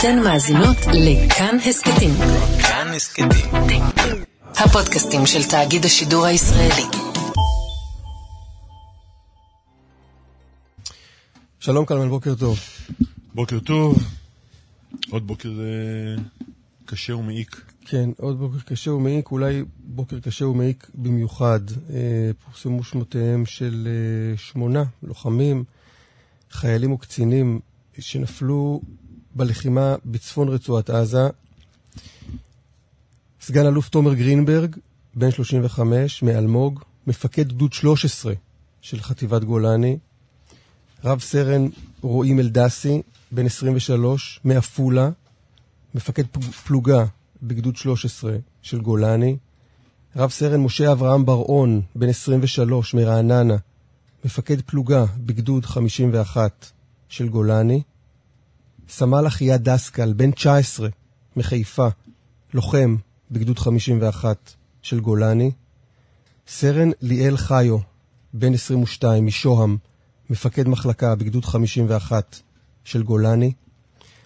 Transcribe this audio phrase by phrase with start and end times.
[0.00, 2.10] אתן מאזינות לכאן הסכתים.
[2.62, 3.28] כאן הסכתים.
[4.54, 6.82] הפודקאסטים של תאגיד השידור הישראלי.
[11.60, 12.58] שלום קלמן, בוקר טוב.
[13.34, 13.98] בוקר טוב,
[15.10, 16.22] עוד בוקר אה,
[16.84, 17.60] קשה ומעיק.
[17.84, 21.60] כן, עוד בוקר קשה ומעיק, אולי בוקר קשה ומעיק במיוחד.
[21.90, 25.64] אה, פורסמו שמותיהם של אה, שמונה לוחמים,
[26.50, 27.60] חיילים וקצינים
[27.98, 28.80] שנפלו
[29.36, 31.28] בלחימה בצפון רצועת עזה.
[33.40, 34.76] סגן אלוף תומר גרינברג,
[35.14, 38.34] בן 35, מאלמוג, מפקד גדוד 13
[38.80, 39.98] של חטיבת גולני.
[41.04, 41.68] רב סרן
[42.02, 45.10] רועי מלדסי, בן 23, מעפולה,
[45.94, 46.24] מפקד
[46.66, 47.04] פלוגה
[47.42, 49.36] בגדוד 13 של גולני.
[50.16, 53.56] רב סרן משה אברהם בר-און, בן 23, מרעננה,
[54.24, 56.66] מפקד פלוגה בגדוד 51
[57.08, 57.82] של גולני.
[58.88, 60.88] סמל אחיה דסקל, בן 19,
[61.36, 61.88] מחיפה,
[62.54, 62.96] לוחם
[63.30, 64.52] בגדוד 51
[64.82, 65.50] של גולני.
[66.48, 67.78] סרן ליאל חיו,
[68.34, 69.76] בן 22, משוהם,
[70.30, 72.40] מפקד מחלקה בגדוד 51
[72.84, 73.52] של גולני.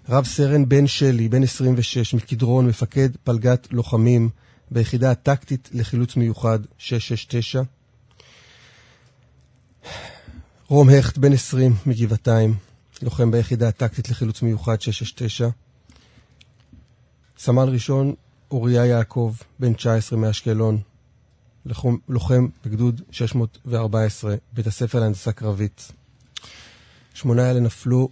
[0.08, 4.28] רב סרן בן שלי, בן 26, מקדרון, מפקד פלגת לוחמים
[4.70, 7.62] ביחידה הטקטית לחילוץ מיוחד 669.
[10.68, 12.54] רום הכט, בן 20, מגבעתיים,
[13.02, 15.48] לוחם ביחידה הטקטית לחילוץ מיוחד 669.
[17.38, 18.14] סמל ראשון
[18.50, 20.78] אוריה יעקב, בן 19 מאשקלון,
[22.08, 25.92] לוחם, בגדוד 614, בית הספר להנדסה קרבית.
[27.14, 28.08] שמונה אלה נפלו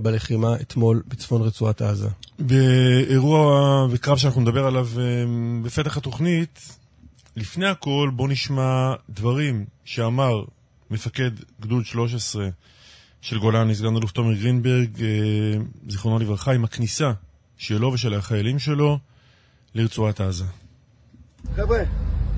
[0.00, 2.08] בלחימה אתמול בצפון רצועת עזה.
[2.38, 5.02] באירוע וקרב שאנחנו נדבר עליו אה,
[5.62, 6.76] בפתח התוכנית,
[7.36, 10.44] לפני הכל בוא נשמע דברים שאמר
[10.90, 11.30] מפקד
[11.60, 12.48] גדוד 13
[13.22, 15.08] של גולני, סגן אלוף תומר גרינברג, אה,
[15.88, 17.12] זיכרונו לברכה, עם הכניסה
[17.56, 18.98] שלו ושל החיילים שלו
[19.74, 20.44] לרצועת עזה.
[21.56, 21.82] חבר'ה,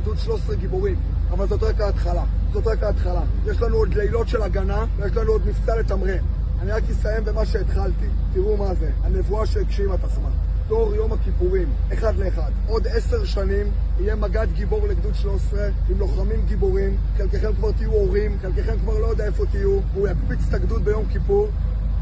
[0.03, 0.97] גדוד 13 גיבורים,
[1.31, 2.25] אבל זאת רק ההתחלה.
[2.53, 3.23] זאת רק ההתחלה.
[3.47, 6.25] יש לנו עוד לילות של הגנה, ויש לנו עוד מבצע לתמרן.
[6.61, 8.07] אני רק אסיים במה שהתחלתי.
[8.33, 10.29] תראו מה זה, הנבואה שהגשימה את עצמה.
[10.69, 12.51] תור יום הכיפורים, אחד לאחד.
[12.67, 13.67] עוד עשר שנים
[14.01, 19.07] יהיה מג"ד גיבור לגדוד 13 עם לוחמים גיבורים, חלקכם כבר תהיו הורים, חלקכם כבר לא
[19.07, 21.49] יודע איפה תהיו, והוא יקפיץ את הגדוד ביום כיפור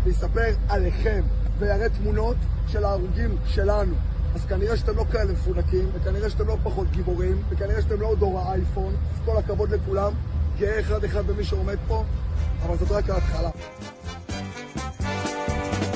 [0.05, 1.23] ויספר עליכם,
[1.59, 2.37] ויראה תמונות
[2.69, 3.95] של ההרוגים שלנו.
[4.35, 8.39] אז כנראה שאתם לא כאלה מפונקים, וכנראה שאתם לא פחות גיבורים, וכנראה שאתם לא דור
[8.41, 10.13] האייפון, אז כל הכבוד לכולם,
[10.59, 12.05] גאה אחד אחד במי שעומד פה,
[12.67, 13.51] אבל זאת רק ההתחלה.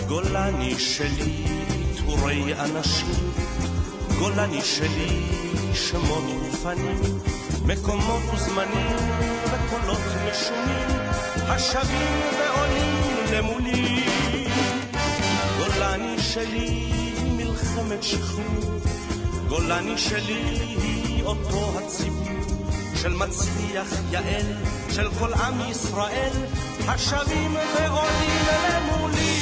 [0.09, 1.75] גולני שלי,
[2.06, 3.31] טורי אנשים,
[4.19, 5.22] גולני שלי,
[5.75, 7.00] שמות ופנים,
[7.67, 8.97] מקומות וזמנים
[9.44, 10.00] וקולות
[10.31, 10.89] משונים,
[11.37, 14.05] השבים ועולים למולי.
[15.59, 16.93] גולני שלי,
[17.37, 18.81] מלחמת שחרור,
[19.49, 22.27] גולני שלי אותו הציבור
[22.95, 24.53] של מצליח יעל,
[24.91, 26.33] של כל עם ישראל,
[26.89, 29.35] השבים ועולים למולי.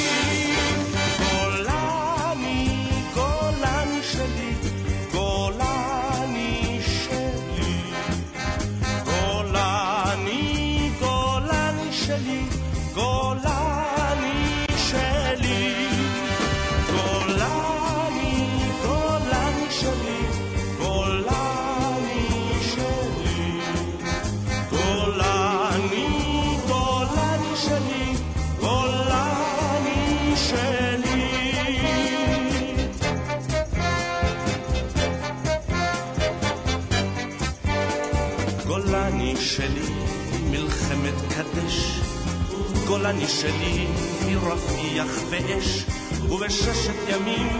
[43.04, 43.86] גולני שלי,
[44.26, 45.84] מרפיח ואש,
[46.30, 47.58] ובששת ימים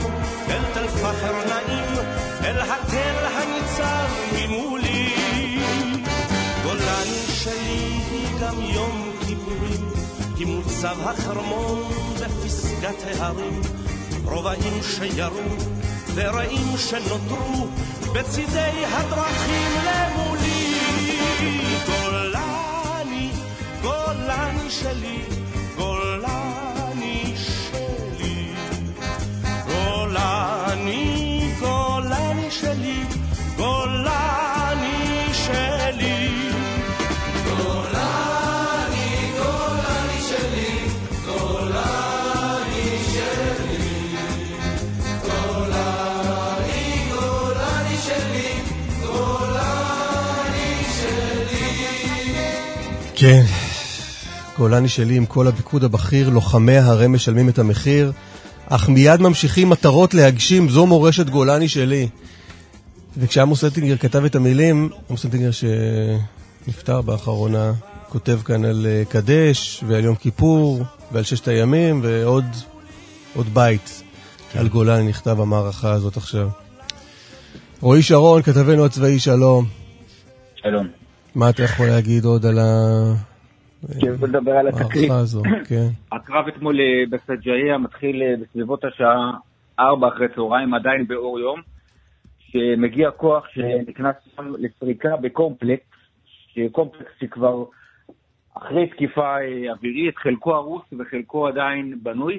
[0.49, 2.07] אל תל פחר נעים,
[2.45, 5.15] אל התל הניצב ממולי.
[6.63, 9.91] גולני שלי היא גם יום כיפורים,
[10.37, 11.83] היא מוצב החרמון
[12.21, 13.61] בפסגת ההרים,
[14.25, 15.57] רובעים שירו
[16.15, 17.69] ורעים שנותרו
[18.15, 20.75] בצידי הדרכים למולי.
[21.87, 23.31] גולני,
[23.83, 25.34] גולני שלי,
[53.25, 53.43] כן,
[54.59, 58.13] גולני שלי עם כל הפיקוד הבכיר, לוחמי הרם משלמים את המחיר.
[58.67, 62.09] אך מיד ממשיכים מטרות להגשים, זו מורשת גולני שלי.
[63.17, 67.73] וכשעמוס אטינגר כתב את המילים, עמוס אטינגר שנפטר באחרונה,
[68.09, 70.83] כותב כאן על אה, קדש ועל יום כיפור
[71.13, 72.45] ועל ששת הימים ועוד
[73.35, 74.03] עוד בית
[74.53, 74.59] כן.
[74.59, 76.49] על גולני נכתב המערכה הזאת עכשיו.
[77.81, 79.65] רועי שרון, כתבנו הצבאי, שלום.
[80.57, 81.04] שלום.
[81.37, 82.59] מה אתה יכול להגיד עוד על
[84.01, 85.11] כן, בוא נדבר על התקרית.
[85.11, 85.89] הזו, כן.
[86.13, 89.31] הקרב אתמול אה, בסג'איה מתחיל אה, בסביבות השעה
[89.79, 91.61] 4 אחרי צהריים, עדיין באור יום,
[92.39, 95.87] שמגיע כוח שנכנס שם לסריקה בקומפלקס,
[96.53, 97.65] שקומפלקס שכבר
[98.55, 102.39] אחרי תקיפה אה, אווירית, חלקו הרוס וחלקו עדיין בנוי,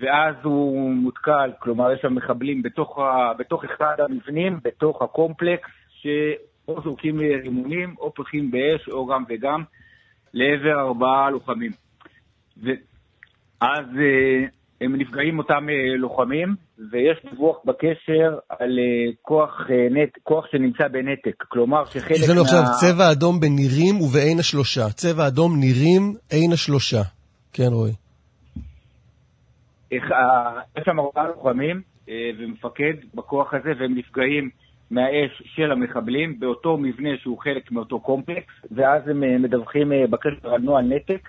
[0.00, 5.68] ואז הוא מותקל, כלומר יש שם מחבלים בתוך, ה, בתוך אחד המבנים, בתוך הקומפלקס,
[6.66, 9.62] שאו זורקים רימונים, או פותחים באש, או גם וגם.
[10.34, 11.70] לעבר ארבעה לוחמים.
[12.62, 14.46] ואז אה,
[14.80, 16.54] הם נפגעים אותם אה, לוחמים,
[16.90, 21.44] ויש דיווח בקשר על אה, כוח, נט, כוח שנמצא בנתק.
[21.48, 22.16] כלומר שחלק מה...
[22.16, 24.90] יש לנו עכשיו צבע אדום בנירים ובעין השלושה.
[24.90, 27.02] צבע אדום נירים, עין השלושה.
[27.52, 27.92] כן, רועי.
[29.90, 30.02] יש
[30.84, 31.82] שם ארבעה לוחמים
[32.38, 34.50] ומפקד בכוח הזה, והם נפגעים
[34.90, 40.54] מהאש של המחבלים באותו מבנה שהוא חלק מאותו קומפלקס, ואז הם אה, מדווחים אה, בקשר
[40.54, 41.28] על נוהל נתק,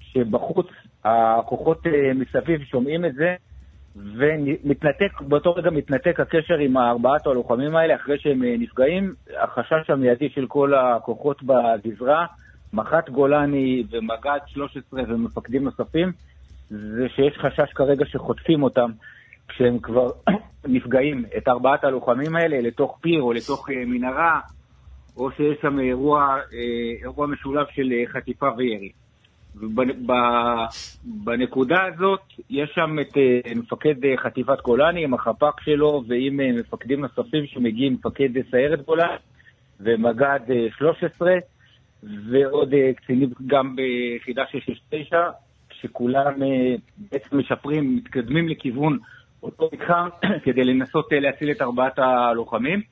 [0.00, 0.66] שבחוץ
[1.04, 3.34] הכוחות אה, מסביב שומעים את זה,
[3.96, 9.14] ומתנתק, באותו רגע מתנתק הקשר עם ארבעת הלוחמים האלה אחרי שהם נפגעים.
[9.42, 12.26] החשש המיידי של כל הכוחות בגזרה,
[12.72, 16.12] מח"ט גולני ומג"ד 13 ומפקדים נוספים,
[16.70, 18.90] זה שיש חשש כרגע שחוטפים אותם
[19.48, 20.10] כשהם כבר
[20.68, 24.40] נפגעים, את ארבעת הלוחמים האלה, לתוך פיר או לתוך אה, מנהרה,
[25.16, 28.90] או שיש שם אירוע, אה, אירוע משולב של אה, חטיפה וירי.
[31.04, 32.20] ובנקודה הזאת
[32.50, 33.12] יש שם את
[33.56, 39.16] מפקד חטיבת גולני עם החפ"ק שלו ועם מפקדים נוספים שמגיעים, מפקד סיירת גולני
[39.80, 40.40] ומג"ד
[40.78, 41.32] 13
[42.02, 45.30] ועוד קצינים גם ביחידה 669
[45.72, 46.34] שכולם
[46.98, 48.98] בעצם משפרים, מתקדמים לכיוון
[49.46, 50.08] אותו מתחם
[50.44, 52.82] כדי לנסות אה, להציל את ארבעת הלוחמים.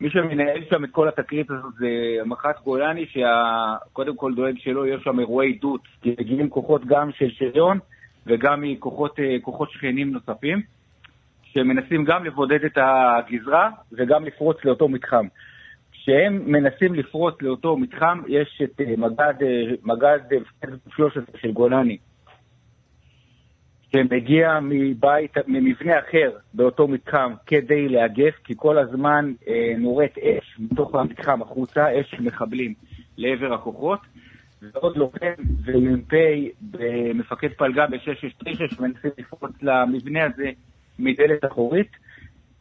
[0.00, 1.88] מי שמנהל שם את כל התקרית הזאת זה
[2.26, 7.30] מח"ט גולני, שקודם כל דואג שלא יהיו שם אירועי עדות, כי מגיעים כוחות גם של
[7.30, 7.78] שריון
[8.26, 9.36] וגם מכוחות אה,
[9.72, 10.62] שכנים נוספים,
[11.42, 15.26] שמנסים גם לבודד את הגזרה וגם לפרוץ לאותו מתחם.
[15.92, 19.34] כשהם מנסים לפרוץ לאותו מתחם, יש את אה, מג"ד,
[19.82, 20.20] מג"ד
[20.96, 21.98] 13 של גולני,
[23.92, 30.94] שמגיע מבית, ממבנה אחר באותו מתחם כדי לאגף, כי כל הזמן אה, נורית אש מתוך
[30.94, 32.74] המתחם החוצה, אש מחבלים
[33.16, 34.00] לעבר הכוחות.
[34.62, 35.32] ועוד לוחם
[35.64, 36.12] ומ"פ
[36.60, 40.50] במפקד פלגה ב-669 שמנסים לפרוץ למבנה הזה
[40.98, 41.90] מדלת אחורית.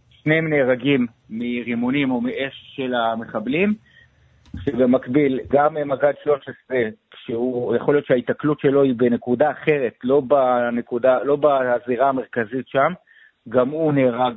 [0.10, 3.74] שניהם נהרגים מרימונים או מאש של המחבלים.
[4.66, 6.78] שבמקביל, גם מג"ד 13,
[7.30, 12.94] שהוא, יכול להיות שההיתקלות שלו היא בנקודה אחרת, לא, בנקודה, לא בזירה המרכזית שם,
[13.50, 14.34] גם הוא נהרג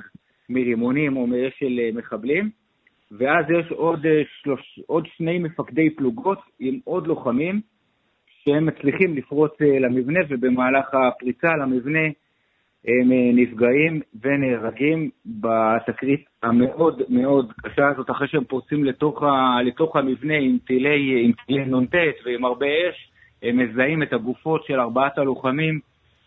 [0.48, 2.50] מרימונים או מאש של אה, מחבלים.
[3.18, 7.60] ואז יש עוד, אה, שלוש, עוד שני מפקדי פלוגות עם עוד לוחמים
[8.26, 12.08] שהם מצליחים לפרוץ אה, למבנה, ובמהלך הפריצה למבנה
[12.86, 19.96] הם אה, נפגעים ונהרגים בתקרית המאוד מאוד קשה הזאת, אחרי שהם פורצים לתוך, ה, לתוך
[19.96, 23.10] המבנה עם טילי, טילי נ"ט ועם הרבה אש,
[23.42, 25.80] הם מזהים את הגופות של ארבעת הלוחמים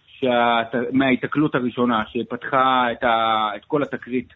[0.08, 4.34] שאת, מההיתקלות הראשונה, שפתחה את, ה, את כל התקרית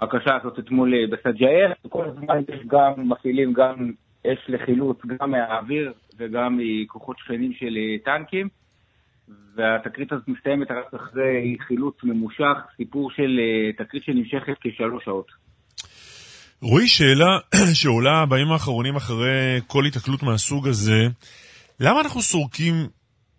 [0.00, 1.72] הקשה הזאת אתמול אה, בסג'אר.
[1.88, 3.90] כל הזמן יש גם, מפעילים גם
[4.26, 8.48] אש לחילוץ, גם מהאוויר וגם מכוחות שכנים של אה, טנקים.
[9.56, 15.26] והתקרית הזאת מסתיימת רק אחרי חילוץ ממושך, סיפור של אה, תקרית שנמשכת כשלוש שעות.
[16.62, 17.38] רועי, שאלה
[17.80, 21.06] שעולה בימים האחרונים אחרי כל התקלות מהסוג הזה,
[21.80, 22.74] למה אנחנו סורקים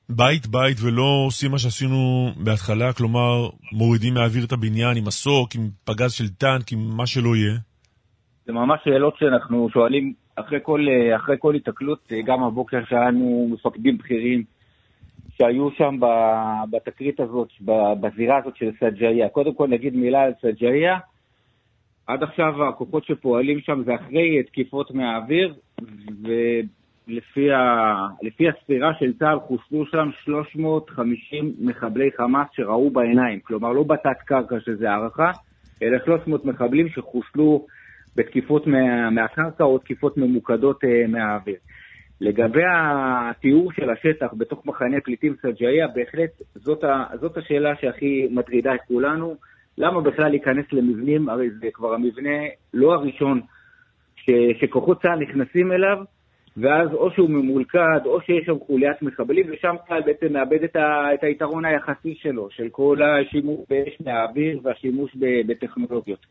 [0.10, 6.12] בית-בית ולא עושים מה שעשינו בהתחלה, כלומר מורידים מהאוויר את הבניין עם מסוק, עם פגז
[6.13, 7.58] של טנק, עם מה שלא יהיה?
[8.46, 13.50] זה ממש שאלות שאנחנו שואלים אחרי כל, אה, אחרי כל התקלות, אה, גם הבוקר שלנו
[13.53, 14.44] מפקדים בכירים
[15.38, 16.00] שהיו שם
[16.72, 17.48] בתקרית הזאת,
[18.01, 19.29] בזירה הזאת של סג'איה.
[19.29, 20.98] קודם כל נגיד מילה על סג'איה.
[22.08, 25.53] עד עכשיו הכוחות שפועלים שם זה אחרי תקיפות מהאוויר,
[26.24, 27.94] ולפי ה...
[28.50, 33.39] הספירה של צה"ל חוסלו שם 350 מחבלי חמאס שראו בעיניים.
[33.39, 35.32] כלומר, לא בתת קרקע שזה הערכה,
[35.84, 37.65] אלא 300 מחבלים שחוסלו
[38.15, 39.10] בתקיפות מה...
[39.10, 41.58] מהקרקע או תקיפות ממוקדות uh, מהאוויר.
[42.21, 48.75] לגבי התיאור של השטח בתוך מחנה פליטים סג'איה, בהחלט זאת, ה, זאת השאלה שהכי מטרידה
[48.75, 49.36] את כולנו.
[49.77, 51.29] למה בכלל להיכנס למבנים?
[51.29, 52.38] הרי זה כבר המבנה
[52.74, 53.41] לא הראשון
[54.15, 54.29] ש,
[54.62, 55.97] שכוחות צה"ל נכנסים אליו,
[56.57, 61.13] ואז או שהוא ממולכד, או שיש שם חוליית מחבלים, ושם צה"ל בעצם מאבד את, ה,
[61.13, 65.15] את היתרון היחסי שלו, של כל השימוש באש מהאוויר והשימוש
[65.47, 66.25] בטכנולוגיות.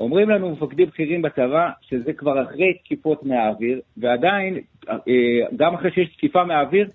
[0.00, 4.94] אומרים לנו מפקדים בכירים בצבא שזה כבר אחרי תקיפות מהאוויר, ועדיין, אה,
[5.56, 6.88] גם אחרי שיש תקיפה מהאוויר,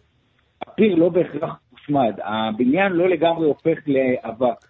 [0.62, 2.14] הפיר לא בהכרח מושמד.
[2.24, 4.66] הבניין לא לגמרי הופך לאבק.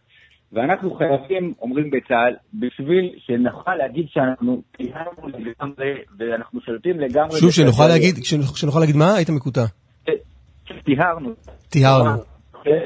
[0.54, 7.40] ואנחנו חייבים, אומרים בצה"ל, בשביל שנוכל להגיד שאנחנו טיהרנו לגמרי, ואנחנו שולטים לגמרי...
[7.40, 7.88] שוב, שנוכל.
[7.88, 8.16] להגיד,
[8.56, 9.16] שנוכל להגיד מה?
[9.16, 9.62] היית מקוטע.
[10.84, 11.34] טיהרנו.
[11.70, 12.22] טיהרנו.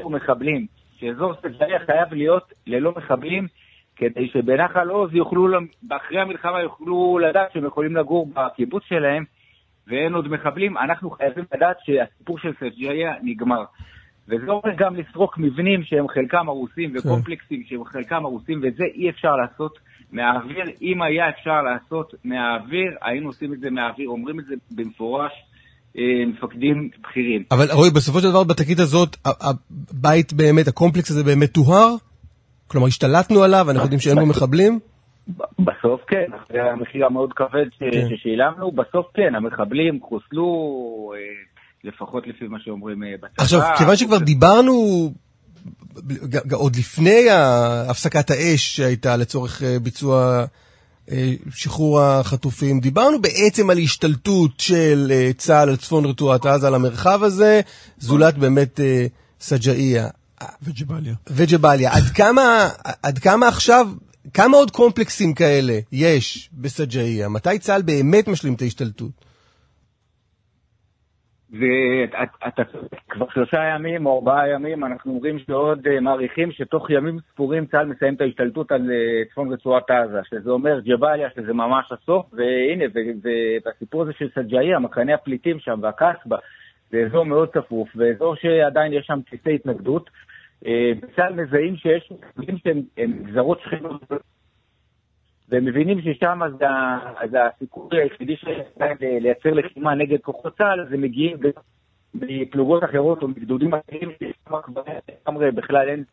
[0.09, 0.65] מחבלים.
[0.99, 3.47] שאזור סג'ריה חייב להיות ללא מחבלים,
[3.97, 5.47] כדי שבנחל עוז יוכלו,
[5.89, 9.23] אחרי המלחמה יוכלו לדעת שהם יכולים לגור בקיבוץ שלהם,
[9.87, 10.77] ואין עוד מחבלים.
[10.77, 13.63] אנחנו חייבים לדעת שהסיפור של סג'ריה נגמר.
[14.27, 19.09] וזה אומר גם לסרוק מבנים שהם חלקם הרוסים וקומפלקסים שהם חלקם הרוסים, ואת זה אי
[19.09, 19.79] אפשר לעשות
[20.11, 20.65] מהאוויר.
[20.81, 25.31] אם היה אפשר לעשות מהאוויר, היינו עושים את זה מהאוויר, אומרים את זה במפורש.
[25.97, 27.43] אה, מפקדים בכירים.
[27.51, 31.95] אבל רועי, בסופו של דבר בתקרית הזאת, הבית באמת, הקומפלקס הזה באמת טוהר?
[32.67, 34.79] כלומר, השתלטנו עליו, אנחנו יודעים שאין בו מחבלים?
[35.59, 38.07] בסוף כן, אחרי המחיר המאוד כבד ש- כן.
[38.09, 40.45] ששילמנו, בסוף כן, המחבלים חוסלו,
[41.15, 41.19] אה,
[41.91, 43.43] לפחות לפי מה שאומרים אה, בצבא.
[43.43, 44.73] עכשיו, כיוון שכבר דיברנו
[46.53, 47.25] עוד לפני
[47.89, 50.45] הפסקת האש שהייתה לצורך אה, ביצוע
[51.51, 57.61] שחרור החטופים, דיברנו בעצם על השתלטות של צה"ל על צפון רצועת עזה, על המרחב הזה,
[57.97, 58.79] זולת באמת
[59.39, 60.07] סג'אעיה.
[60.63, 61.13] וג'באליה.
[61.29, 61.89] וג'באליה.
[61.89, 62.67] עד כמה,
[63.03, 63.85] עד כמה עכשיו,
[64.33, 67.29] כמה עוד קומפלקסים כאלה יש בסג'אעיה?
[67.29, 69.27] מתי צה"ל באמת משלים את ההשתלטות?
[71.51, 72.61] ואתה
[73.09, 77.85] כבר שלושה ימים או ארבעה ימים, אנחנו אומרים שעוד אה, מעריכים שתוך ימים ספורים צה"ל
[77.85, 82.85] מסיים את ההשתלטות על אה, צפון רצועת עזה, שזה אומר ג'באליה, שזה ממש הסוף, והנה,
[83.65, 86.37] והסיפור הזה של סג'אעיה, מחנה הפליטים שם והקסבה,
[86.89, 90.09] זה אזור מאוד צפוף, ואזור שעדיין יש שם בסיסי התנגדות.
[90.65, 94.01] אה, בצה"ל מזהים שיש מקרים שהם הם גזרות שכנות
[95.49, 101.01] והם מבינים ששם ה- זה הסיכוי היחידי שלהם לייצר לחימה נגד כוחות צה"ל, אז הם
[101.01, 101.37] מגיעים
[102.13, 104.61] מפלוגות אחרות או מגדודים אחרים, ששם
[105.25, 106.03] כבר בכלל אין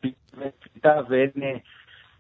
[0.61, 1.31] פליטה ואין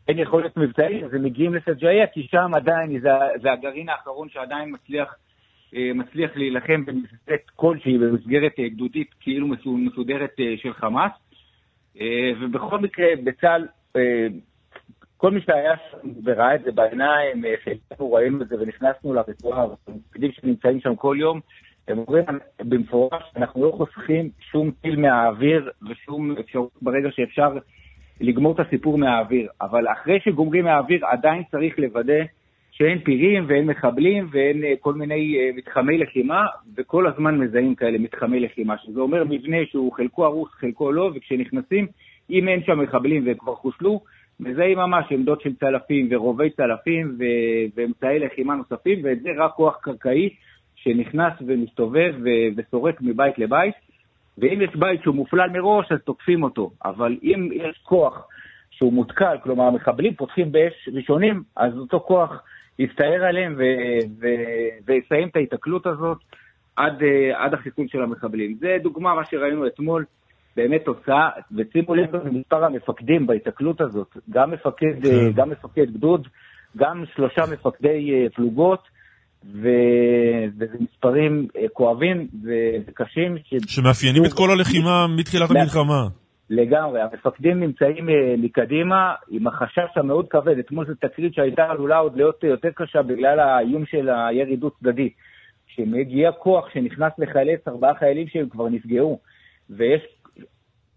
[0.08, 3.08] אין יכולת מבצעית, אז הם מגיעים לסג'איה, כי שם עדיין זה,
[3.42, 5.14] זה הגרעין האחרון שעדיין מצליח,
[5.72, 11.12] מצליח להילחם במסגרת כלשהי, במסגרת אה, גדודית כאילו מסו- מסודרת אה, של חמאס.
[12.00, 13.66] אה, ובכל מקרה, בצה"ל,
[13.96, 14.26] אה,
[15.16, 19.66] כל מי שהיה שם וראה את זה בעיניים, אה, שאנחנו ראינו את זה ונכנסנו לרצועה,
[19.86, 21.40] המפקדים שנמצאים שם כל יום,
[21.88, 22.24] הם אומרים
[22.60, 27.58] במפורש, אנחנו לא חוסכים שום טיל מהאוויר ושום אפשרות ברגע שאפשר
[28.20, 29.48] לגמור את הסיפור מהאוויר.
[29.60, 32.22] אבל אחרי שגומרים מהאוויר, עדיין צריך לוודא
[32.76, 37.98] שאין פירים ואין מחבלים ואין אה, כל מיני אה, מתחמי לחימה, וכל הזמן מזהים כאלה
[37.98, 41.86] מתחמי לחימה, שזה אומר מבנה שהוא חלקו הרוס, חלקו לא, וכשנכנסים,
[42.30, 44.00] אם אין שם מחבלים והם כבר חוסלו,
[44.40, 49.76] מזהים ממש עמדות של צלפים ורובי צלפים ו- ואמצעי לחימה נוספים, ואת זה רק כוח
[49.82, 50.28] קרקעי
[50.76, 53.74] שנכנס ומסתובב ו- וסורק מבית לבית.
[54.38, 56.70] ואם יש בית שהוא מופלל מראש, אז תוקפים אותו.
[56.84, 58.28] אבל אם יש כוח
[58.70, 62.42] שהוא מותקל, כלומר המחבלים פותחים באש ראשונים, אז אותו כוח
[62.78, 66.18] יסתער עליהם ו- ו- ויסיים את ההיתקלות הזאת
[66.76, 68.56] עד, אה, עד החיסול של המחבלים.
[68.60, 70.04] זה דוגמה, מה שראינו אתמול,
[70.56, 76.28] באמת תוצאה, ושימו לב למספר המפקדים בהיתקלות הזאת, גם מפקד, אה, גם מפקד גדוד,
[76.76, 78.94] גם שלושה מפקדי אה, פלוגות,
[79.62, 79.68] ו...
[80.58, 83.38] וזה מספרים כואבים וקשים.
[83.44, 83.54] ש...
[83.74, 86.23] שמאפיינים את כל הלחימה מתחילת המלחמה.
[86.50, 90.58] לגמרי, המפקדים נמצאים אה, מקדימה עם החשש המאוד כבד.
[90.58, 94.70] אתמול זו תקרית שהייתה עלולה עוד להיות אה, יותר קשה בגלל האיום של הירי דו
[94.70, 95.10] צדדי.
[95.66, 99.18] שמגיע כוח שנכנס לחלץ ארבעה חיילים שהם כבר נפגעו,
[99.70, 100.02] ויש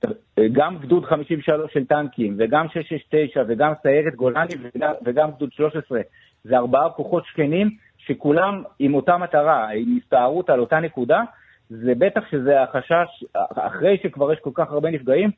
[0.06, 0.12] אה,
[0.52, 6.02] גם גדוד 53 של טנקים, וגם 669, וגם סיירת גולני, וגם, וגם גדוד 13.
[6.44, 11.24] זה ארבעה כוחות שכנים שכולם עם אותה מטרה, עם הסתערות על אותה נקודה.
[11.70, 13.24] זה בטח שזה החשש,
[13.56, 15.32] אחרי שכבר יש כל כך הרבה נפגעים,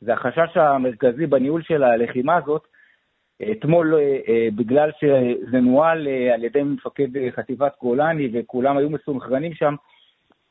[0.00, 2.62] זה החשש המרכזי בניהול של הלחימה הזאת.
[3.52, 9.54] אתמול, אה, אה, בגלל שזה נוהל אה, על ידי מפקד חטיבת גולני וכולם היו מסונכרנים
[9.54, 9.74] שם,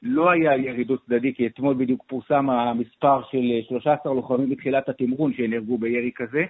[0.01, 4.89] לא היה ירי דו צדדי, כי אתמול בדיוק פורסם המספר של אה, 13 לוחמים מתחילת
[4.89, 6.43] התמרון שנהרגו בירי כזה,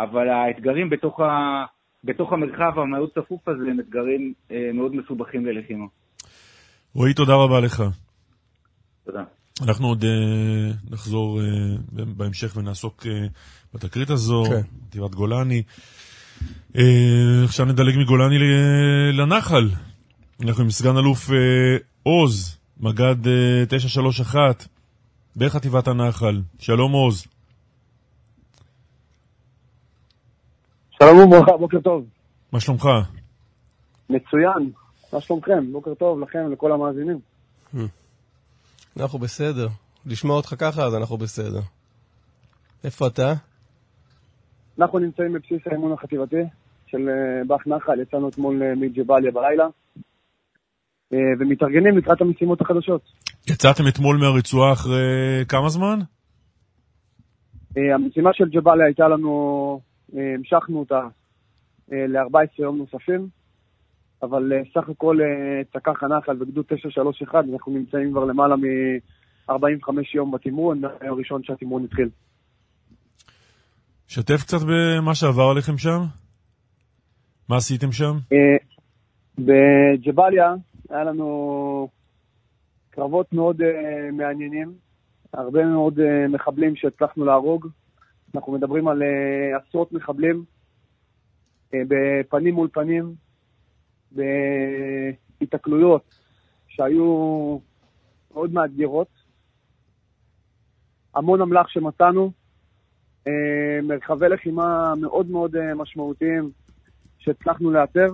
[0.00, 1.64] אבל האתגרים בתוך, ה...
[2.04, 4.32] בתוך המרחב המאוד צפוף הזה הם אתגרים
[4.74, 5.84] מאוד מסובכים ללחימה.
[6.94, 8.03] רועי, תודה רבה לך.
[9.04, 9.22] תודה.
[9.62, 10.10] אנחנו עוד אה,
[10.90, 11.44] נחזור אה,
[11.92, 13.26] בהמשך ונעסוק אה,
[13.74, 14.60] בתקרית הזו, כן.
[14.88, 15.62] חטיבת גולני.
[16.76, 18.38] אה, עכשיו נדלג מגולני
[19.12, 19.68] לנחל.
[20.42, 21.30] אנחנו עם סגן אלוף
[22.02, 24.66] עוז, מג"ד אה, 931,
[25.36, 26.40] בחטיבת הנחל.
[26.58, 27.26] שלום עוז.
[30.90, 32.04] שלום וברכה, בוקר טוב.
[32.52, 32.88] מה שלומך?
[34.10, 34.70] מצוין.
[35.12, 35.72] מה שלומכם?
[35.72, 37.18] בוקר טוב לכם ולכל המאזינים.
[39.00, 39.68] אנחנו בסדר.
[40.06, 41.60] לשמוע אותך ככה, אז אנחנו בסדר.
[42.84, 43.32] איפה אתה?
[44.78, 46.42] אנחנו נמצאים בבסיס האימון החטיבתי
[46.86, 49.64] של אה, באח נחל, יצאנו אתמול אה, מג'באליה בלילה,
[51.12, 53.02] אה, ומתארגנים לקראת המשימות החדשות.
[53.50, 55.98] יצאתם אתמול מהרצועה אחרי כמה זמן?
[57.94, 59.80] המשימה של ג'באליה הייתה לנו,
[60.12, 61.00] המשכנו אותה
[61.92, 63.28] אה, ל-14 יום נוספים,
[64.22, 70.30] אבל אה, סך הכל אה, תקח הנחל בגדוד 931, אנחנו נמצאים כבר למעלה מ-45 יום
[70.30, 72.08] בתמרון, מהיום הראשון שהתמרון התחיל.
[74.08, 76.00] שתף קצת במה שעבר עליכם שם.
[77.48, 78.16] מה עשיתם שם?
[78.32, 78.56] אה,
[79.38, 80.54] בג'באליה
[80.90, 81.88] היה לנו
[82.90, 83.56] קרבות מאוד
[84.12, 84.72] מעניינים,
[85.32, 87.66] הרבה מאוד מחבלים שהצלחנו להרוג.
[88.34, 89.02] אנחנו מדברים על
[89.54, 90.44] עשרות מחבלים
[91.72, 93.14] בפנים מול פנים,
[94.14, 96.02] בהיתקלויות
[96.68, 97.58] שהיו
[98.34, 99.08] מאוד מאתגרות.
[101.14, 102.30] המון אמל"ח שמצאנו,
[103.28, 103.32] אה,
[103.82, 106.50] מרחבי לחימה מאוד מאוד אה, משמעותיים
[107.18, 108.08] שהצלחנו לאתר.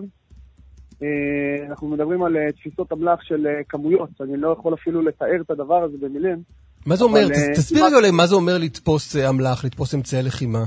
[1.02, 5.82] אה, אנחנו מדברים על תפיסות אמל"ח של כמויות, אני לא יכול אפילו לתאר את הדבר
[5.82, 6.42] הזה במילים.
[6.86, 7.28] מה זה אומר?
[7.54, 10.64] תסביר רגע מה זה אומר לתפוס אמל"ח, לתפוס אמצעי לחימה.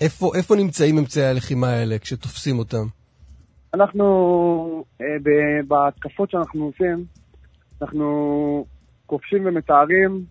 [0.00, 2.86] איפה איפה נמצאים אמצעי הלחימה האלה כשתופסים אותם?
[3.74, 4.04] אנחנו,
[5.00, 7.04] אה, ב- בהתקפות שאנחנו עושים,
[7.82, 8.66] אנחנו
[9.06, 10.24] כובשים ומתארים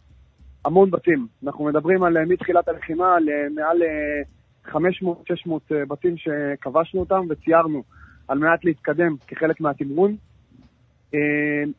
[0.66, 1.28] המון בתים.
[1.44, 7.26] אנחנו מדברים על אה, מתחילת הלחימה על אה, מעל אה, 500-600 אה, בתים שכבשנו אותם
[7.30, 7.84] וציירנו
[8.28, 10.16] על מנת להתקדם כחלק מהתמרון.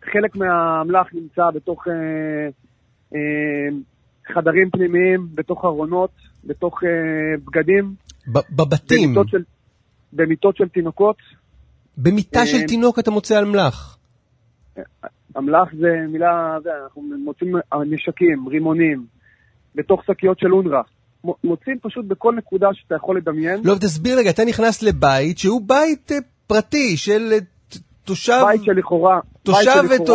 [0.04, 1.84] חלק מהאמל"ח נמצא בתוך
[4.34, 6.11] חדרים פנימיים, בתוך ארונות,
[6.44, 6.80] בתוך
[7.46, 7.94] בגדים,
[8.32, 9.42] ב- בבתים, במיטות של,
[10.12, 11.16] במיטות של תינוקות.
[12.02, 13.98] במיטה של אה, תינוק אתה מוצא אמל"ח.
[15.38, 19.06] אמל"ח זה מילה, אנחנו מוצאים נשקים, רימונים,
[19.74, 20.80] בתוך שקיות של אונר"א.
[21.44, 23.60] מוצאים פשוט בכל נקודה שאתה יכול לדמיין.
[23.64, 27.38] לא, תסביר רגע, אתה נכנס לבית שהוא בית אה, פרטי של אה,
[28.04, 28.42] תושב...
[28.46, 30.06] בית שלכאורה, תושב, בית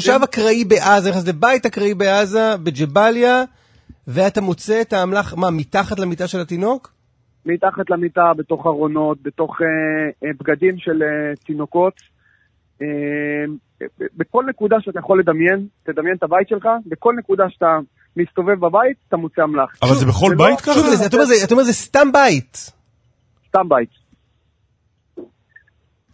[0.00, 0.24] שלכאורה.
[0.24, 3.44] אקראי בעזה, נכנס לבית אקראי בעזה, בג'באליה,
[4.08, 6.92] ואתה מוצא את האמל"ח, מה, מתחת למיטה של התינוק?
[7.46, 9.66] מתחת למיטה, בתוך ארונות, בתוך אה,
[10.28, 11.08] אה, בגדים של אה,
[11.46, 11.94] תינוקות.
[12.82, 12.86] אה,
[14.16, 17.78] בכל נקודה שאתה יכול לדמיין, תדמיין את הבית שלך, בכל נקודה שאתה
[18.16, 19.76] מסתובב בבית, אתה מוצא אמל"ח.
[19.82, 20.72] אבל זה בכל זה לא- בית ככה?
[20.74, 22.56] שוב, זה- אתה אומר, זה- אומר, זה סתם בית.
[23.48, 23.88] סתם בית.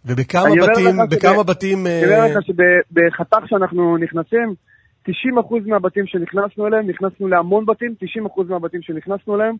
[0.05, 1.87] ובכמה בתים, בכמה בתים...
[1.87, 4.53] אני אה, אומר לך שבחתך שאנחנו נכנסים,
[5.09, 5.11] 90%
[5.65, 9.55] מהבתים שנכנסנו אליהם, נכנסנו להמון בתים, 90% מהבתים שנכנסנו אליהם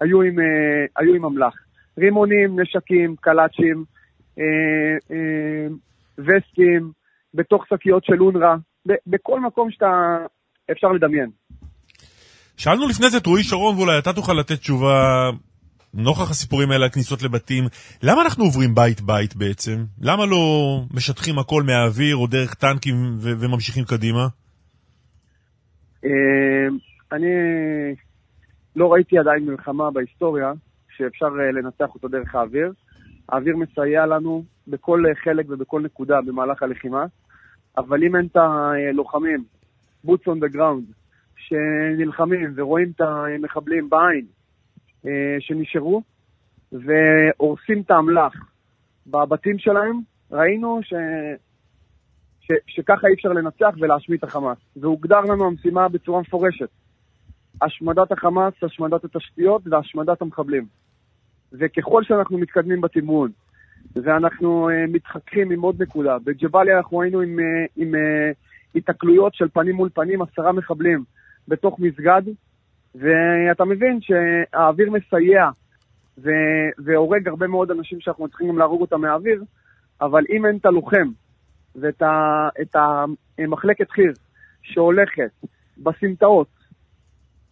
[0.00, 1.54] היו עם, אה, היו עם אמל"ח.
[1.98, 3.84] רימונים, נשקים, קלאצ'ים,
[4.38, 4.44] אה,
[5.10, 5.66] אה,
[6.18, 6.92] וסטים,
[7.34, 8.56] בתוך שקיות של אונר"א,
[9.06, 10.16] בכל מקום שאתה
[10.72, 11.30] אפשר לדמיין.
[12.56, 15.30] שאלנו לפני זה את רועי שרון, ואולי אתה תוכל לתת תשובה
[15.94, 17.64] נוכח הסיפורים האלה על כניסות לבתים.
[18.02, 19.84] למה אנחנו עוברים בית-בית בעצם?
[20.00, 24.26] למה לא משטחים הכל מהאוויר או דרך טנקים ו- וממשיכים קדימה?
[26.04, 26.10] אה,
[27.12, 27.26] אני
[28.76, 30.52] לא ראיתי עדיין מלחמה בהיסטוריה
[30.96, 32.72] שאפשר אה, לנצח אותו דרך האוויר.
[33.28, 37.04] האוויר מסייע לנו בכל אה, חלק ובכל נקודה במהלך הלחימה,
[37.76, 39.44] אבל אם אין את הלוחמים,
[40.06, 40.92] boots on the ground,
[41.36, 44.26] שנלחמים ורואים את המחבלים בעין
[45.06, 46.02] אה, שנשארו
[46.72, 48.34] והורסים את האמל"ח
[49.06, 50.94] בבתים שלהם, ראינו ש...
[52.40, 54.58] ש, שככה אי אפשר לנצח ולהשמיד את החמאס.
[54.76, 56.68] והוגדר לנו המשימה בצורה מפורשת.
[57.62, 60.66] השמדת החמאס, השמדת התשתיות והשמדת המחבלים.
[61.52, 63.30] וככל שאנחנו מתקדמים בתמרון,
[63.96, 67.98] ואנחנו uh, מתחככים עם עוד נקודה, בג'באליה אנחנו היינו עם, uh, עם uh,
[68.74, 71.04] התקלויות של פנים מול פנים, עשרה מחבלים
[71.48, 72.22] בתוך מסגד,
[72.94, 75.48] ואתה מבין שהאוויר מסייע
[76.18, 79.44] ו- והורג הרבה מאוד אנשים שאנחנו צריכים גם להרוג אותם מהאוויר,
[80.00, 81.08] אבל אם אין את הלוחם
[81.76, 82.02] ואת
[82.76, 83.04] ה,
[83.38, 84.12] המחלקת חי"ר
[84.62, 85.30] שהולכת
[85.78, 86.48] בסמטאות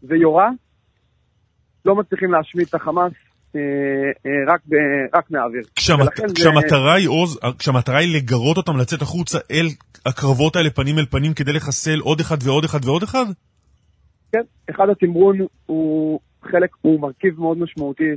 [0.03, 0.51] ויורה,
[1.85, 3.12] לא מצליחים להשמיד את החמאס
[3.57, 3.61] אה,
[4.27, 5.62] אה, רק, ב- רק מהאוויר.
[5.77, 9.67] כשהמת- ולכן זה- כשהמטרה היא, עוז, כשהמטרה היא לגרות אותם לצאת החוצה אל
[10.07, 13.25] הקרבות האלה פנים אל פנים כדי לחסל עוד אחד ועוד אחד ועוד אחד?
[14.33, 18.11] כן, אחד התמרון הוא חלק, הוא מרכיב מאוד משמעותי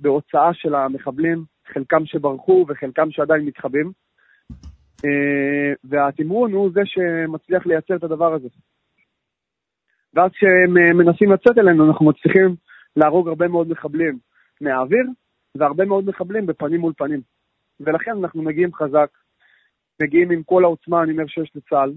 [0.00, 3.92] בהוצאה של המחבלים, חלקם שברחו וחלקם שעדיין מתחבאים.
[5.04, 8.48] אה, והתמרון הוא זה שמצליח לייצר את הדבר הזה.
[10.14, 12.56] ואז כשהם אה, מנסים לצאת אלינו, אנחנו מצליחים
[12.96, 14.18] להרוג הרבה מאוד מחבלים
[14.60, 15.06] מהאוויר,
[15.54, 17.20] והרבה מאוד מחבלים בפנים מול פנים.
[17.80, 19.08] ולכן אנחנו מגיעים חזק,
[20.02, 21.92] מגיעים עם כל העוצמה, אני אומר, שיש לצה"ל,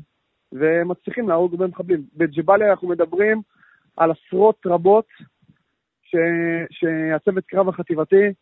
[0.51, 2.03] ומצליחים להרוג הרבה מחבלים.
[2.15, 3.41] בג'באליה אנחנו מדברים
[3.97, 5.07] על עשרות רבות
[6.03, 6.15] ש...
[6.71, 8.33] שהצוות קרב החטיבתי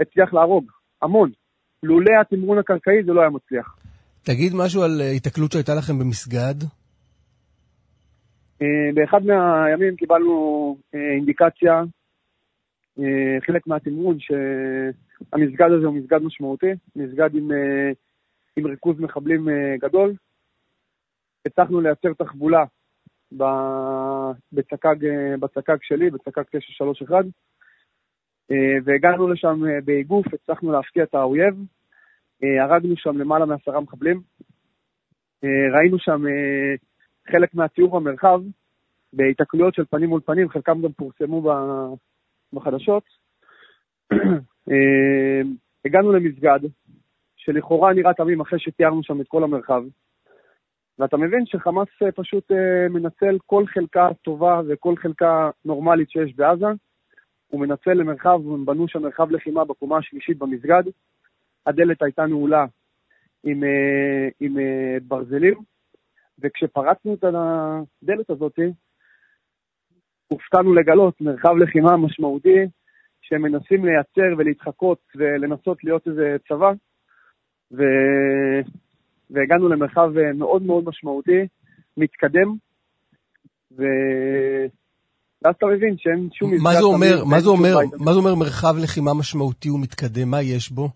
[0.00, 0.64] הצליח להרוג,
[1.02, 1.30] המון.
[1.82, 3.76] לולא התמרון הקרקעי זה לא היה מצליח.
[4.22, 6.54] תגיד משהו על אה, התקלות שהייתה לכם במסגד.
[8.62, 11.82] אה, באחד מהימים קיבלנו אה, אינדיקציה,
[12.98, 17.48] אה, חלק מהתמרון, שהמסגד הזה הוא מסגד משמעותי, מסגד עם,
[18.56, 19.48] עם ריכוז מחבלים
[19.80, 20.14] גדול.
[21.46, 22.64] הצלחנו לייצר תחבולה
[24.52, 24.96] בצק"ג,
[25.40, 27.24] בצק"ג שלי, בצק"ג 931,
[28.50, 31.54] אה, והגענו לשם באיגוף, הצלחנו להפתיע את האויב,
[32.42, 34.20] הרגנו שם למעלה מעשרה מחבלים,
[35.72, 36.22] ראינו שם
[37.30, 38.40] חלק מהתיאור במרחב,
[39.12, 41.52] בהיתקלויות של פנים מול פנים, חלקם גם פורסמו
[42.52, 43.02] בחדשות.
[44.70, 45.40] אה,
[45.84, 46.60] הגענו למסגד,
[47.36, 49.82] שלכאורה נראה תמים אחרי שתיארנו שם את כל המרחב,
[50.98, 56.66] ואתה מבין שחמאס אה, פשוט אה, מנצל כל חלקה טובה וכל חלקה נורמלית שיש בעזה,
[57.48, 60.82] הוא מנצל למרחב, הם בנו שם מרחב לחימה בקומה השלישית במסגד,
[61.66, 62.66] הדלת הייתה נעולה
[63.44, 63.62] עם,
[64.40, 64.56] עם
[65.08, 65.54] ברזלים,
[66.42, 68.58] וכשפרצנו את הדלת הזאת,
[70.28, 72.58] הופתענו לגלות מרחב לחימה משמעותי,
[73.22, 76.72] שהם מנסים לייצר ולהתחקות ולנסות להיות איזה צבא,
[77.72, 77.82] ו...
[79.30, 81.46] והגענו למרחב אה, מאוד מאוד משמעותי,
[81.96, 82.54] מתקדם,
[83.78, 83.82] ו...
[85.42, 86.50] ואז אתה מבין שאין שום...
[86.50, 87.74] מה מסגד זה אומר, מה זה אומר.
[87.98, 90.30] מה זה אומר מרחב לחימה משמעותי ומתקדם?
[90.30, 90.88] מה יש בו?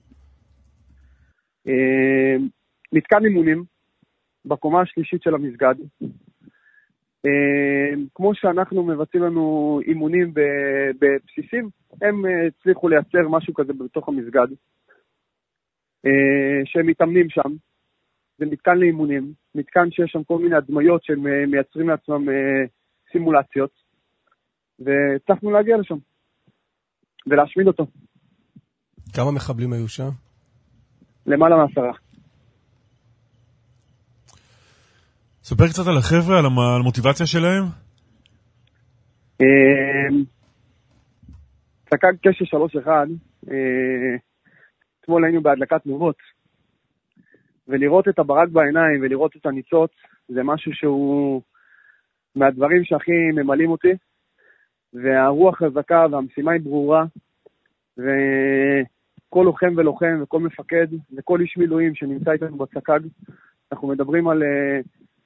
[1.68, 2.36] אה,
[2.92, 3.64] מתקן אימונים
[4.44, 5.74] בקומה השלישית של המסגד.
[7.26, 10.34] אה, כמו שאנחנו מבצעים לנו אימונים
[11.00, 11.68] בבסיסים,
[12.02, 14.46] הם אה, הצליחו לייצר משהו כזה בתוך המסגד,
[16.06, 17.50] אה, שהם מתאמנים שם.
[18.38, 22.28] זה מתקן לאימונים, מתקן שיש שם כל מיני הדמיות שהם מייצרים לעצמם
[23.12, 23.70] סימולציות,
[24.78, 25.96] והצלחנו להגיע לשם
[27.26, 27.86] ולהשמיד אותו,
[29.12, 30.08] כמה מחבלים היו שם?
[31.26, 31.92] למעלה מעשרה.
[35.50, 37.62] ספר קצת על החבר'ה, על המ- על המוטיבציה שלהם.
[39.40, 40.24] אמ,
[41.90, 43.08] צק"ג 931,
[43.50, 44.16] אה,
[45.00, 46.16] אתמול היינו בהדלקת נורות,
[47.68, 49.90] ולראות את הברק בעיניים ולראות את הניצוץ,
[50.28, 51.42] זה משהו שהוא
[52.36, 53.92] מהדברים שהכי ממלאים אותי,
[54.92, 57.04] והרוח חזקה והמשימה היא ברורה,
[57.98, 60.86] וכל לוחם ולוחם וכל מפקד
[61.16, 63.00] וכל איש מילואים שנמצא איתנו בצק"ג,
[63.72, 64.80] אנחנו מדברים על אה,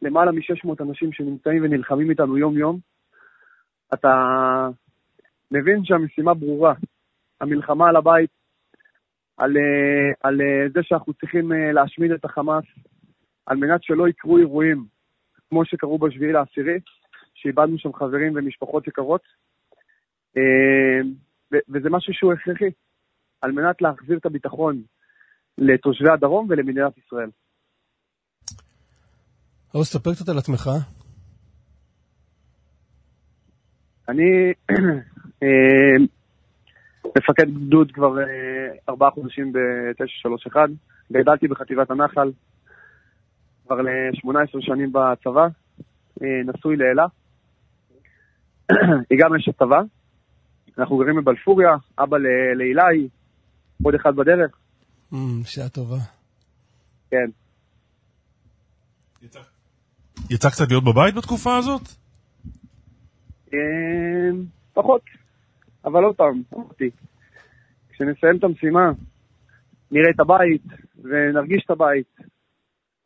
[0.04, 2.78] למעלה מ-600 אנשים שנמצאים ונלחמים איתנו יום-יום,
[3.94, 4.14] אתה
[5.50, 6.74] מבין שהמשימה ברורה.
[7.40, 8.30] המלחמה על הבית,
[9.36, 12.64] על, אה, על אה, זה שאנחנו צריכים אה, להשמיד את החמאס,
[13.46, 14.84] על מנת שלא יקרו אירועים
[15.48, 16.78] כמו שקרו בשביעי לעשירי,
[17.34, 19.20] שאיבדנו שם חברים ומשפחות יקרות.
[21.68, 22.70] וזה משהו שהוא הכרחי,
[23.40, 24.82] על מנת להחזיר את הביטחון
[25.58, 27.30] לתושבי הדרום ולמדינת ישראל.
[29.74, 30.70] עוז, ספר קצת על עצמך.
[34.08, 34.52] אני
[35.42, 35.96] אה,
[37.18, 38.24] מפקד גדוד כבר אה,
[38.88, 40.56] ארבעה חודשים ב-931,
[41.12, 42.32] גדלתי בחטיבת הנחל
[43.66, 45.46] כבר ל-18 שנים בצבא,
[46.22, 47.06] אה, נשוי לאלה.
[49.10, 49.80] היא גם אשת צבא,
[50.78, 53.08] אנחנו גרים בבלפוריה, אבא ל- לאילי,
[53.82, 54.58] עוד אחד בדרך,
[55.12, 55.96] אמ, שעה טובה.
[57.10, 57.26] כן.
[59.22, 59.40] יצא
[60.50, 61.82] קצת להיות בבית בתקופה הזאת?
[63.54, 64.30] אה,
[64.72, 65.02] פחות,
[65.84, 66.90] אבל עוד פעם, אמרתי,
[67.88, 68.92] כשנסיים את המשימה,
[69.90, 70.62] נראה את הבית
[71.02, 72.16] ונרגיש את הבית,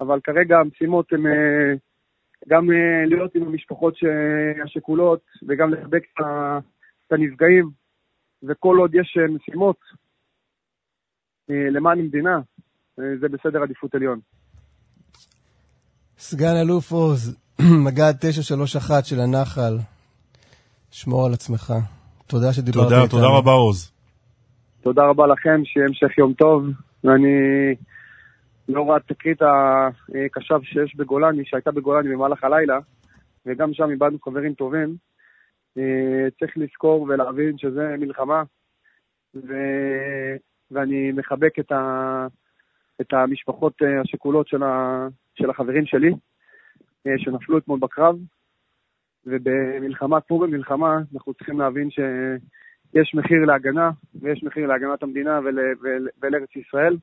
[0.00, 1.74] אבל כרגע המשימות הן אה,
[2.48, 3.94] גם אה, להיות עם המשפחות
[4.64, 6.02] השכולות וגם לחבק
[7.07, 7.70] את הנפגעים,
[8.42, 9.76] וכל עוד יש אה, משימות
[11.48, 12.40] למען המדינה,
[12.96, 14.20] זה בסדר עדיפות עליון.
[16.20, 17.37] סגן אלוף עוז,
[17.87, 19.76] מג"ד 931 של הנחל,
[20.90, 21.72] שמור על עצמך.
[22.26, 23.18] תודה שדיברת תודה, איתנו.
[23.18, 23.92] תודה רבה עוז.
[24.81, 26.64] תודה רבה לכם, שיהיה המשך יום טוב,
[27.04, 27.28] ואני
[28.68, 32.78] לא רואה את התקרית הקשה שיש בגולני, שהייתה בגולני במהלך הלילה,
[33.46, 34.96] וגם שם איבדנו חברים טובים.
[35.78, 38.42] אה, צריך לזכור ולהבין שזה מלחמה,
[39.35, 39.54] ו...
[40.70, 42.26] ואני מחבק את, ה...
[43.00, 45.06] את המשפחות אה, השכולות של, ה...
[45.34, 46.11] של החברים שלי,
[47.06, 48.16] אה, שנפלו אתמול בקרב,
[49.26, 55.58] ובמלחמה, כמו במלחמה, אנחנו צריכים להבין שיש מחיר להגנה, ויש מחיר להגנת המדינה ול...
[55.82, 56.08] ול...
[56.22, 56.96] ולארץ ישראל,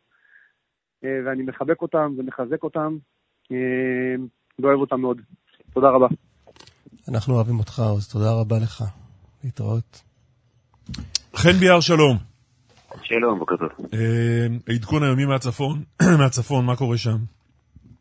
[1.03, 2.97] ואני מחבק אותם ומחזק אותם,
[4.60, 5.21] ואוהב אותם מאוד.
[5.73, 6.08] תודה רבה.
[7.10, 8.84] אנחנו אוהבים אותך, אז תודה רבה לך.
[9.43, 10.01] להתראות.
[11.36, 12.35] חן ביאר, שלום.
[13.03, 13.69] שלום, בוקר טוב.
[13.93, 15.77] אה, עדכון היומי מהצפון,
[16.19, 17.17] מהצפון, מה קורה שם?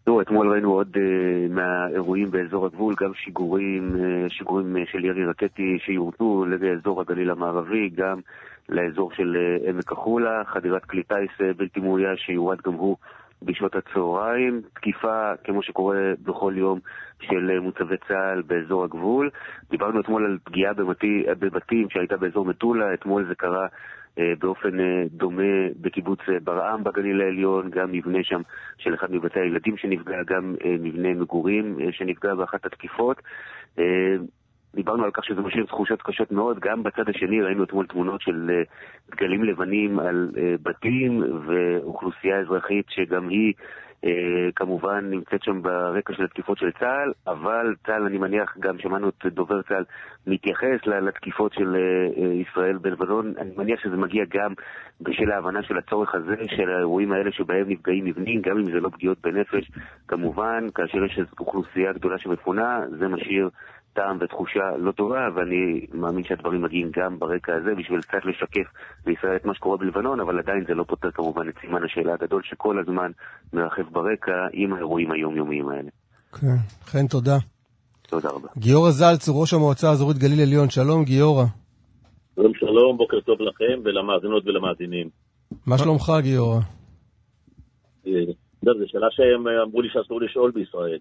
[0.05, 5.79] תראו, אתמול ראינו עוד uh, מהאירועים באזור הגבול, גם שיגורים, uh, שיגורים של ירי רקטי
[5.85, 8.21] שיורטו לאזור הגליל המערבי, גם
[8.69, 9.37] לאזור של
[9.69, 12.97] עמק החולה, חדירת כלי טיס בלתי מאויש שיורד גם הוא
[13.43, 16.79] בשעות הצהריים, תקיפה, כמו שקורה בכל יום,
[17.23, 19.31] של מוצבי צה"ל באזור הגבול.
[19.71, 23.69] דיברנו אתמול על פגיעה במתי, בבתים שהייתה באזור מטולה, אתמול זה קרה אה,
[24.39, 28.41] באופן אה, דומה בקיבוץ אה, ברעם בגליל העליון, גם מבנה שם
[28.79, 33.23] של אחד מבתי הילדים שנפגע, גם אה, מבנה מגורים אה, שנפגע באחת התקיפות.
[33.79, 34.17] אה,
[34.75, 38.51] דיברנו על כך שזה משאיר תחושות קשות מאוד, גם בצד השני ראינו אתמול תמונות של
[38.51, 38.63] אה,
[39.11, 43.63] דגלים לבנים על אה, בתים ואוכלוסייה אזרחית שגם היא אה,
[44.57, 49.27] כמובן נמצאת שם ברקע של התקיפות של צה"ל, אבל צה"ל, אני מניח, גם שמענו את
[49.27, 49.85] דובר צה"ל
[50.27, 51.77] מתייחס לתקיפות של
[52.41, 54.53] ישראל בלבנון, אני מניח שזה מגיע גם
[55.01, 58.89] בשל ההבנה של הצורך הזה, של האירועים האלה שבהם נפגעים מבנים, גם אם זה לא
[58.89, 59.71] פגיעות בנפש,
[60.09, 63.51] כמובן, כאשר יש אוכלוסייה גדולה שמפונה, זה משאיר
[63.95, 68.69] טעם ותחושה לא טובה, ואני מאמין שהדברים מגיעים גם ברקע הזה בשביל קצת לשקף
[69.07, 72.43] לישראל את מה שקורה בלבנון, אבל עדיין זה לא פותר כמובן את סימן השאלה הגדול
[72.45, 73.11] שכל הזמן
[73.53, 75.91] מרחב ברקע עם האירועים היומיומיים האלה.
[76.41, 77.37] כן, חן, תודה.
[78.09, 78.49] תודה רבה.
[78.59, 81.45] גיורא זלץ הוא ראש המועצה האזורית גליל עליון, שלום גיורא.
[82.35, 85.09] שלום שלום, בוקר טוב לכם ולמאזינות ולמאזינים.
[85.67, 86.61] מה שלומך גיורא?
[88.07, 88.13] אה,
[88.65, 90.99] זו שאלה שהם אמרו לי שאסור לשאול בישראל.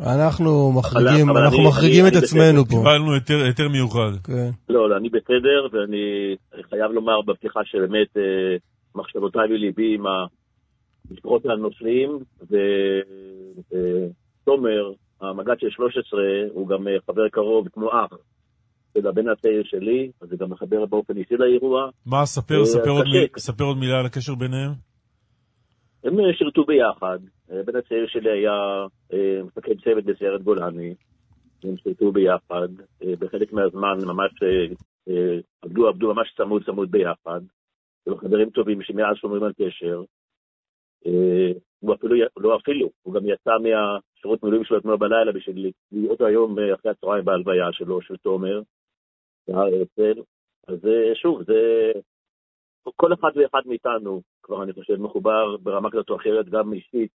[0.00, 2.76] אנחנו מחריגים, אבל אנחנו אני- מחריגים אני- את אני עצמנו בסדר.
[2.76, 2.76] פה.
[2.78, 4.10] קיבלנו היתר, היתר מיוחד.
[4.24, 4.50] כן.
[4.68, 6.36] לא, לא, אני בסדר, ואני
[6.70, 8.22] חייב לומר בפתיחה שבאמת אה,
[8.94, 10.04] מחשבותיי וליבי עם
[11.10, 12.18] המשפחות הנופלים,
[14.42, 16.20] ותומר, המג"ד של 13,
[16.52, 18.16] הוא גם אה, חבר קרוב כמו אח
[18.98, 21.88] של הבן הצעיר שלי, אז זה גם מחבר באופן אישי לאירוע.
[22.06, 23.04] מה, ספר, אה, ספר עוד.
[23.04, 24.70] מיל, ספר עוד מילה על הקשר ביניהם.
[26.06, 27.18] הם אה, שירתו ביחד.
[27.50, 30.94] אה, הבן הצעיר שלי היה אה, מפקד צוות בסיירת גולני.
[31.64, 32.68] הם שירתו ביחד.
[33.18, 34.30] בחלק מהזמן ממש
[35.62, 37.40] עבדו, עבדו ממש צמוד צמוד ביחד.
[38.06, 40.02] הם חברים טובים שמאז שומרים על קשר.
[41.80, 46.56] הוא אפילו, לא אפילו, הוא גם יצא מהשירות מילואים שלו אתמול בלילה בשביל להיות היום
[46.74, 48.60] אחרי הצהריים בהלוויה שלו, של תומר,
[49.48, 50.22] בהר הרצל.
[50.68, 50.78] אז
[51.14, 51.92] שוב, זה...
[52.96, 57.10] כל אחד ואחד מאיתנו, כבר אני חושב, מחובר ברמה כזאת או אחרת, גם אישית,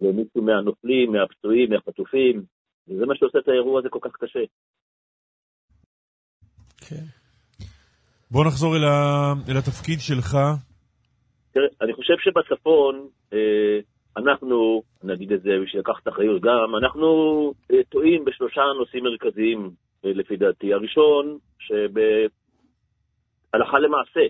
[0.00, 2.42] למישהו מהנופלים, מהפצועים, מהחטופים,
[2.88, 4.44] וזה מה שעושה את האירוע הזה כל כך קשה.
[6.76, 7.04] כן.
[8.30, 9.32] בוא נחזור אל, ה...
[9.48, 10.36] אל התפקיד שלך.
[11.52, 13.78] תראה, אני חושב שבצפון, אה,
[14.16, 17.06] אנחנו, נגיד את זה בשביל לקחת אחריות גם, אנחנו
[17.72, 19.70] אה, טועים בשלושה נושאים מרכזיים,
[20.04, 20.72] אה, לפי דעתי.
[20.74, 21.88] הראשון, שבהלכה
[23.78, 24.20] למעשה,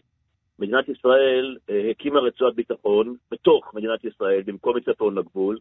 [0.61, 5.59] מדינת ישראל אה, הקימה רצועת ביטחון בתוך מדינת ישראל, במקום מצפון לגבול.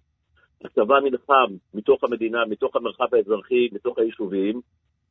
[0.66, 4.62] הצבא נלחם מתוך המדינה, מתוך המרחב האזרחי, מתוך היישובים,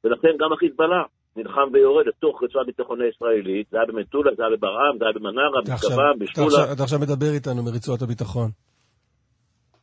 [0.05, 1.03] ולכן גם החיזבאללה
[1.37, 3.67] נלחם ויורד לתוך רצועת הביטחון הישראלית.
[3.71, 5.73] זה היה במטולה, זה היה בברעם, זה היה במנרה, אתה
[6.19, 6.73] בשמולה.
[6.73, 8.51] אתה עכשיו מדבר איתנו מרצועת הביטחון.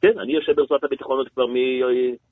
[0.02, 1.46] כן, אני יושב ברצועת הביטחון הזאת כבר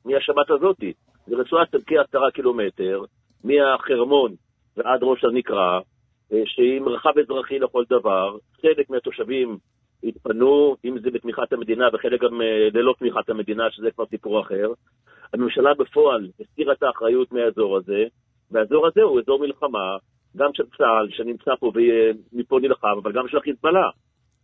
[0.06, 0.94] מהשבת הזאתי.
[1.28, 3.02] זו רצועת של כעשרה קילומטר,
[3.44, 4.32] מהחרמון
[4.78, 5.80] ועד ראש הנקרה,
[6.46, 8.38] שהיא מרחב אזרחי לכל דבר.
[8.62, 9.58] חלק מהתושבים
[10.04, 14.68] התפנו, אם זה בתמיכת המדינה, וחלק גם אה, ללא תמיכת המדינה, שזה כבר סיפור אחר.
[15.34, 18.04] הממשלה בפועל הסתירה את האחריות מהאזור הזה,
[18.52, 19.98] והאזור הזה הוא אזור מלחמה,
[20.38, 23.90] גם של צה"ל, שנמצא פה ומפה נלחם, אבל גם של החיזבאללה.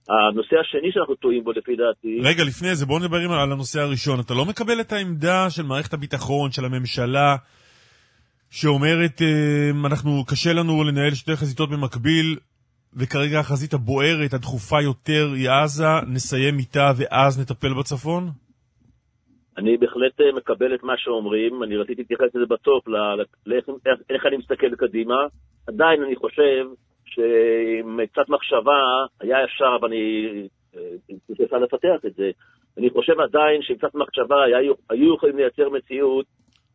[0.10, 4.20] הנושא השני שאנחנו טועים בו, לפי דעתי, רגע, לפני זה, בואו נדבר על הנושא הראשון.
[4.20, 7.36] אתה לא מקבל את העמדה של מערכת הביטחון, של הממשלה,
[8.50, 12.38] שאומרת, אה, אנחנו, קשה לנו לנהל שתי חזיתות במקביל,
[12.94, 15.84] וכרגע החזית הבוערת, הדחופה יותר, היא עזה,
[16.14, 18.24] נסיים איתה ואז נטפל בצפון?
[19.58, 22.88] אני בהחלט אה, מקבל את מה שאומרים, אני רציתי להתייחס לזה בסוף,
[23.46, 25.16] לאיך איך, איך אני מסתכל קדימה.
[25.68, 26.66] עדיין אני חושב
[27.06, 28.82] שעם עם קצת מחשבה,
[29.22, 30.48] היה אפשר, אבל אני...
[31.46, 32.32] אפשר לפתח את זה.
[32.78, 34.36] אני חושב עדיין שעם קצת מחשבה
[34.90, 36.26] היו יכולים לייצר מציאות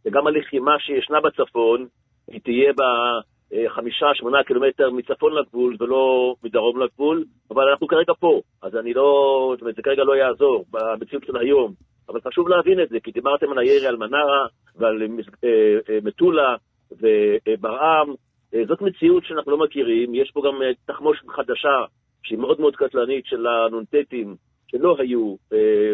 [0.04, 1.86] שגם הלחימה שישנה בצפון,
[2.28, 8.76] היא תהיה בחמישה, שמונה קילומטר מצפון לגבול ולא מדרום לגבול, אבל אנחנו כרגע פה, אז
[8.76, 11.72] אני לא, זאת אומרת, זה כרגע לא יעזור במציאות של היום.
[12.08, 15.02] אבל חשוב להבין את זה, כי דיברתם על הירי על מנרה ועל
[15.44, 15.48] אה,
[15.90, 16.56] אה, מטולה
[16.92, 18.14] וברעם,
[18.54, 21.84] אה, זאת מציאות שאנחנו לא מכירים, יש פה גם תחמושת חדשה
[22.22, 24.36] שהיא מאוד מאוד קטלנית של הנ"טים
[24.66, 25.36] שלא היו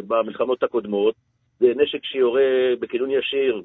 [0.07, 1.15] במלחמות הקודמות,
[1.61, 3.63] זה נשק שיורה בכינון ישיר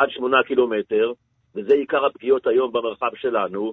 [0.00, 1.12] עד שמונה קילומטר,
[1.54, 3.72] וזה עיקר הפגיעות היום במרחב שלנו,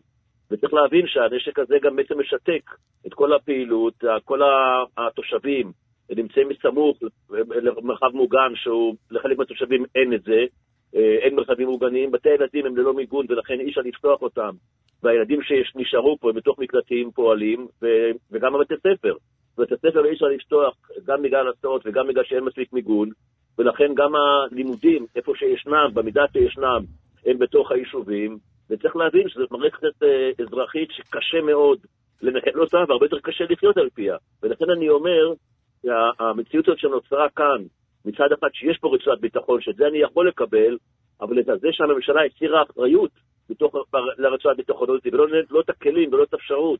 [0.52, 2.72] וצריך להבין שהנשק הזה גם בעצם משתק
[3.08, 4.42] את כל הפעילות, כל
[4.98, 5.72] התושבים
[6.10, 6.98] נמצאים בסמוך
[7.82, 10.46] למרחב מוגן, שהוא, לחלק מהתושבים אין את זה,
[10.96, 14.52] אה, אין מרחבים מוגנים, בתי הילדים הם ללא מיגון ולכן אי אפשר לפתוח אותם.
[15.04, 17.88] והילדים שנשארו פה הם בתוך מקלטים פועלים, ו,
[18.32, 19.14] וגם בבתי ספר.
[19.58, 23.10] בבתי ספר אי אפשר לפתוח גם בגלל הסעות וגם בגלל שאין מספיק מיגון,
[23.58, 26.82] ולכן גם הלימודים, איפה שישנם, במידה שישנם,
[27.26, 28.38] הם בתוך היישובים,
[28.70, 31.80] וצריך להבין שזאת מערכת אה, אזרחית שקשה מאוד
[32.22, 34.18] לנהל אותה והרבה יותר קשה לחיות על פיה.
[34.44, 35.34] ולכן אני אומר,
[35.82, 37.64] שהמציאות הזאת שנוצרה כאן,
[38.06, 40.78] מצד אחד שיש פה רצועת ביטחון, שאת זה אני יכול לקבל,
[41.22, 43.12] אבל את זה שהממשלה הסירה אחריות
[44.18, 46.80] לרצועת ביטחון הזאת, ולא לא את הכלים ולא את האפשרות,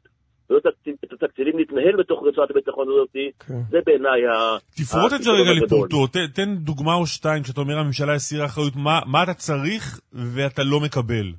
[1.04, 3.54] את התקציבים להתנהל בתוך רצועת הביטחון הזאת, כן.
[3.70, 4.58] זה בעיניי ה...
[4.78, 8.76] תפרוט את זה רגע לפרוטות, תן, תן דוגמה או שתיים, כשאתה אומר הממשלה הסירה אחריות,
[8.76, 11.34] מה, מה אתה צריך ואתה לא מקבל?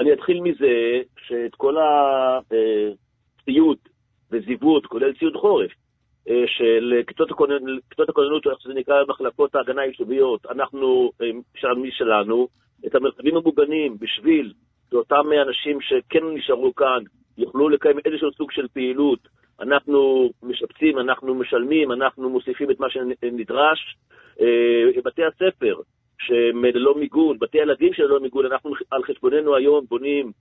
[0.00, 3.90] אני אתחיל מזה שאת כל הציוד אה,
[4.32, 5.70] וזיוות, כולל ציוד חורף,
[6.28, 7.30] אה, של כיתות
[8.08, 12.48] הכוננות, איך שזה נקרא, מחלקות ההגנה היישוביות, אנחנו, אה, שלנו שלנו,
[12.86, 14.52] את המרחבים המוגנים בשביל
[14.90, 17.02] שאותם אנשים שכן נשארו כאן
[17.38, 19.18] יוכלו לקיים איזשהו סוג של פעילות.
[19.60, 23.96] אנחנו משפצים, אנחנו משלמים, אנחנו מוסיפים את מה שנדרש.
[24.40, 25.74] אה, בתי הספר
[26.18, 30.32] שהם ללא מיגון, בתי הילדים שללא מיגון, אנחנו על חשבוננו היום בונים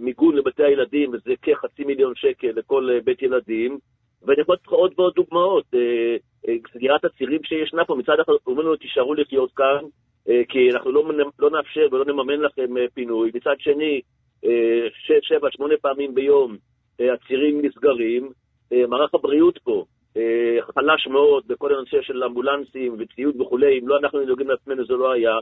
[0.00, 3.78] מיגון לבתי הילדים, וזה כחצי מיליון שקל לכל בית ילדים.
[4.22, 5.64] ואני יכול לתת עוד ועוד דוגמאות.
[5.74, 6.16] אה,
[6.48, 9.84] אה, סגירת הצירים שישנה פה, מצד אחד אומרים לנו תישארו לחיות כאן,
[10.28, 11.04] אה, כי אנחנו לא,
[11.38, 13.30] לא נאפשר ולא נממן לכם פינוי.
[13.34, 14.00] מצד שני,
[15.04, 16.56] שש, שבע, שמונה פעמים ביום
[16.94, 18.30] הצירים נסגרים.
[18.88, 19.84] מערך הבריאות פה
[20.74, 23.78] חלש מאוד בכל הנושא של אמבולנסים וציוד וכולי.
[23.82, 25.32] אם לא אנחנו דואגים לעצמנו זה לא היה.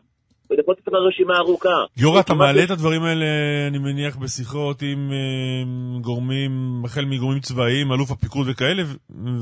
[0.50, 1.78] ואני יכול לתת לך רשימה ארוכה.
[1.96, 3.26] יורא, אתה מעלה את הדברים האלה,
[3.68, 6.50] אני מניח, בשיחות עם אה, גורמים,
[6.84, 8.82] החל מגורמים צבאיים, אלוף הפיקוד וכאלה,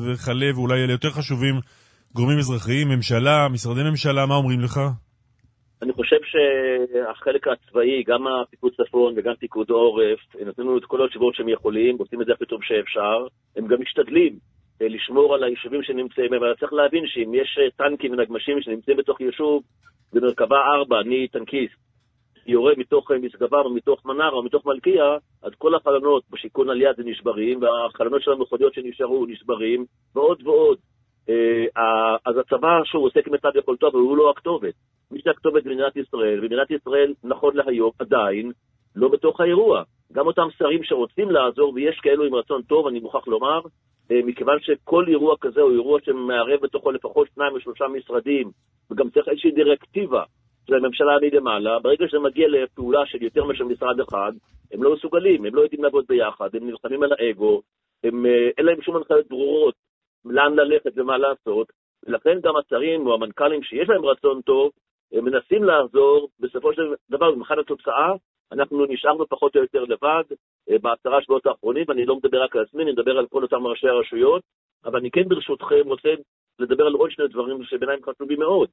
[0.04, 1.54] וכלה, ואולי אלה יותר חשובים,
[2.14, 4.80] גורמים אזרחיים, ממשלה, משרדי ממשלה, מה אומרים לך?
[5.82, 11.34] אני חושב שהחלק הצבאי, גם הפיקוד צפון וגם פיקוד העורף, נותנים לנו את כל התשובות
[11.34, 13.26] שהם יכולים, עושים את זה הכי טוב שאפשר.
[13.56, 14.38] הם גם משתדלים
[14.82, 19.20] אה, לשמור על היישובים שנמצאים, אבל צריך להבין שאם יש אה, טנקים ונגמשים שנמצאים בתוך
[19.20, 19.62] יישוב,
[20.12, 21.74] במרכבה 4, אני טנקיסט,
[22.46, 26.80] יורה מתוך אה, משגבה או מתוך מנרה או מתוך מלכיה, אז כל החלונות בשיכון על
[26.80, 29.84] יד נשברים, והחלונות של המכוניות שנשארו נשברים,
[30.14, 30.78] ועוד ועוד.
[32.26, 34.74] אז הצבא, שהוא עושה כמיטב יכולתו, אבל הוא לא הכתובת.
[35.10, 38.52] מי שהכתובת במדינת ישראל, ומדינת ישראל, נכון להיום, עדיין
[38.96, 39.82] לא בתוך האירוע.
[40.12, 43.60] גם אותם שרים שרוצים לעזור, ויש כאלו עם רצון טוב, אני מוכרח לומר,
[44.10, 48.50] אה, מכיוון שכל אירוע כזה הוא אירוע שמערב בתוכו לפחות שניים או שלושה משרדים,
[48.90, 50.22] וגם צריך איזושהי דירקטיבה
[50.66, 54.32] של הממשלה מלמעלה, ברגע שזה מגיע לפעולה של יותר מאשר משרד אחד,
[54.72, 57.62] הם לא מסוגלים, הם לא יודעים לעבוד ביחד, הם נלחמים על האגו,
[58.04, 59.74] הם, אה, אין להם שום הנחיות ברורות
[60.24, 61.66] לאן ללכת ומה לעשות,
[62.06, 64.70] ולכן גם השרים או המנכ"לים שיש להם רצון טוב,
[65.12, 68.12] הם מנסים לעזור, בסופו של דבר, במבחן התוצאה,
[68.52, 70.24] אנחנו נשארנו פחות או יותר לבד
[70.70, 73.66] אה, בעשרה שבועות האחרונים, ואני לא מדבר רק על עצמי, אני מדבר על כל אותם
[73.66, 74.42] ראשי הרשויות,
[74.84, 76.08] אבל אני כן ברשותכם רוצה
[76.58, 78.68] לדבר על עוד שני דברים שבעיניי חשובים מאוד.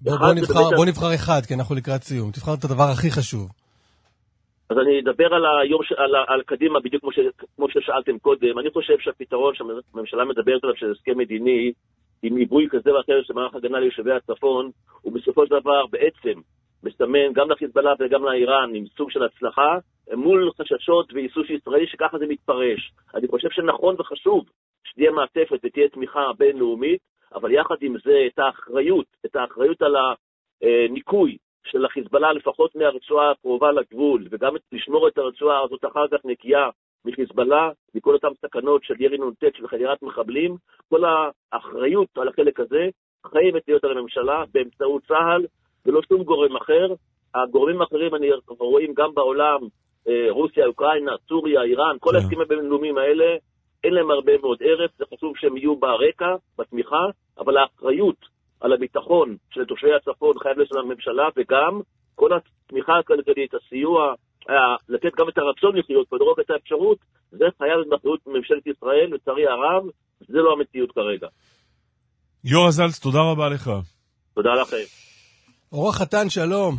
[0.00, 2.30] בוא, בוא, נבחר, בוא נבחר אחד, כי אנחנו לקראת סיום.
[2.30, 3.48] תבחר את הדבר הכי חשוב.
[4.72, 7.18] אז אני אדבר על, היום, על, על קדימה בדיוק כמו, ש,
[7.56, 8.58] כמו ששאלתם קודם.
[8.58, 11.72] אני חושב שהפתרון שהממשלה מדברת עליו, של הסכם מדיני,
[12.22, 14.70] עם עיבוי כזה ואחר של מערך הגנה ליישובי הצפון,
[15.02, 16.40] הוא בסופו של דבר בעצם
[16.84, 19.78] מסמן גם לחיזבאללה וגם לאיראן עם סוג של הצלחה,
[20.14, 22.92] מול חששות ואיסוש ישראלי שככה זה מתפרש.
[23.14, 24.44] אני חושב שנכון וחשוב
[24.84, 27.00] שתהיה מעטפת ותהיה תמיכה בינלאומית,
[27.34, 29.94] אבל יחד עם זה את האחריות, את האחריות על
[30.62, 36.68] הניקוי של החיזבאללה לפחות מהרצועה הקרובה לגבול, וגם לשמור את הרצועה הזאת אחר כך נקייה
[37.04, 40.56] מחיזבאללה, מכל אותן סכנות של ירי נ"ט של חדירת מחבלים,
[40.88, 42.88] כל האחריות על החלק הזה
[43.26, 45.46] חייבת להיות על הממשלה באמצעות צה"ל
[45.86, 46.94] ולא שום גורם אחר.
[47.34, 49.60] הגורמים האחרים, אני רואים גם בעולם,
[50.08, 52.16] אה, רוסיה, אוקראינה, סוריה, איראן, כל.
[52.16, 53.36] ההסכמים הבינלאומיים האלה,
[53.84, 57.06] אין להם הרבה מאוד ערך, זה חשוב שהם יהיו ברקע, בתמיכה,
[57.38, 58.31] אבל האחריות
[58.62, 61.80] על הביטחון של תושבי הצפון חייב להיות של הממשלה, וגם
[62.14, 64.14] כל התמיכה הכלכלית, הסיוע,
[64.48, 66.98] ה- לתת גם את הרצון לחיות ולא רק את האפשרות,
[67.30, 69.82] זה חייב להיות באחריות ממשלת ישראל, לצערי הרב,
[70.20, 71.28] זה לא המציאות כרגע.
[72.44, 73.70] יורא זלץ, תודה רבה לך.
[74.34, 74.84] תודה לכם.
[75.72, 76.74] אור החתן, שלום.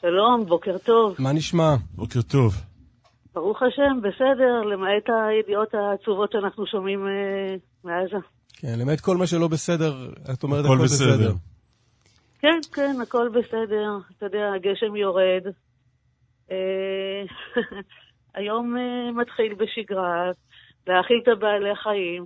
[0.00, 1.16] שלום, בוקר טוב.
[1.18, 1.74] מה נשמע?
[1.94, 2.52] בוקר טוב.
[3.34, 7.54] ברוך השם, בסדר, למעט הידיעות העצובות שאנחנו שומעים אה,
[7.84, 8.16] מעזה.
[8.60, 11.16] כן, למעט כל מה שלא בסדר, את אומרת הכל הכל בסדר.
[11.16, 11.32] בסדר.
[12.40, 13.98] כן, כן, הכל בסדר.
[14.16, 15.42] אתה יודע, הגשם יורד.
[16.50, 17.22] אה,
[18.34, 20.30] היום אה, מתחיל בשגרה,
[20.86, 22.24] להאכיל את הבעלי חיים.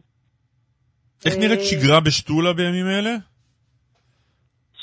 [1.26, 3.16] איך נראית אה, שגרה בשתולה בימים אלה?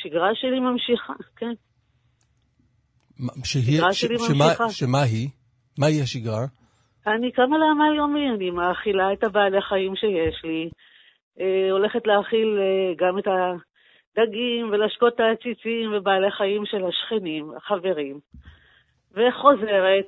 [0.04, 1.52] שגרה שלי ממשיכה, כן.
[3.44, 4.70] שהיא- שגרה ש- שלי שמה- ממשיכה.
[4.70, 5.30] שמה היא?
[5.78, 6.46] מהי השגרה?
[7.08, 10.70] אני קמה לעמל יומי, אני מאכילה את הבעלי חיים שיש לי,
[11.72, 18.20] הולכת להאכיל אה, גם את הדגים ולהשקות את העציצים ובעלי חיים של השכנים, החברים,
[19.12, 20.08] וחוזרת,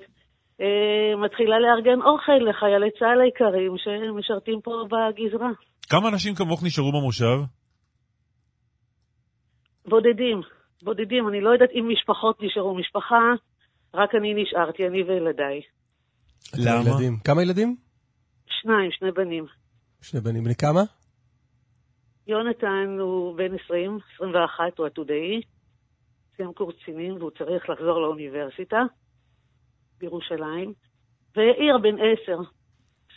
[0.61, 5.49] אה, מתחילה לארגן אוכל לחיילי צה"ל היקרים שמשרתים פה בגזרה.
[5.89, 7.37] כמה אנשים כמוך נשארו במושב?
[9.85, 10.41] בודדים,
[10.83, 12.75] בודדים, אני לא יודעת אם משפחות נשארו.
[12.75, 13.21] משפחה,
[13.93, 15.61] רק אני נשארתי, אני וילדיי.
[16.57, 16.89] למה?
[16.89, 17.17] ילדים.
[17.23, 17.75] כמה ילדים?
[18.61, 19.45] שניים, שני בנים.
[20.01, 20.43] שני בנים.
[20.43, 20.81] בני כמה?
[22.31, 25.41] יונתן הוא בן 20, 21, הוא עתודאי,
[26.35, 28.77] סיים קורס קצינים והוא צריך לחזור לאוניברסיטה
[29.97, 30.73] בירושלים,
[31.35, 32.41] ויאיר בן 10,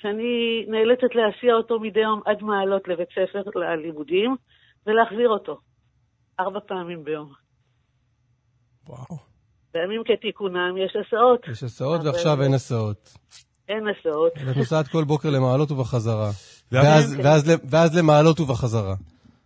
[0.00, 4.36] שאני נאלצת להסיע אותו מדי יום עד מעלות לבית ספר ללימודים
[4.86, 5.58] ולהחזיר אותו
[6.40, 7.32] ארבע פעמים ביום.
[8.86, 9.16] וואו.
[9.74, 13.14] בימים כתיקונם יש הסעות, יש הסעות ועכשיו אין הסעות.
[13.68, 14.32] אין הסעות.
[14.46, 16.30] ואת נוסעת כל בוקר למעלות ובחזרה.
[16.72, 17.26] ואז- כן.
[17.26, 18.94] ואז ואז למעלות ובחזרה.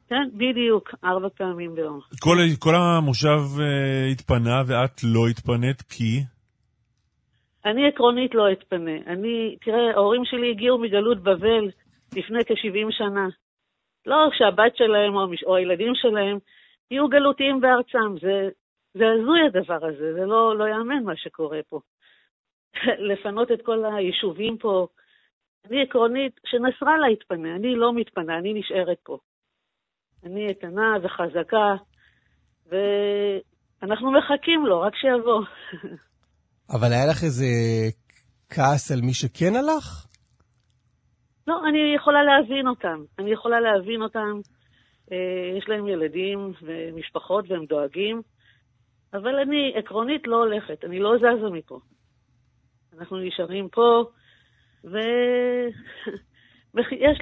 [0.09, 2.01] כן, בדיוק, ארבע פעמים ביום.
[2.21, 6.21] כל, כל המושב אה, התפנה ואת לא התפנית כי...
[7.65, 8.97] אני עקרונית לא אתפנה.
[9.07, 11.71] אני, תראה, ההורים שלי הגיעו מגלות בבל
[12.17, 13.29] לפני כ-70 שנה.
[14.07, 15.27] לא שהבת שלהם או.
[15.47, 16.39] או הילדים שלהם
[16.91, 18.19] יהיו גלותיים בארצם.
[18.21, 18.49] זה,
[18.95, 21.81] זה הזוי הדבר הזה, זה לא, לא יאמן מה שקורה פה.
[23.13, 24.87] לפנות את כל היישובים פה.
[25.69, 29.19] אני עקרונית, שנסראללה יתפנה, אני לא מתפנה, אני נשארת פה.
[30.25, 31.75] אני איתנה וחזקה,
[32.67, 35.45] ואנחנו מחכים לו, רק שיבוא.
[36.75, 37.47] אבל היה לך איזה
[38.51, 40.07] כעס על מי שכן הלך?
[41.47, 43.05] לא, אני יכולה להבין אותם.
[43.19, 44.41] אני יכולה להבין אותם.
[45.13, 48.23] אה, יש להם ילדים ומשפחות והם דואגים,
[49.13, 51.81] אבל אני עקרונית לא הולכת, אני לא זזה מפה.
[52.99, 54.05] אנחנו נשארים פה,
[54.85, 55.73] ויש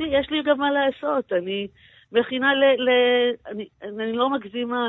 [0.01, 1.33] לי, יש לי גם מה לעשות.
[1.33, 1.69] אני
[2.13, 2.65] מכינה ל...
[2.65, 2.89] ל...
[3.47, 4.89] אני, אני לא מגזימה.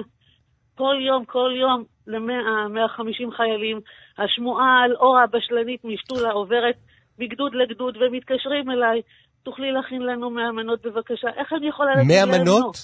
[0.76, 3.80] כל יום, כל יום, למאה, 150 חיילים.
[4.18, 6.76] השמועה על אור הבשלנית משתולה עוברת
[7.20, 9.02] מגדוד לגדוד, ומתקשרים אליי,
[9.44, 11.28] תוכלי להכין לנו 100 מנות בבקשה.
[11.38, 12.60] איך אני יכולה להגיד 100 להם לא?
[12.60, 12.76] מנות?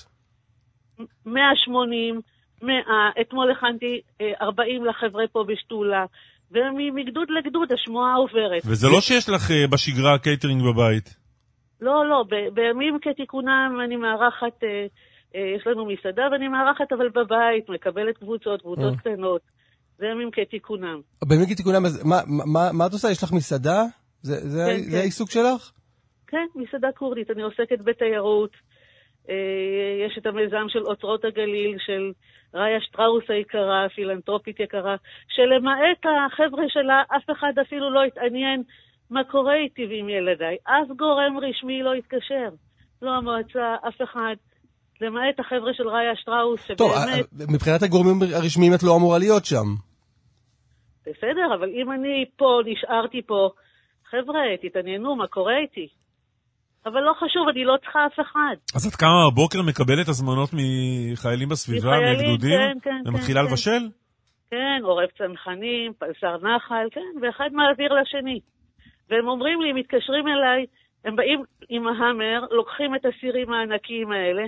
[1.26, 2.22] 180,
[2.62, 2.76] 100,
[3.22, 6.06] אתמול הכנתי אה, 40 לחבר'ה פה בשתולה,
[6.54, 8.62] ומגדוד לגדוד השמועה עוברת.
[8.66, 11.16] וזה לא שיש לך אה, בשגרה קייטרינג בבית.
[11.82, 14.86] לא, לא, ב- בימים כתיקונם אני מארחת, אה,
[15.36, 19.00] אה, יש לנו מסעדה ואני מארחת אבל בבית, מקבלת קבוצות, קבוצות אה.
[19.00, 19.42] קטנות.
[19.98, 21.02] זה ימים כתיקונם.
[21.28, 22.22] בימים כתיקונם, אז מה-
[22.54, 23.12] מה- מה את עושה?
[23.12, 23.84] יש לך מסעדה?
[24.22, 24.98] זה- זה כן, זה כן.
[24.98, 25.72] העיסוק שלך?
[26.28, 27.32] כן, מסעדה כורדית.
[27.32, 28.52] אני עוסקת בתיירות.
[29.30, 29.36] אה,
[30.08, 32.12] יש את המיזם של אוצרות הגליל, של
[32.54, 34.96] ראיה שטראוס היקרה, פילנטרופית יקרה,
[35.28, 38.64] שלמעט החבר'ה שלה, אף אחד אפילו לא התעניין
[39.10, 40.58] מה קורה איתי ועם ילדיי.
[40.64, 42.50] אף גורם רשמי לא התקשר.
[43.02, 44.36] לא המועצה, אף אחד.
[45.02, 47.26] למעט החבר'ה של ראיה שטראוס, טוב, שבאמת...
[47.42, 49.66] אה, מבחינת הגורמים הרשמיים את לא אמורה להיות שם.
[51.02, 53.50] בסדר, אבל אם אני פה, נשארתי פה,
[54.10, 55.88] חבר'ה, תתעניינו מה קורה איתי.
[56.86, 58.56] אבל לא חשוב, אני לא צריכה אף אחד.
[58.76, 62.60] אז את קמה בבוקר מקבלת הזמנות מחיילים בסביבה, מחיילים, מגדודים?
[62.60, 63.84] כן, כן, ומתחילה כן, לבשל?
[64.52, 68.40] כן, עורב צנחנים, פלסר נחל, כן, ואחד מעביר לשני.
[69.10, 70.66] והם אומרים לי, מתקשרים אליי,
[71.06, 74.44] הם באים עם ההאמר, לוקחים את הסירים הענקיים האלה,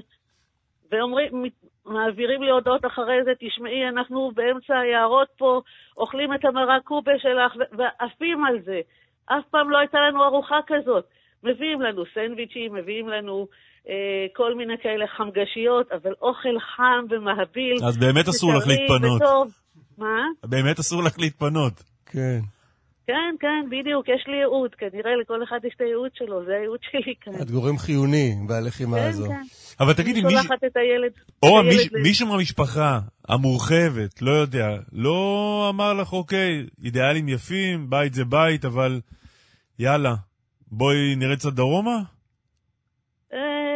[0.91, 1.45] ואומרים,
[1.85, 5.61] מעבירים לי הודעות אחרי זה, תשמעי, אנחנו באמצע היערות פה,
[5.97, 8.79] אוכלים את המרק קובה שלך, ועפים על זה.
[9.25, 11.05] אף פעם לא הייתה לנו ארוחה כזאת.
[11.45, 13.47] מביאים לנו סנדוויצ'ים, מביאים לנו
[13.89, 17.77] אה, כל מיני כאלה חמגשיות, אבל אוכל חם ומהביל.
[17.87, 19.21] אז באמת אסור לך להתפנות.
[19.21, 19.51] וטוב.
[19.97, 20.21] מה?
[20.45, 21.83] באמת אסור לך להתפנות.
[22.05, 22.39] כן.
[23.07, 24.75] כן, כן, בדיוק, יש לי ייעוד.
[24.75, 27.33] כנראה לכל אחד יש את הייעוד שלו, זה הייעוד שלי כאן.
[27.41, 29.27] את גורם חיוני בלחימה כן, הזו.
[29.27, 29.41] כן.
[29.79, 30.41] אבל תגידי, אני מישהו...
[30.43, 31.11] שולחת את הילד.
[31.45, 38.65] ל- מישהו מהמשפחה המורחבת, לא יודע, לא אמר לך, אוקיי, אידיאלים יפים, בית זה בית,
[38.65, 38.99] אבל
[39.79, 40.15] יאללה,
[40.71, 41.97] בואי נרד קצת דרומה?
[43.33, 43.75] אה,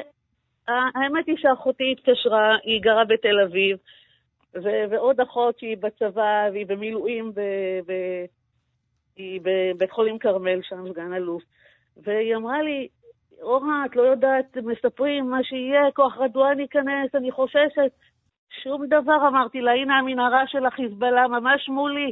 [0.68, 3.78] האמת היא שאחותי התקשרה, היא גרה בתל אביב,
[4.56, 8.26] ו- ועוד אחות שהיא בצבא והיא במילואים, ב- ב-
[9.16, 11.44] היא בבית חולים כרמל, שם סגן אלוף,
[11.98, 12.88] והיא אמרה לי,
[13.42, 17.92] אורה, את לא יודעת, מספרים מה שיהיה, כוח רדואן ייכנס, אני חוששת.
[18.64, 22.12] שום דבר, אמרתי לה, הנה המנהרה של החיזבאללה ממש מולי,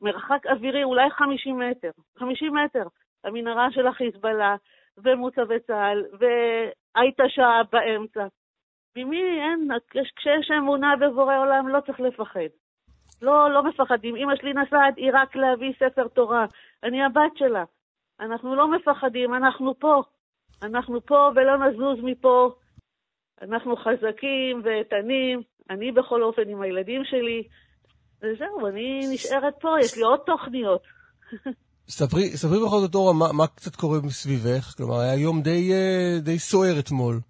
[0.00, 2.86] במרחק אווירי, אולי 50 מטר, 50 מטר,
[3.24, 4.56] המנהרה של החיזבאללה,
[4.98, 8.26] ומוצבי צה"ל, והייתה שעה באמצע.
[8.96, 12.40] ממי אין, יש- כשיש אמונה בבורא עולם לא צריך לפחד.
[13.22, 14.16] לא, לא מפחדים.
[14.16, 16.46] אמא שלי נסעת, היא רק להביא ספר תורה.
[16.82, 17.64] אני הבת שלה.
[18.20, 20.02] אנחנו לא מפחדים, אנחנו פה.
[20.62, 22.50] אנחנו פה ולא נזוז מפה.
[23.42, 25.42] אנחנו חזקים ואיתנים.
[25.70, 27.42] אני בכל אופן עם הילדים שלי.
[28.22, 30.82] וזהו, אני נשארת פה, יש לי עוד תוכניות.
[31.88, 34.74] ספרי, ספרי בכל זאת, אורה, מה, מה קצת קורה מסביבך?
[34.76, 37.20] כלומר, היה יום די, אה, די סוער אתמול.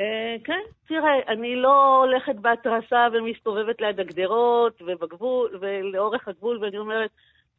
[0.00, 7.10] אה, כן, תראה, אני לא הולכת בהתרסה ומסתובבת ליד הגדרות ובגבול, ולאורך הגבול, ואני אומרת,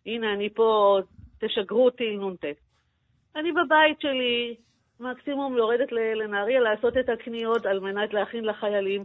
[0.05, 0.99] הנה, אני פה,
[1.39, 2.45] תשגרו אותי נ"ט.
[3.35, 4.55] אני בבית שלי,
[4.99, 9.03] מקסימום יורדת לנהריה לעשות את הקניות על מנת להכין לחיילים,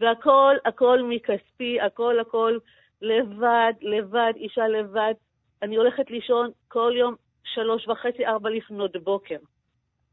[0.00, 2.58] והכל, הכל מכספי, הכל, הכל
[3.02, 5.14] לבד, לבד, אישה לבד.
[5.62, 7.14] אני הולכת לישון כל יום
[7.44, 9.38] שלוש וחצי, ארבע לפנות בוקר.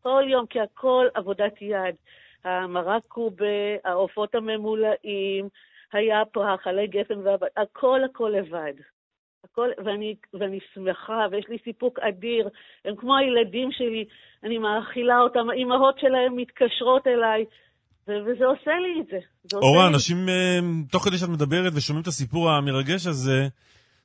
[0.02, 1.96] כל יום, כי הכל עבודת יד.
[2.44, 3.46] המרק קובה,
[3.84, 5.50] העופות הממולאים,
[5.94, 8.74] היה פרח, עלי גפן והבת, הכל הכל לבד.
[9.44, 12.50] הכל, ואני, ואני שמחה, ויש לי סיפוק אדיר.
[12.86, 14.06] הם כמו הילדים שלי,
[14.44, 17.46] אני מאכילה אותם, האימהות שלהם מתקשרות אליי,
[18.08, 19.18] וזה עושה לי את זה.
[19.58, 20.60] אורה, אנשים, אה,
[20.92, 23.48] תוך כדי שאת מדברת ושומעים את הסיפור המרגש הזה,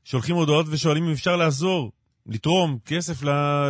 [0.05, 1.93] שולחים הודעות ושואלים אם אפשר לעזור,
[2.27, 3.23] לתרום כסף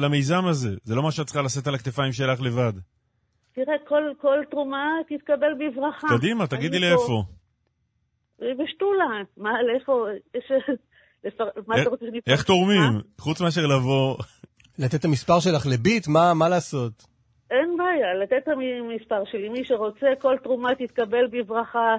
[0.03, 0.75] למיזם הזה.
[0.85, 2.73] זה לא מה שאת צריכה לשאת על הכתפיים שלך לבד.
[3.55, 6.09] תראה, כל, כל תרומה תתקבל בברכה.
[6.19, 7.25] קדימה, תגידי לי פה- איפה.
[8.39, 9.05] בשתולה.
[9.37, 10.05] מה, לאיפה?
[11.67, 12.19] מה איך- אתה רוצה שאני...
[12.27, 12.81] איך תורמים?
[13.19, 14.17] חוץ מאשר לבוא...
[14.79, 16.09] לתת את המספר שלך לביט?
[16.09, 17.07] מה, מה לעשות?
[17.51, 19.49] אין בעיה, לתת את המספר שלי.
[19.49, 21.97] מי שרוצה, כל תרומה תתקבל בברכה.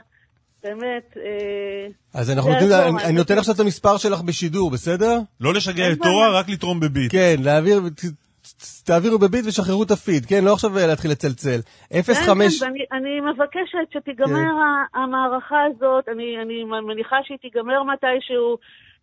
[0.64, 5.20] באמת, אה, אז אנחנו נותנים, אני, אני נותן עכשיו את המספר שלך בשידור, בסדר?
[5.42, 6.40] לא לשגע את תורה.
[6.40, 7.12] רק לתרום בביט.
[7.12, 7.82] כן, להעביר,
[8.86, 10.44] תעבירו בביט ושחררו את הפיד, כן?
[10.44, 11.60] לא עכשיו להתחיל לצלצל.
[12.04, 12.60] 05...
[12.60, 15.00] כן, כן, אני מבקשת שתיגמר כן.
[15.00, 18.58] המערכה הזאת, אני, אני מניחה שהיא תיגמר מתישהו,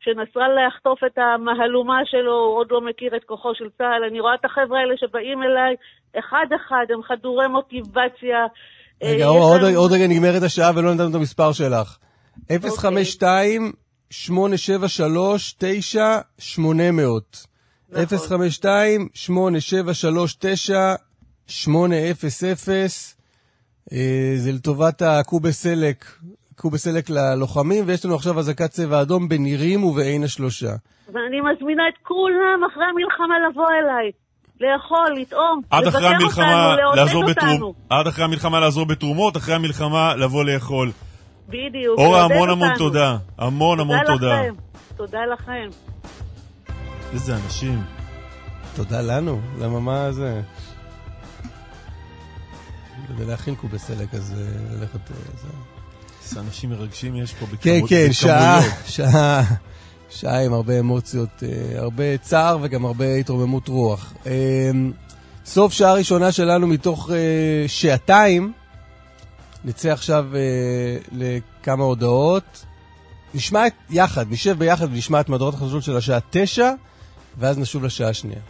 [0.05, 4.05] שנסראללה יחטוף את המהלומה שלו, הוא עוד לא מכיר את כוחו של צה"ל.
[4.11, 5.75] אני רואה את החבר'ה האלה שבאים אליי,
[6.19, 8.41] אחד-אחד, הם חדורי מוטיבציה.
[9.03, 11.99] אה, רגע, יש אורה, עוד, עוד רגע נגמרת השעה ולא נתנו את המספר שלך.
[12.51, 13.73] 052
[14.11, 17.47] 873 9800
[17.93, 22.17] 052 873 9800
[23.93, 26.05] אה, זה לטובת הקובה סלק,
[26.57, 30.73] קובה סלק ללוחמים, ויש לנו עכשיו אזעקת צבע אדום בנירים ובעין השלושה.
[31.09, 34.11] ואני מזמינה את כולם אחרי המלחמה לבוא אליי.
[34.61, 37.75] לאכול, לטעום, לבקר המלחמה אותנו, לעודד לעזור אותנו.
[37.91, 40.91] עד אחרי המלחמה לעזור בתרומות, אחרי המלחמה לבוא לאכול.
[41.49, 41.99] בדיוק.
[41.99, 42.79] אורה, המון המון אותנו.
[42.79, 43.17] תודה.
[43.39, 44.41] המון המון תודה.
[44.43, 44.55] לכם.
[44.97, 45.69] תודה לכם.
[47.13, 47.83] איזה אנשים.
[48.77, 50.41] תודה לנו, למה מה זה?
[53.09, 55.11] כדי להכין קובה סלק, אז אה, ללכת...
[55.11, 55.49] אה, זה...
[56.25, 58.79] איזה אנשים מרגשים יש פה כן, בכמות- כן, שעה, בכמויות.
[58.87, 59.43] שעה,
[60.11, 61.49] שעה עם הרבה אמוציות, אה,
[61.81, 64.13] הרבה צער וגם הרבה התרוממות רוח.
[64.27, 64.33] אה,
[65.47, 67.17] סוף שעה ראשונה שלנו מתוך אה,
[67.69, 68.53] שעתיים.
[69.65, 70.41] נצא עכשיו אה,
[71.13, 72.65] לכמה הודעות.
[73.35, 76.71] נשמע את, יחד, נשב ביחד ונשמע את מהדורות החדשות של השעה תשע,
[77.39, 78.41] ואז נשוב לשעה השנייה.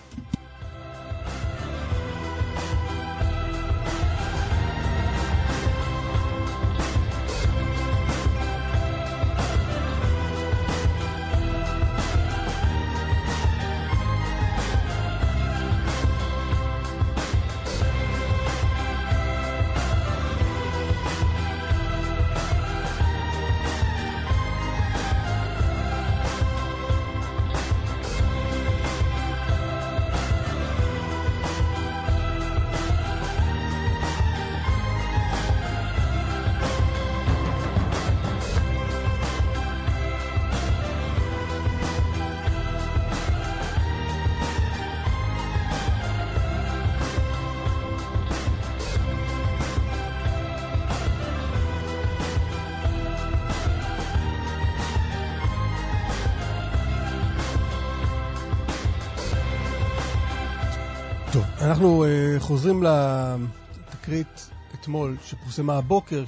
[61.74, 66.24] אנחנו uh, חוזרים לתקרית אתמול, שפורסמה הבוקר,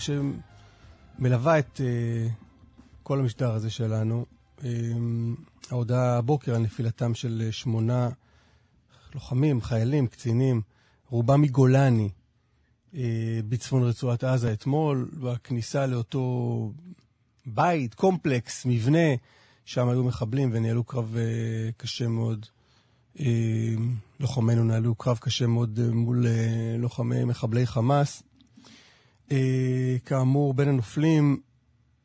[1.18, 2.30] שמלווה את uh,
[3.03, 4.26] כל המשדר הזה שלנו.
[4.59, 4.62] Um,
[5.70, 8.09] ההודעה הבוקר על נפילתם של שמונה
[9.14, 10.61] לוחמים, חיילים, קצינים,
[11.09, 12.09] רובם מגולני,
[12.92, 12.97] uh,
[13.49, 16.72] בצפון רצועת עזה אתמול, בכניסה לאותו
[17.47, 19.09] בית, קומפלקס, מבנה,
[19.64, 22.47] שם היו מחבלים וניהלו קרב uh, קשה מאוד.
[23.21, 23.75] אה,
[24.21, 28.23] לוחמינו נהלו קרב קשה מאוד אה, מול אה, לוחמי מחבלי חמאס.
[30.05, 31.41] כאמור, בין הנופלים,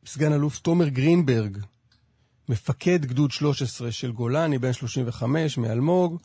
[0.05, 1.57] סגן אלוף תומר גרינברג,
[2.49, 6.17] מפקד גדוד 13 של גולני, בן 35, מאלמוג.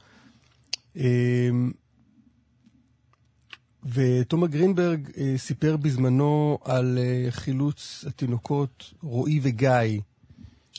[3.85, 6.99] ותומר גרינברג סיפר בזמנו על
[7.31, 10.01] חילוץ התינוקות רועי וגיא.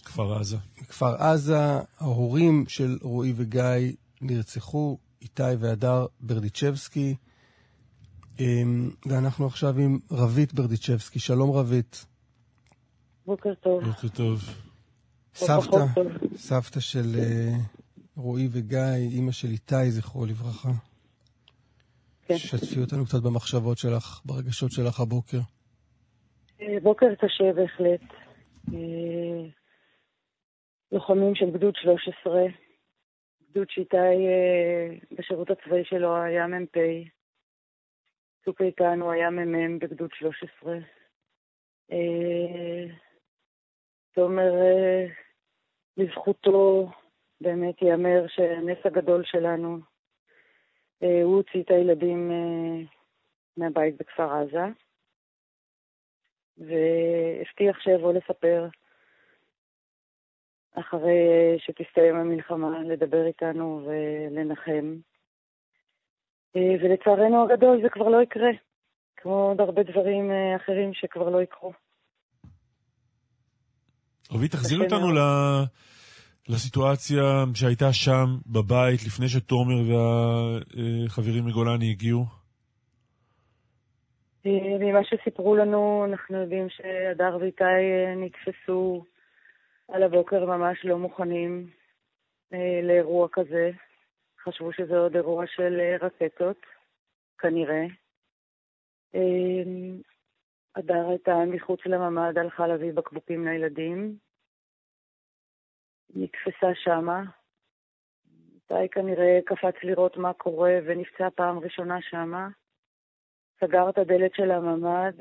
[0.05, 0.58] כפר עזה.
[0.88, 1.57] מכפר עזה,
[1.99, 3.61] ההורים של רועי וגיא
[4.21, 7.15] נרצחו, איתי והדר ברדיצ'בסקי,
[8.39, 11.19] אמ, ואנחנו עכשיו עם רבית ברדיצ'בסקי.
[11.19, 12.05] שלום רבית.
[13.25, 13.83] בוקר טוב.
[13.83, 14.41] בוקר טוב.
[15.35, 15.85] סבתא,
[16.35, 17.77] סבתא של uh,
[18.15, 20.71] רועי וגיא, אימא של איתי, זכרו לברכה.
[22.25, 22.38] כן.
[22.38, 25.39] שתפי אותנו קצת במחשבות שלך, ברגשות שלך הבוקר.
[26.61, 28.01] אה, בוקר קשה בהחלט.
[30.93, 32.41] אה, לוחמים של גדוד 13,
[33.49, 36.77] גדוד שאיתי אה, בשירות הצבאי שלו היה מ"פ.
[38.45, 40.77] צוק איתן הוא היה מ"מ בגדוד 13.
[41.91, 42.95] אה,
[44.13, 45.05] תומר, אה,
[45.97, 46.91] לזכותו
[47.41, 49.79] באמת ייאמר שהנס הגדול שלנו,
[50.99, 52.31] הוא הוציא את הילדים
[53.57, 54.65] מהבית בכפר עזה,
[56.57, 58.67] והבטיח שיבוא לספר
[60.80, 64.95] אחרי שתסתיים המלחמה, לדבר איתנו ולנחם.
[66.55, 68.49] אה, ולצערנו הגדול זה כבר לא יקרה,
[69.17, 71.73] כמו עוד הרבה דברים אה, אחרים שכבר לא יקרו.
[74.32, 75.19] רבי, תחזיר אותנו ל...
[76.49, 77.23] לסיטואציה
[77.53, 82.25] שהייתה שם, בבית, לפני שתומר והחברים מגולני הגיעו?
[84.45, 87.63] אה, ממה שסיפרו לנו, אנחנו יודעים שהדר ואיתי
[88.17, 89.03] נתפסו
[89.88, 91.69] על הבוקר ממש לא מוכנים
[92.53, 93.71] אה, לאירוע כזה.
[94.43, 96.65] חשבו שזה עוד אירוע של אה, רקטות,
[97.38, 97.85] כנראה.
[99.15, 100.01] אה,
[100.75, 104.17] הדר הייתה מחוץ לממ"ד, הלכה להביא בקבוקים לילדים.
[106.15, 107.23] נתפסה שמה.
[108.71, 112.47] איתי כנראה קפץ לראות מה קורה ונפצע פעם ראשונה שמה.
[113.59, 115.13] סגר את הדלת של הממ"ד,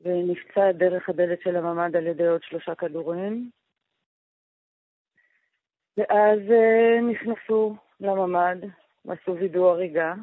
[0.00, 3.50] ונפצע דרך הדלת של הממ"ד על ידי עוד שלושה כדורים.
[5.96, 8.56] ואז uh, נכנסו לממ"ד,
[9.08, 10.14] עשו וידוא הריגה.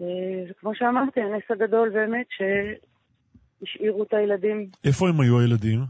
[0.00, 4.68] אה, וכמו שאמרתי, הנס הגדול באמת שהשאירו את הילדים.
[4.84, 5.80] איפה הם היו הילדים?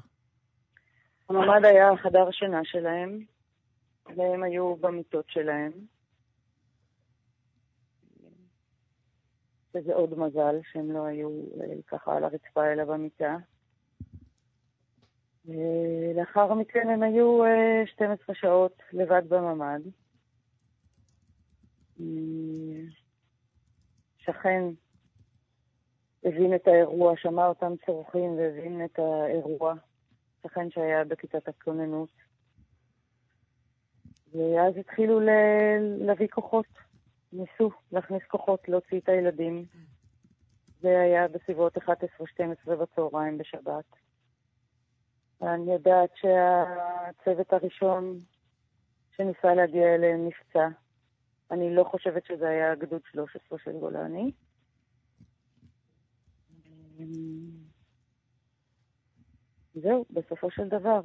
[1.29, 3.25] הממ"ד היה החדר השינה שלהם,
[4.17, 5.73] והם היו במיטות שלהם.
[9.73, 13.37] שזה עוד מזל שהם לא היו אה, ככה על הרצפה אלא במיטה.
[16.14, 17.43] לאחר מכן הם היו
[17.87, 19.81] 12 אה, שעות לבד בממ"ד.
[22.01, 22.83] אה,
[24.18, 24.62] שכן
[26.25, 29.75] הבין את האירוע, שמע אותם צורכים והבין את האירוע.
[30.43, 32.11] שכן שהיה בכיתת הכוננות.
[34.33, 35.20] ואז התחילו
[35.99, 36.66] להביא כוחות.
[37.33, 39.64] ניסו להכניס כוחות להוציא את הילדים.
[40.80, 41.80] זה היה בסביבות 11-12
[42.66, 43.85] בצהריים בשבת.
[45.43, 48.18] אני יודעת שהצוות הראשון
[49.16, 50.68] שניסה להגיע אליהם נפצע.
[51.51, 54.33] אני לא חושבת שזה היה גדוד 13 של גולני.
[59.74, 61.01] זהו, בסופו של דבר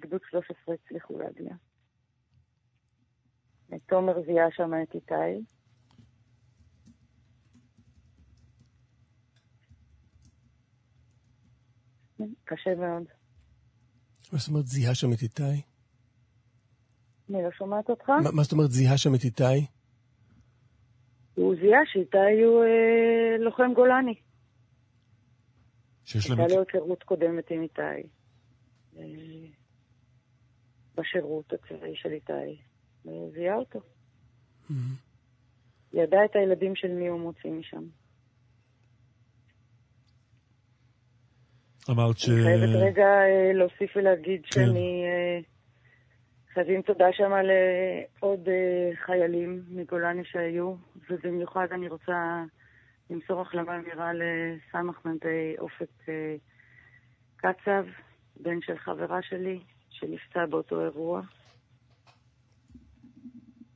[0.00, 1.54] גדוד 13 הצליחו להגיע.
[3.86, 5.44] תומר זיהה שם את איתי.
[12.44, 13.04] קשה מאוד.
[14.32, 15.42] מה זאת אומרת זיהה שם את איתי?
[17.30, 18.08] אני לא שומעת אותך.
[18.08, 19.66] מה זאת אומרת זיהה שם את איתי?
[21.34, 24.14] הוא זיהה שאיתי הוא אה, לוחם גולני.
[26.04, 26.38] שיש להם...
[26.38, 28.08] הייתה לו היכרות קודמת עם איתי.
[28.96, 29.04] אה,
[30.94, 32.62] בשירות הצבאי של איתי.
[33.32, 33.80] זיהה אותו.
[34.70, 34.74] Mm-hmm.
[35.92, 37.84] ידע את הילדים של מי הוא מוציא משם.
[41.90, 42.28] אמרת ש...
[42.28, 44.50] אני חייבת רגע אה, להוסיף ולהגיד כן.
[44.50, 45.40] שאני אה,
[46.54, 50.74] חייבים תודה שם לעוד אה, חיילים מגולני שהיו,
[51.10, 52.42] ובמיוחד אני רוצה
[53.10, 55.26] למסור החלמה מהירה לסמ"ך מ"פ
[55.58, 56.04] אופק
[57.36, 57.84] קצב,
[58.40, 59.60] בן של חברה שלי,
[59.90, 61.20] שנפצע באותו אירוע.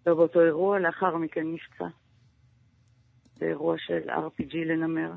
[0.06, 1.86] לא באותו אירוע, לאחר מכן נפצע.
[3.40, 5.12] באירוע של RPG לנמר.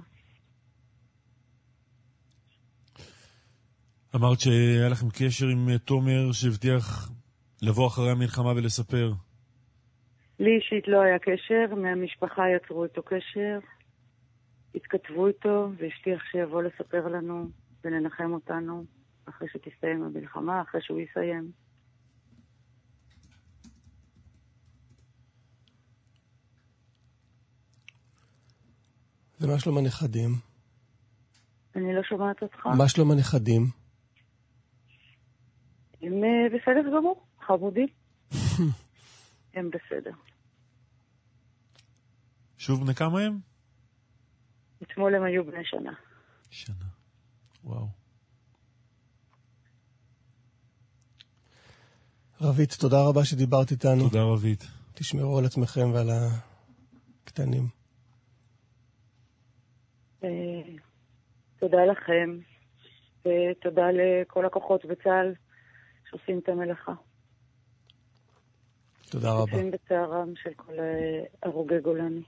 [4.15, 7.11] אמרת שהיה לכם קשר עם אה, תומר שהבטיח
[7.61, 9.11] לבוא אחרי המלחמה ולספר.
[10.39, 13.59] לי אישית לא היה קשר, מהמשפחה יצרו איתו קשר,
[14.75, 17.49] התכתבו איתו והבטיח שיבוא לספר לנו
[17.83, 18.85] ולנחם אותנו
[19.25, 21.51] אחרי שתסתיים המלחמה, אחרי שהוא יסיים.
[29.41, 30.29] ומה שלום הנכדים?
[31.75, 32.65] אני לא שומעת אותך.
[32.65, 33.78] מה שלום הנכדים?
[36.01, 37.87] הם אה, בסדר גמור, חמודים.
[39.55, 40.11] הם בסדר.
[42.57, 43.39] שוב בני כמה הם?
[44.83, 45.91] אתמול הם היו בני שנה.
[46.49, 46.85] שנה.
[47.63, 47.87] וואו.
[52.41, 54.09] רבית, תודה רבה שדיברת איתנו.
[54.09, 54.63] תודה רבית.
[54.93, 56.09] תשמרו על עצמכם ועל
[57.23, 57.63] הקטנים.
[60.23, 60.29] אה,
[61.59, 62.37] תודה לכם,
[63.19, 65.33] ותודה לכל הכוחות בצה"ל
[66.09, 66.93] שעושים את המלאכה.
[69.09, 69.43] תודה רבה.
[69.43, 72.21] משתתפים בצערם של כל אה, הרוגי גולני.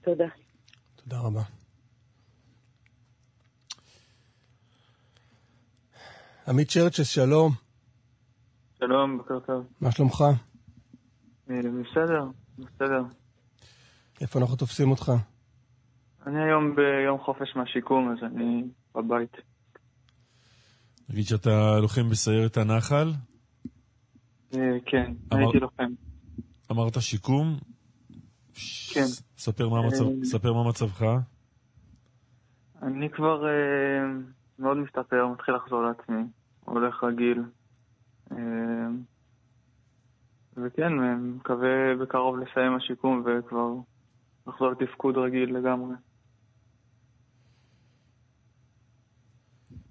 [0.00, 0.28] תודה.
[0.96, 1.42] תודה רבה.
[6.48, 7.52] עמית צ'רצ'ס, שלום.
[8.78, 9.66] שלום, בוקר טוב.
[9.80, 10.24] מה שלומך?
[11.50, 12.24] אה, בסדר,
[12.58, 13.02] בסדר.
[14.20, 15.12] איפה אנחנו תופסים אותך?
[16.26, 18.62] אני היום ביום חופש מהשיקום, אז אני
[18.94, 19.36] בבית.
[21.10, 23.12] נגיד שאתה לוחם בסיירת הנחל,
[24.54, 25.92] אה, כן, אמר- הייתי לוחם.
[26.70, 27.58] אמרת שיקום,
[28.94, 29.04] כן.
[29.38, 31.02] ספר מה, מצב, אה, ספר מה מצבך.
[32.82, 33.52] אני כבר אה,
[34.58, 36.22] מאוד משתפר, מתחיל לחזור לעצמי,
[36.64, 37.42] הולך רגיל.
[38.32, 38.36] אה,
[40.56, 41.68] וכן, מקווה
[42.00, 43.72] בקרוב לסיים השיקום וכבר
[44.46, 45.94] לחזור לתפקוד רגיל לגמרי.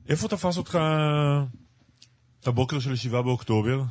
[0.09, 0.79] איפה תפס אותך
[2.47, 3.81] הבוקר של 7 באוקטובר?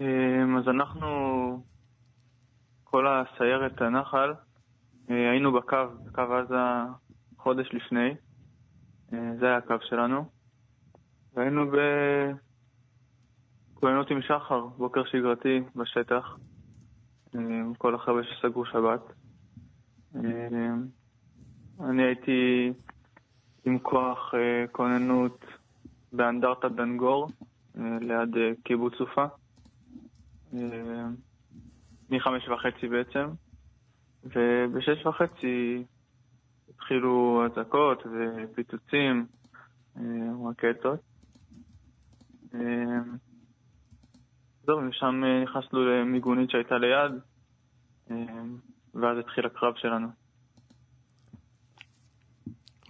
[0.00, 1.08] אה, אז אנחנו,
[2.84, 4.32] כל הסיירת הנחל,
[5.10, 6.54] אה, היינו בקו, בקו עזה
[7.38, 8.14] חודש לפני,
[9.12, 10.24] אה, זה היה הקו שלנו,
[11.34, 11.70] והיינו
[13.76, 16.38] בכהנות עם שחר, בוקר שגרתי בשטח,
[17.34, 17.40] אה,
[17.78, 19.00] כל החבר'ה שסגרו שבת.
[21.80, 22.72] אני הייתי
[23.64, 25.44] עם כוח אה, כוננות
[26.12, 27.28] באנדרטת דנגור,
[27.78, 29.24] אה, ליד אה, קיבוץ סופה.
[32.10, 33.28] מחמש וחצי בעצם,
[34.24, 35.84] ובשש וחצי
[36.68, 39.26] התחילו אזעקות ופיצוצים,
[40.48, 41.00] רקטות.
[44.62, 47.12] זהו, משם נכנסנו למיגונית שהייתה ליד,
[48.94, 50.19] ואז התחיל הקרב שלנו.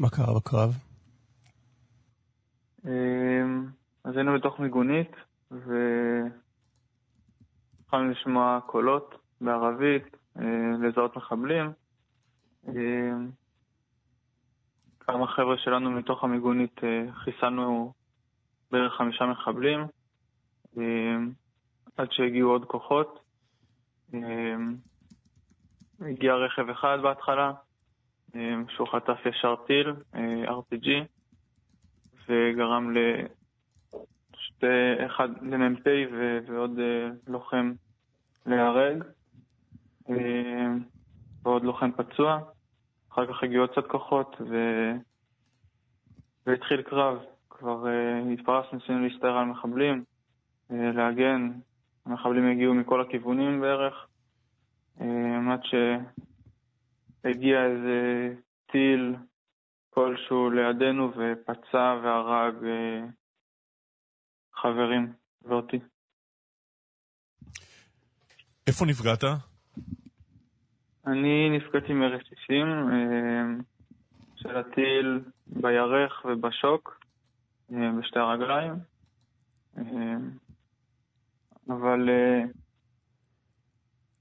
[0.01, 0.71] מה קרה בקרב?
[2.87, 3.43] אה,
[4.05, 5.11] אז היינו בתוך מיגונית,
[5.51, 6.31] והתחלנו
[8.11, 11.73] לשמוע קולות בערבית, אה, לזהות מחבלים.
[12.69, 13.13] אה,
[15.01, 17.93] כמה חבר'ה שלנו מתוך המיגונית אה, חיסלנו
[18.71, 19.81] בערך חמישה מחבלים,
[20.79, 21.17] אה,
[21.97, 23.21] עד שהגיעו עוד כוחות.
[26.01, 27.53] הגיע רכב אחד בהתחלה,
[28.68, 30.89] שהוא חטף ישר טיל, אה, RPG,
[32.28, 34.66] וגרם לשתי,
[35.07, 35.87] אחד למ"פ
[36.47, 37.72] ועוד אה, לוחם
[38.47, 39.03] להיהרג,
[40.11, 40.66] אה,
[41.43, 42.39] ועוד לוחם פצוע.
[43.12, 44.57] אחר כך הגיעו עוד קצת כוחות, ו...
[46.47, 47.18] והתחיל קרב.
[47.51, 50.05] כבר אה, התפרסנו, ניסינו להסתער על מחבלים,
[50.70, 51.51] להגן.
[52.07, 54.07] המחבלים הגיעו מכל הכיוונים בערך,
[55.01, 55.61] אה, עד
[57.23, 58.29] שהגיע איזה
[58.73, 59.16] טיל
[59.91, 63.07] כלשהו לידינו ופצע והרג אה,
[64.55, 65.12] חברים
[65.43, 65.79] ואותי.
[68.66, 69.25] איפה נפגעת?
[71.07, 73.43] אני נפגעתי מרסיסים אה,
[74.37, 77.01] של הטיל בירך ובשוק,
[77.73, 78.75] אה, בשתי הרגליים.
[81.68, 82.09] אבל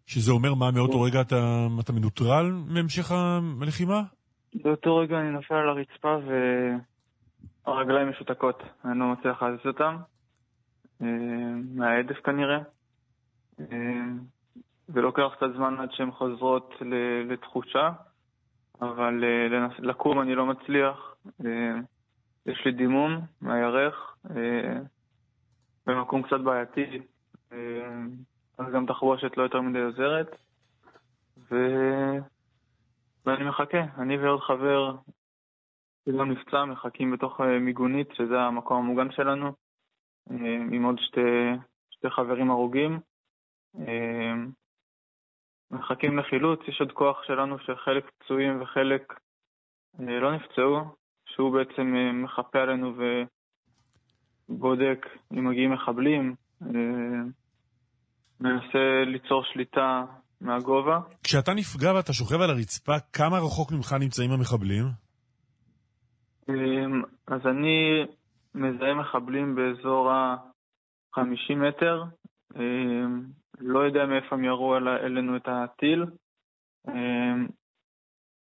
[0.09, 3.11] שזה אומר מה, מאותו רגע אתה, אתה מנוטרל מהמשך
[3.61, 4.01] הלחימה?
[4.63, 6.17] באותו רגע אני נופל על הרצפה
[7.65, 9.97] והרגליים משותקות, אני לא מצליח להזיז אותם.
[11.01, 11.07] אה,
[11.75, 12.59] מההדף כנראה,
[13.59, 13.65] אה,
[14.89, 16.73] ולוקח קצת זמן עד שהן חוזרות
[17.29, 17.89] לתחושה,
[18.81, 21.15] אבל אה, לקום אני לא מצליח.
[22.45, 24.15] יש לי דימום מהירך,
[25.87, 27.01] במקום קצת בעייתי,
[28.59, 30.35] אז גם תחבושת לא יותר מדי עוזרת,
[31.37, 31.55] ו...
[33.25, 34.95] ואני מחכה, אני ועוד חבר
[36.05, 39.45] שגם נפצע, מחכים בתוך אה, מיגונית, שזה המקום המוגן שלנו,
[40.31, 41.21] אה, עם עוד שתי,
[41.91, 42.99] שתי חברים הרוגים.
[43.79, 44.33] אה,
[45.71, 49.13] מחכים לחילוץ, יש עוד כוח שלנו שחלק פצועים וחלק
[49.99, 50.79] לא נפצעו,
[51.25, 52.93] שהוא בעצם מחפה עלינו
[54.49, 56.35] ובודק אם מגיעים מחבלים,
[58.41, 60.03] מנסה ליצור שליטה
[60.41, 60.99] מהגובה.
[61.23, 64.85] כשאתה נפגע ואתה שוכב על הרצפה, כמה רחוק ממך נמצאים המחבלים?
[66.49, 68.05] אמ, אז אני
[68.55, 72.03] מזהה מחבלים באזור ה-50 מטר.
[72.55, 73.21] אמ,
[73.59, 76.05] לא יודע מאיפה הם ירו אל- אלינו את הטיל,
[76.87, 77.47] אמ,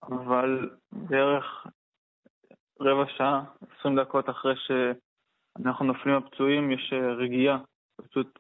[0.02, 1.66] אבל בערך
[2.80, 3.44] רבע שעה,
[3.80, 7.58] 20 דקות אחרי שאנחנו נופלים הפצועים, יש אה, רגיעה.
[8.08, 8.38] פשוט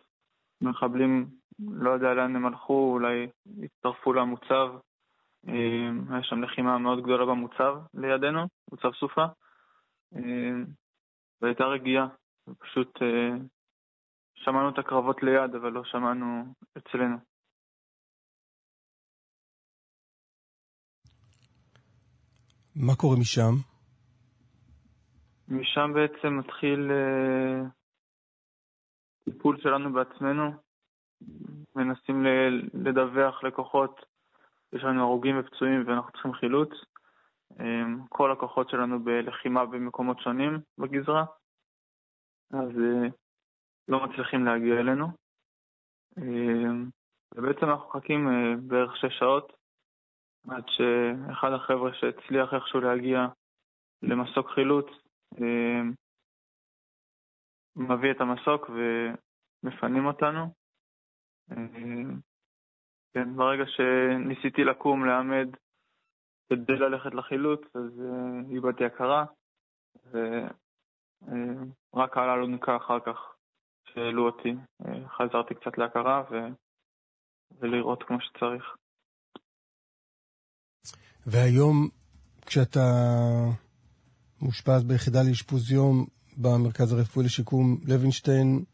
[0.60, 1.26] מחבלים,
[1.58, 3.28] לא יודע לאן הם הלכו, אולי
[3.64, 4.68] הצטרפו למוצב.
[5.48, 9.24] אמ, היה שם לחימה מאוד גדולה במוצב לידינו, מוצב סופה.
[10.14, 10.64] אמ,
[11.40, 12.06] והייתה רגיעה,
[12.58, 13.36] פשוט אה,
[14.34, 17.16] שמענו את הקרבות ליד, אבל לא שמענו אצלנו.
[22.76, 23.52] מה קורה משם?
[25.48, 27.68] משם בעצם מתחיל אה,
[29.24, 30.50] טיפול שלנו בעצמנו,
[31.76, 32.26] מנסים
[32.74, 34.06] לדווח לכוחות,
[34.72, 36.70] יש לנו הרוגים ופצועים ואנחנו צריכים חילוץ.
[37.60, 41.24] אה, כל הכוחות שלנו בלחימה במקומות שונים בגזרה,
[42.50, 43.08] אז אה,
[43.88, 45.06] לא מצליחים להגיע אלינו.
[46.18, 46.72] אה,
[47.34, 49.52] ובעצם אנחנו מחכים אה, בערך שש שעות
[50.48, 53.26] עד שאחד החבר'ה שהצליח איכשהו להגיע
[54.02, 54.86] למסוק חילוץ
[55.40, 55.80] אה,
[57.76, 60.61] מביא את המסוק ומפנים אותנו.
[61.50, 61.56] אה,
[63.14, 65.48] כן, ברגע שניסיתי לקום לעמד
[66.50, 69.24] כדי ללכת לחילוץ, אז אה, איבדתי הכרה,
[70.10, 70.56] ורק
[72.16, 73.34] העלה לו נקה אחר כך
[73.88, 74.54] שהעלו אותי.
[74.86, 76.34] אה, חזרתי קצת להכרה ו...
[77.60, 78.76] ולראות כמו שצריך.
[81.26, 81.88] והיום,
[82.46, 82.80] כשאתה
[84.42, 88.64] מאושפז ביחידה לאשפוז יום במרכז הרפואי לשיקום לוינשטיין,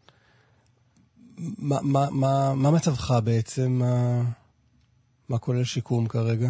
[1.38, 1.76] מה,
[2.20, 2.30] מה,
[2.62, 3.70] מה, מצבך בעצם?
[3.78, 4.22] מה,
[5.30, 6.48] מה כולל שיקום כרגע?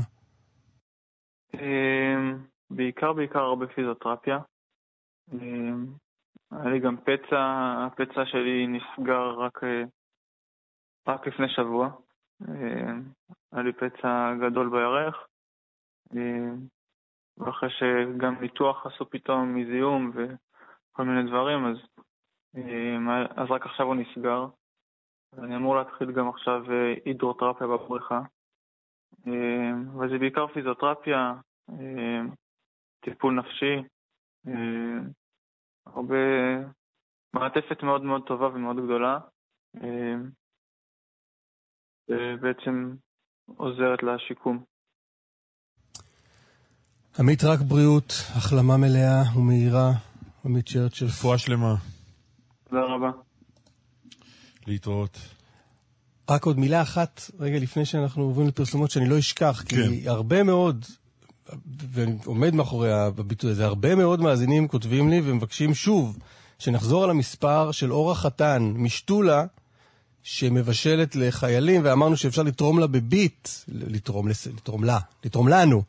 [1.55, 2.39] אמ,
[2.71, 4.39] בעיקר בעיקר הרבה פיזיותרפיה.
[5.33, 5.87] אמ,
[6.51, 7.41] היה לי גם פצע,
[7.87, 9.83] הפצע שלי נסגר רק, אה,
[11.09, 11.91] רק לפני שבוע.
[12.49, 13.03] אמ,
[13.53, 15.17] היה לי פצע גדול בירך,
[17.39, 21.77] ואחרי שגם ניתוח עשו פתאום מזיהום וכל מיני דברים, אז,
[23.37, 24.47] אז רק עכשיו הוא נסגר.
[25.33, 28.21] אני אמור להתחיל גם עכשיו אה, הידרותרפיה בבריכה.
[29.27, 31.35] אמ, אבל זה בעיקר פיזיותרפיה,
[31.71, 32.31] אמ,
[33.05, 33.89] טיפול נפשי,
[35.87, 36.17] הרבה...
[37.35, 39.19] מעטפת מאוד מאוד טובה ומאוד גדולה,
[42.09, 42.95] ובעצם
[43.57, 44.65] עוזרת לשיקום.
[47.19, 49.91] עמית, רק בריאות, החלמה מלאה ומהירה.
[50.45, 51.05] עמית צ'רצ'ל.
[51.05, 51.75] רפואה שלמה.
[52.65, 53.28] תודה רבה.
[54.69, 55.19] להתראות.
[56.31, 60.09] רק עוד מילה אחת, רגע לפני שאנחנו עוברים לפרסומות, שאני לא אשכח, כי כן.
[60.11, 60.85] הרבה מאוד,
[61.93, 66.19] ואני עומד מאחורי הביטוי הזה, הרבה מאוד מאזינים כותבים לי ומבקשים שוב
[66.59, 69.45] שנחזור על המספר של אורה חתן משתולה,
[70.23, 75.83] שמבשלת לחיילים, ואמרנו שאפשר לתרום לה בביט, לתרום, לתרום לה, לתרום לנו,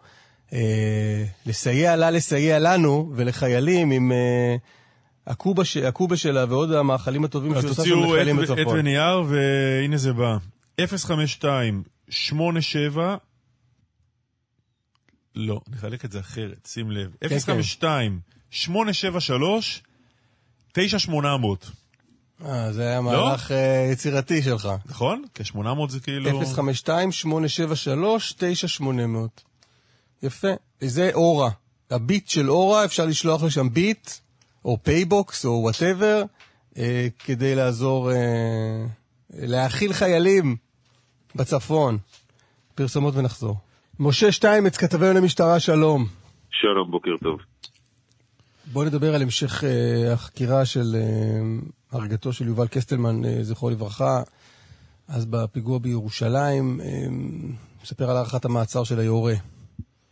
[0.53, 4.11] אה, לסייע לה, לסייע לנו ולחיילים עם...
[4.11, 4.55] אה,
[5.29, 5.77] הקובה, ש...
[5.77, 8.41] הקובה שלה ועוד המאכלים הטובים שהיא עושה שם לחיילים בצפון.
[8.41, 10.37] אז תוציאו עט ונייר, והנה זה בא.
[10.87, 13.15] 052 87
[15.35, 17.11] לא, נחלק את זה אחרת, שים לב.
[17.21, 18.19] כן, 052
[18.51, 19.83] 873
[20.73, 21.71] 9800
[22.45, 23.91] אה, זה היה מהלך לא?
[23.91, 24.69] יצירתי שלך.
[24.85, 25.23] נכון?
[25.33, 26.45] כי 800 זה כאילו...
[26.55, 29.43] 052 873 9800
[30.23, 30.47] יפה.
[30.81, 31.49] זה אורה.
[31.91, 34.09] הביט של אורה, אפשר לשלוח לשם ביט.
[34.65, 36.23] או פייבוקס, או whatever,
[36.77, 38.85] אה, כדי לעזור, אה,
[39.29, 40.55] להאכיל חיילים
[41.35, 41.97] בצפון.
[42.75, 43.55] פרסומות ונחזור.
[43.99, 46.05] משה שטיימץ, כתבנו למשטרה, שלום.
[46.51, 47.39] שלום, בוקר טוב.
[48.73, 51.41] בוא נדבר על המשך אה, החקירה של אה,
[51.91, 54.21] הריגתו של יובל קסטלמן, אה, זכרו לברכה,
[55.07, 56.81] אז בפיגוע בירושלים.
[56.81, 56.87] אה,
[57.83, 59.33] מספר על הארכת המעצר של היורה.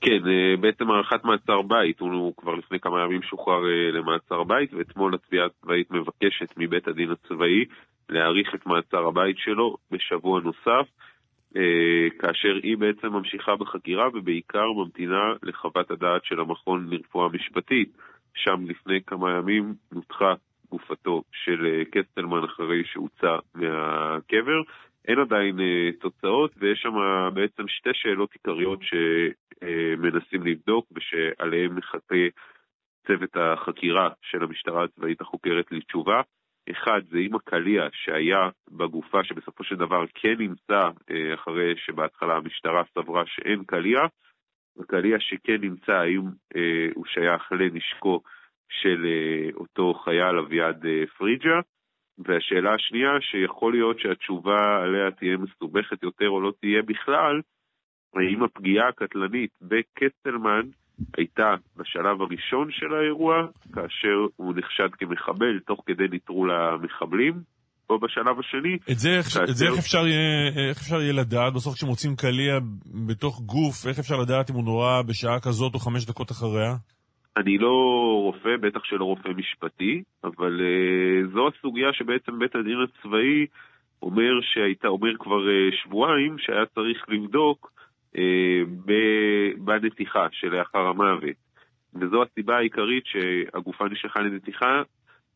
[0.02, 4.74] כן, אה, בעצם הארכת מעצר בית, הוא כבר לפני כמה ימים שוחרר אה, למעצר בית,
[4.74, 7.66] ואתמול התביעה הצבאית מבקשת מבית הדין הצבאי
[8.10, 10.88] להאריך את מעצר הבית שלו בשבוע נוסף,
[11.56, 17.90] אה, כאשר היא בעצם ממשיכה בחקירה ובעיקר ממתינה לחוות הדעת של המכון לרפואה משפטית.
[18.36, 20.34] שם לפני כמה ימים נותחה
[20.72, 24.62] גופתו של קסטלמן אחרי שהוצא מהקבר.
[25.08, 26.94] אין עדיין אה, תוצאות, ויש שם
[27.34, 32.26] בעצם שתי שאלות עיקריות שמנסים לבדוק ושעליהן מחכה
[33.08, 36.22] צוות החקירה של המשטרה הצבאית החוקרת לתשובה.
[36.72, 42.84] אחד, זה אם הקליע שהיה בגופה, שבסופו של דבר כן נמצא אה, אחרי שבהתחלה המשטרה
[42.94, 44.00] סברה שאין קליע,
[44.80, 46.22] הקליע שכן נמצא, האם
[46.56, 48.22] אה, הוא שייך לנשקו
[48.70, 51.60] של אה, אותו חייל אביעד אה, פריג'ה.
[52.18, 57.42] והשאלה השנייה, שיכול להיות שהתשובה עליה תהיה מסובכת יותר או לא תהיה בכלל,
[58.16, 60.66] האם הפגיעה הקטלנית בקסטלמן
[61.18, 63.36] הייתה בשלב הראשון של האירוע,
[63.74, 67.34] כאשר הוא נחשד כמחבל תוך כדי נטרול המחבלים,
[67.90, 68.78] או בשלב השני.
[68.92, 69.44] את זה, כאשר...
[69.44, 71.54] את זה איך, אפשר יהיה, איך אפשר יהיה לדעת?
[71.54, 72.60] בסוף כשמוצאים קליע
[73.08, 76.76] בתוך גוף, איך אפשר לדעת אם הוא נורא בשעה כזאת או חמש דקות אחריה?
[77.38, 77.76] אני לא
[78.24, 83.46] רופא, בטח שלא רופא משפטי, אבל uh, זו הסוגיה שבעצם בית הדין הצבאי
[84.02, 87.72] אומר שהייתה, אומר כבר uh, שבועיים שהיה צריך לבדוק
[88.16, 88.20] uh,
[89.58, 91.36] בנתיחה שלאחר המוות.
[91.96, 94.82] וזו הסיבה העיקרית שהגופה נשלחה לנתיחה.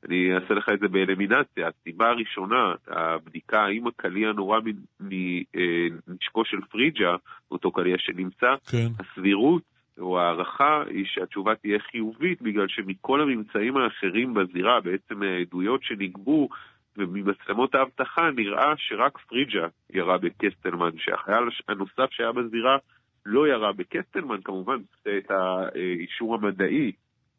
[0.08, 1.68] אני אעשה לך את זה באלמינציה.
[1.68, 4.60] הסיבה הראשונה, הבדיקה האם הקליע נורא
[5.00, 7.16] מנשקו של פריג'ה,
[7.52, 8.88] אותו קליע שנמצא, כן.
[9.00, 9.71] הסבירות
[10.02, 16.50] או ההערכה היא שהתשובה תהיה חיובית, בגלל שמכל הממצאים האחרים בזירה, בעצם מהעדויות שנגבו
[16.98, 22.78] וממצלמות האבטחה, נראה שרק פריג'ה ירה בקסטלמן, שהחייל הנוסף שהיה בזירה
[23.26, 24.78] לא ירה בקסטלמן, כמובן
[25.18, 26.92] את האישור המדעי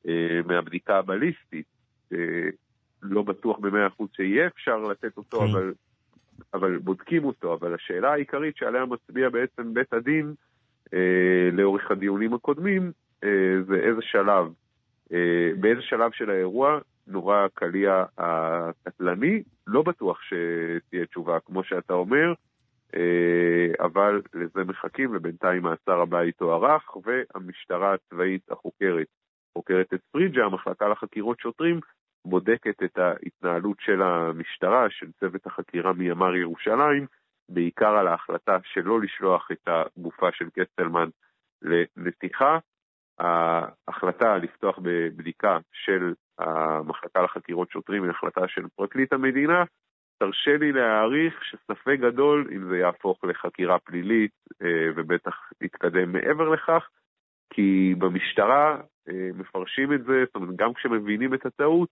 [0.09, 1.67] אה, מהבדיקה הבליסטית.
[2.13, 2.19] אה,
[3.03, 5.45] לא בטוח במאה אחוז שיהיה אפשר לתת אותו, כן.
[5.45, 5.73] אבל,
[6.55, 7.55] אבל בודקים אותו.
[7.55, 10.35] אבל השאלה העיקרית שעליה מצביע בעצם בית הדין,
[11.53, 12.93] לאורך הדיונים הקודמים,
[13.25, 14.53] אה, זה איזה שלב,
[15.13, 22.33] אה, באיזה שלב של האירוע נורה הקליע הקטלני, לא בטוח שתהיה תשובה כמו שאתה אומר,
[22.95, 29.07] אה, אבל לזה מחכים ובינתיים מעצר הבית הוארך והמשטרה הצבאית החוקרת
[29.59, 31.81] חוקרת את פריג'ה, המחלקה לחקירות שוטרים,
[32.25, 37.07] בודקת את ההתנהלות של המשטרה, של צוות החקירה מימ"ר ירושלים,
[37.55, 41.09] בעיקר על ההחלטה שלא לשלוח את הגופה של קסטלמן
[41.63, 42.59] לנתיחה.
[43.19, 49.65] ההחלטה לפתוח בבדיקה של המחלקה לחקירות שוטרים היא החלטה של פרקליט המדינה.
[50.19, 54.31] תרשה לי להעריך שספק גדול אם זה יהפוך לחקירה פלילית
[54.63, 56.89] אה, ובטח יתקדם מעבר לכך,
[57.55, 61.89] כי במשטרה אה, מפרשים את זה, זאת אומרת, גם כשמבינים את הטעות,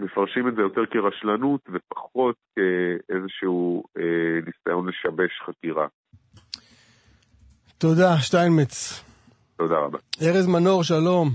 [0.00, 4.02] מפרשים את זה יותר כרשלנות ופחות כאיזשהו אה,
[4.46, 5.86] ניסיון לשבש חקירה.
[7.78, 9.04] תודה, שטיינמץ.
[9.56, 9.98] תודה רבה.
[10.22, 11.28] ארז מנור, שלום.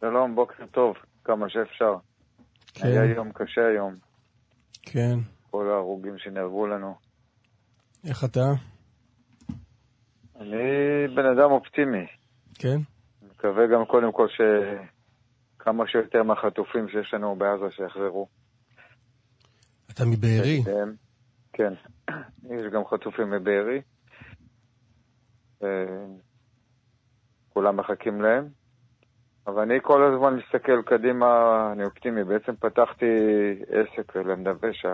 [0.00, 1.94] שלום, בוקר טוב, כמה שאפשר.
[2.74, 2.86] כן.
[2.86, 3.94] היה יום קשה היום,
[4.82, 5.18] כן.
[5.50, 6.94] כל ההרוגים שנהרגו לנו.
[8.08, 8.46] איך אתה?
[10.40, 10.58] אני
[11.14, 12.06] בן אדם אופטימי.
[12.54, 12.78] כן?
[13.30, 14.26] מקווה גם קודם כל
[15.64, 18.28] שכמה שיותר מהחטופים שיש לנו בעזה שיחזרו.
[19.90, 20.62] אתה מבארי?
[20.66, 20.94] הם-
[21.52, 21.72] כן,
[22.50, 23.82] יש גם חטופים מבארי.
[25.62, 25.68] אה,
[27.48, 28.48] כולם מחכים להם.
[29.46, 31.26] אבל אני כל הזמן מסתכל קדימה,
[31.72, 32.24] אני אופטימי.
[32.24, 33.06] בעצם פתחתי
[33.68, 34.84] עסק למדבש,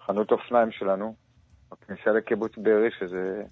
[0.00, 1.14] החנות אופניים שלנו,
[1.70, 3.42] בכניסה לקיבוץ בארי, שזה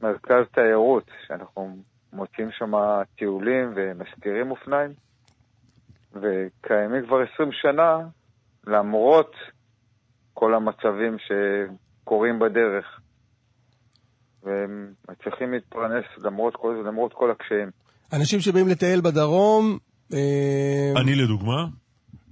[0.00, 1.76] מרכז תיירות, שאנחנו
[2.12, 2.72] מוצאים שם
[3.16, 4.94] טיולים ומשכירים אופניים,
[6.14, 7.98] וקיימים כבר 20 שנה,
[8.66, 9.32] למרות
[10.34, 13.00] כל המצבים שקורים בדרך.
[14.42, 17.70] והם מצליחים להתפרנס למרות כל זה, למרות כל הקשיים.
[18.12, 19.78] אנשים שבאים לטייל בדרום...
[20.12, 21.66] אה, אני לדוגמה?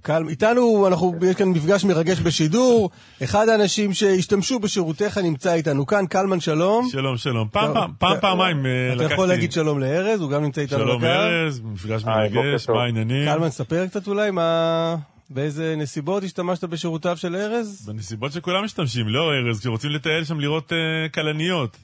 [0.03, 2.89] קל, איתנו, אנחנו, יש כאן מפגש מרגש בשידור.
[3.23, 6.89] אחד האנשים שהשתמשו בשירותיך נמצא איתנו כאן, קלמן שלום.
[6.91, 7.47] שלום, שלום.
[7.51, 9.13] פעם, פעם, פעם, פעמיים אה, אתה לקחתי...
[9.13, 11.07] יכול להגיד שלום לארז, הוא גם נמצא איתנו שלום בקו.
[11.07, 12.69] ארז, מפגש מרגש.
[12.69, 13.25] מה העניינים?
[13.25, 14.95] קלמן, ספר קצת אולי מה...
[15.29, 17.85] באיזה נסיבות השתמשת בשירותיו של ארז?
[17.87, 21.77] בנסיבות שכולם משתמשים, לא ארז, כשרוצים לטייל שם לראות אה, כלניות.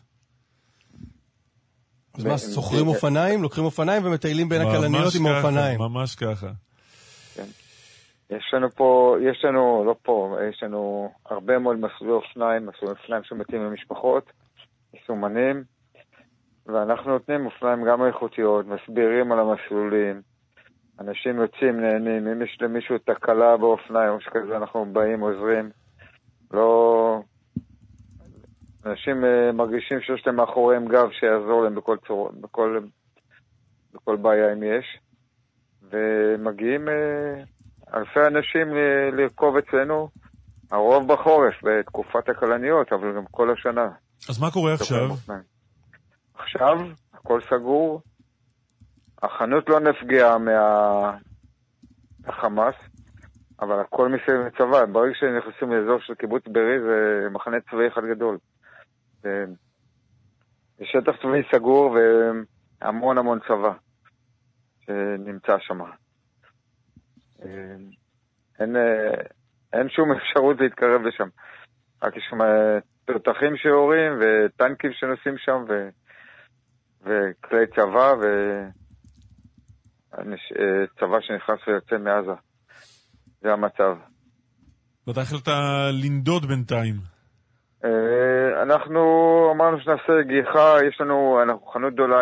[2.18, 5.80] אז מה, שוכרים אופניים, לוקחים אופניים ומטיילים בין הכלניות ממש עם ככה, האופניים.
[5.80, 6.48] ממש ככה.
[8.30, 13.24] יש לנו פה, יש לנו, לא פה, יש לנו הרבה מאוד מסלולי אופניים, מסלולי אופניים
[13.24, 14.32] שמתאים למשפחות,
[14.94, 15.64] מסומנים,
[16.66, 20.22] ואנחנו נותנים אופניים גם איכותיות, מסבירים על המסלולים,
[21.00, 25.70] אנשים יוצאים, נהנים, אם יש למישהו תקלה באופניים או שכזה, אנחנו באים, עוזרים.
[26.52, 27.22] לא...
[28.86, 32.32] אנשים uh, מרגישים שיש להם מאחוריהם גב שיעזור להם בכל, צור...
[32.42, 32.80] בכל...
[33.94, 35.00] בכל בעיה אם יש.
[35.90, 37.46] ומגיעים uh,
[37.94, 38.68] אלפי אנשים
[39.12, 40.10] לרכוב אצלנו,
[40.72, 43.90] הרוב בחורף, בתקופת הכלניות, אבל גם כל השנה.
[44.30, 45.10] אז מה קורה עכשיו?
[46.34, 46.78] עכשיו,
[47.14, 48.02] הכל סגור,
[49.24, 50.38] החנות לא נפגעה
[52.26, 52.76] מהחמאס,
[53.62, 54.86] אבל הכל מסביב לצבא.
[54.86, 58.38] ברגע שנכנסים לאזור של קיבוץ בארי זה מחנה צבאי אחד גדול.
[59.22, 59.46] זה
[60.78, 61.98] זה שטח צבאי סגור
[62.82, 63.72] והמון המון צבא
[64.86, 65.80] שנמצא שם.
[68.60, 69.22] אין, אה,
[69.74, 71.28] אין שום אפשרות להתקרב לשם.
[72.04, 75.90] רק יש שם אה, תותחים שיורים וטנקים שנוסעים שם ו...
[77.02, 78.14] וכלי צבא
[80.12, 82.32] וצבא שנכנס ויוצא מעזה.
[83.42, 83.98] זה המצב.
[85.08, 85.52] ואתה החלטת
[86.04, 86.96] לנדוד בינתיים.
[87.86, 89.02] אה, אנחנו
[89.56, 92.18] אמרנו שנעשה גיחה, יש לנו, אנחנו חנות גדולה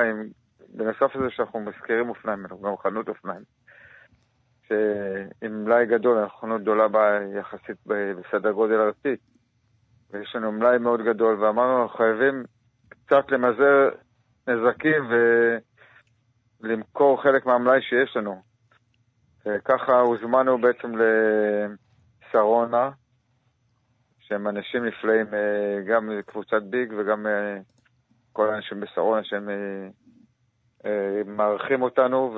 [0.69, 3.41] בנוסף לזה שאנחנו מזכירים אופניים, אנחנו גם חנות אופניים.
[4.67, 6.87] שעם מלאי גדול, אנחנו חנות גדולה
[7.39, 9.15] יחסית בסדר גודל ארצי.
[10.11, 12.43] ויש לנו מלאי מאוד גדול, ואמרנו, אנחנו חייבים
[12.89, 13.89] קצת למזער
[14.47, 15.03] נזקים
[16.61, 18.41] ולמכור חלק מהמלאי שיש לנו.
[19.45, 22.91] וככה הוזמנו בעצם לשרונה,
[24.19, 27.57] שהם אנשים נפלאים, אה, גם קבוצת ביג וגם אה,
[28.33, 29.49] כל האנשים בשרונה שהם
[30.85, 32.35] אה, מארחים אותנו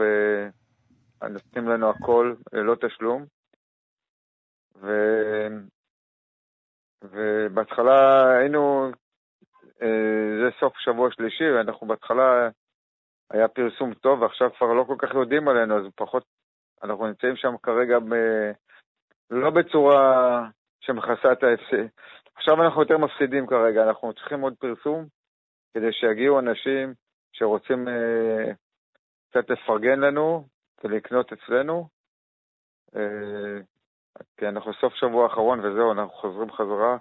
[1.21, 3.25] ונותנים לנו הכל ללא תשלום.
[4.75, 4.87] ו...
[7.03, 8.91] ובהתחלה היינו
[10.41, 12.49] זה סוף שבוע שלישי, ואנחנו בהתחלה,
[13.29, 16.23] היה פרסום טוב, ועכשיו כבר לא כל כך יודעים עלינו, אז פחות,
[16.83, 18.13] אנחנו נמצאים שם כרגע ב...
[19.31, 20.41] לא בצורה
[20.81, 21.87] שמכסה את ההפסד.
[22.35, 25.05] עכשיו אנחנו יותר מפסידים כרגע, אנחנו צריכים עוד פרסום
[25.73, 26.93] כדי שיגיעו אנשים
[27.31, 28.51] שרוצים אה,
[29.29, 30.45] קצת לפרגן לנו
[30.83, 31.87] ולקנות אצלנו.
[32.95, 33.61] אה,
[34.37, 36.97] כי אנחנו סוף שבוע האחרון וזהו, אנחנו חוזרים חזרה.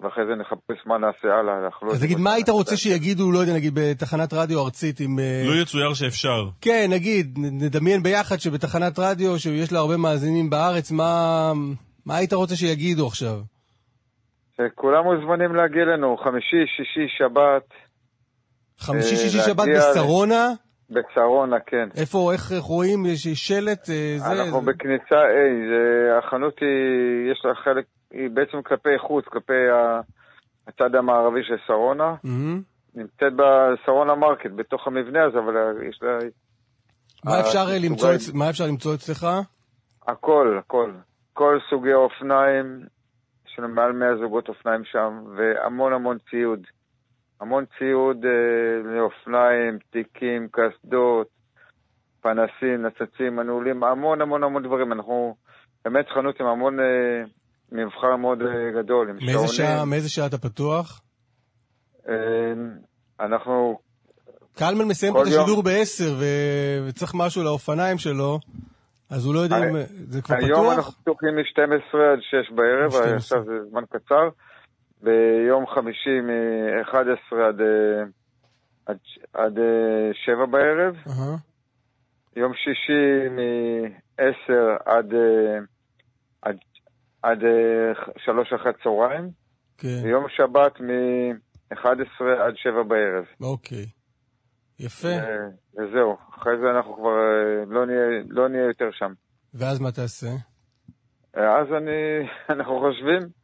[0.00, 1.64] ואחרי זה נחפש מה נעשה הלאה.
[1.64, 5.18] אנחנו לא אז נגיד, מה היית רוצה שיגידו, לא יודע, נגיד בתחנת רדיו ארצית עם...
[5.18, 6.48] אה, לא יצויר שאפשר.
[6.60, 11.52] כן, נגיד, נדמיין ביחד שבתחנת רדיו, שיש לה הרבה מאזינים בארץ, מה,
[12.06, 13.40] מה היית רוצה שיגידו עכשיו?
[14.74, 17.68] כולם מוזמנים להגיע אלינו, חמישי, שישי, שבת.
[18.78, 20.48] חמישי, אה, שישי, שבת בשרונה?
[20.92, 21.88] בשרונה, כן.
[21.96, 23.06] איפה, איך רואים?
[23.06, 23.90] יש שלט?
[23.90, 24.42] אה, זה...
[24.42, 29.62] אנחנו זה- בכניסה A, זה, החנות היא, יש לה חלק, היא בעצם כלפי חוץ, כלפי
[30.68, 32.14] הצד המערבי של שרונה.
[32.24, 32.62] מהמם.
[32.94, 35.54] נמצאת בשרונה מרקט, בתוך המבנה הזה, אבל
[35.88, 36.18] יש לה...
[37.24, 39.26] מה אפשר אה, למצוא מה אפשר למצוא אצלך?
[40.08, 40.90] הכל, הכל.
[41.32, 42.80] כל סוגי האופניים,
[43.46, 46.60] יש לנו מעל 100 זוגות אופניים שם, והמון המון ציוד.
[47.42, 51.26] המון ציוד אה, לאופניים, תיקים, קסדות,
[52.20, 54.92] פנסים, נצצים, מנעולים, המון המון המון דברים.
[54.92, 55.36] אנחנו
[55.84, 56.84] באמת חנות עם המון אה,
[57.72, 59.48] מבחר מאוד אה, גדול, עם מאיזה.
[59.48, 61.02] שעה, מאיזה שעה אתה פתוח?
[63.20, 63.78] אנחנו...
[64.58, 68.38] קלמן מסיים פה את השידור ב-10 ו- וצריך משהו לאופניים שלו,
[69.10, 69.76] אז הוא לא יודע אם...
[69.88, 70.76] זה כבר היום פתוח?
[70.76, 73.16] אנחנו פתוחים מ-12 עד 6 בערב, 12.
[73.16, 74.28] עכשיו זה זמן קצר.
[75.02, 78.02] ביום חמישי מ-11 עד, אה,
[78.86, 78.98] עד,
[79.32, 80.96] עד אה, 7 בערב.
[81.06, 81.36] אהה.
[82.36, 84.52] יום שישי מ-10
[84.84, 85.58] עד, אה,
[86.42, 86.56] עד,
[87.22, 89.30] עד אה, 3 אחרי הצהריים.
[89.78, 90.00] כן.
[90.04, 93.24] ויום שבת מ-11 עד 7 בערב.
[93.40, 93.86] אוקיי.
[94.78, 95.08] יפה.
[95.08, 99.12] אה, וזהו, אחרי זה אנחנו כבר אה, לא נהיה, לא נהיה יותר שם.
[99.54, 100.30] ואז מה תעשה?
[101.34, 103.41] אז אני, אנחנו חושבים,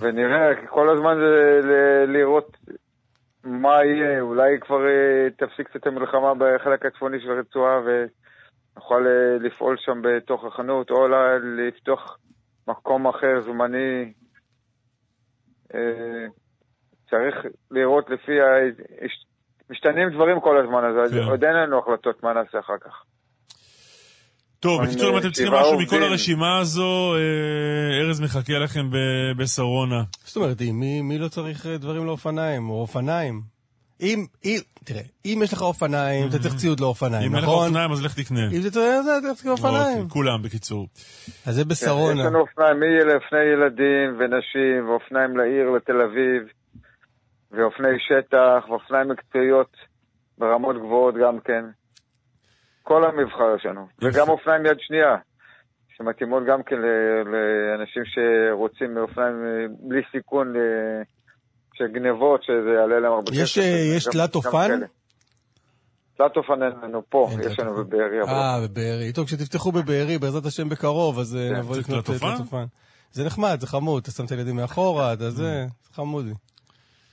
[0.00, 2.56] ונראה, כל הזמן זה ל- לראות
[3.44, 9.76] מה יהיה, אולי כבר אה, תפסיק קצת המלחמה בחלק הצפוני של הרצועה ונוכל אה, לפעול
[9.78, 11.08] שם בתוך החנות, או
[11.42, 12.18] לפתוח
[12.68, 14.12] מקום אחר זמני.
[15.74, 16.26] אה,
[17.10, 17.36] צריך
[17.70, 18.38] לראות לפי
[19.70, 21.30] משתנים דברים כל הזמן, אז כן.
[21.30, 23.04] עוד אין לנו החלטות מה נעשה אחר כך.
[24.60, 25.86] טוב, בקיצור, אם אתם צריכים משהו עובדים.
[25.86, 30.02] מכל הרשימה הזו, אה, ארז מחכה לכם ב- בשרונה.
[30.24, 33.40] זאת אומרת, מי, מי לא צריך אה, דברים לאופניים, או אופניים?
[34.00, 37.66] אם, אם, תראה, אם יש לך אופניים, אתה צריך ציוד לאופניים, אם אין לך נכון?
[37.66, 38.46] אופניים, אז לך תקנה.
[38.46, 39.98] אם זה צריך, אתה צריך אופניים.
[39.98, 40.86] אוקיי, כולם, בקיצור.
[41.46, 42.20] אז זה בשרונה.
[42.20, 46.42] יש לנו אופניים מאופני ילדים ונשים, ואופניים לעיר, לתל אביב,
[47.52, 49.76] ואופני שטח, ואופניים מקצועיות
[50.38, 51.64] ברמות גבוהות גם כן.
[52.90, 53.86] כל המבחר יש לנו.
[54.02, 55.16] וגם אופניים יד שנייה,
[55.96, 56.76] שמתאימות גם כן
[57.32, 61.02] לאנשים שרוצים אופניים אה, בלי סיכון ל-
[61.74, 63.60] של גנבות, שזה יעלה להם הרבה יש, כסף.
[63.66, 64.80] אה, יש תלת אופן?
[66.18, 68.20] תלת אופן אין לנו פה, יש לנו בבארי.
[68.28, 69.12] אה, בבארי.
[69.12, 71.56] טוב, כשתפתחו בבארי, בעזרת השם בקרוב, אז אה, כן.
[71.56, 72.64] נבוא זה לקנות תלת אה, אופן?
[73.12, 76.32] זה נחמד, זה חמוד, אתה שם את הילדים מאחורה, אתה זה, זה חמודי.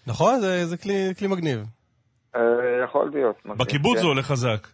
[0.07, 0.39] נכון?
[0.39, 1.59] זה- זה כלי כלי מגניב.
[2.35, 2.41] אה,
[2.83, 3.35] יכול להיות.
[3.45, 4.01] בקיבוץ כן.
[4.01, 4.67] זה עולה חזק.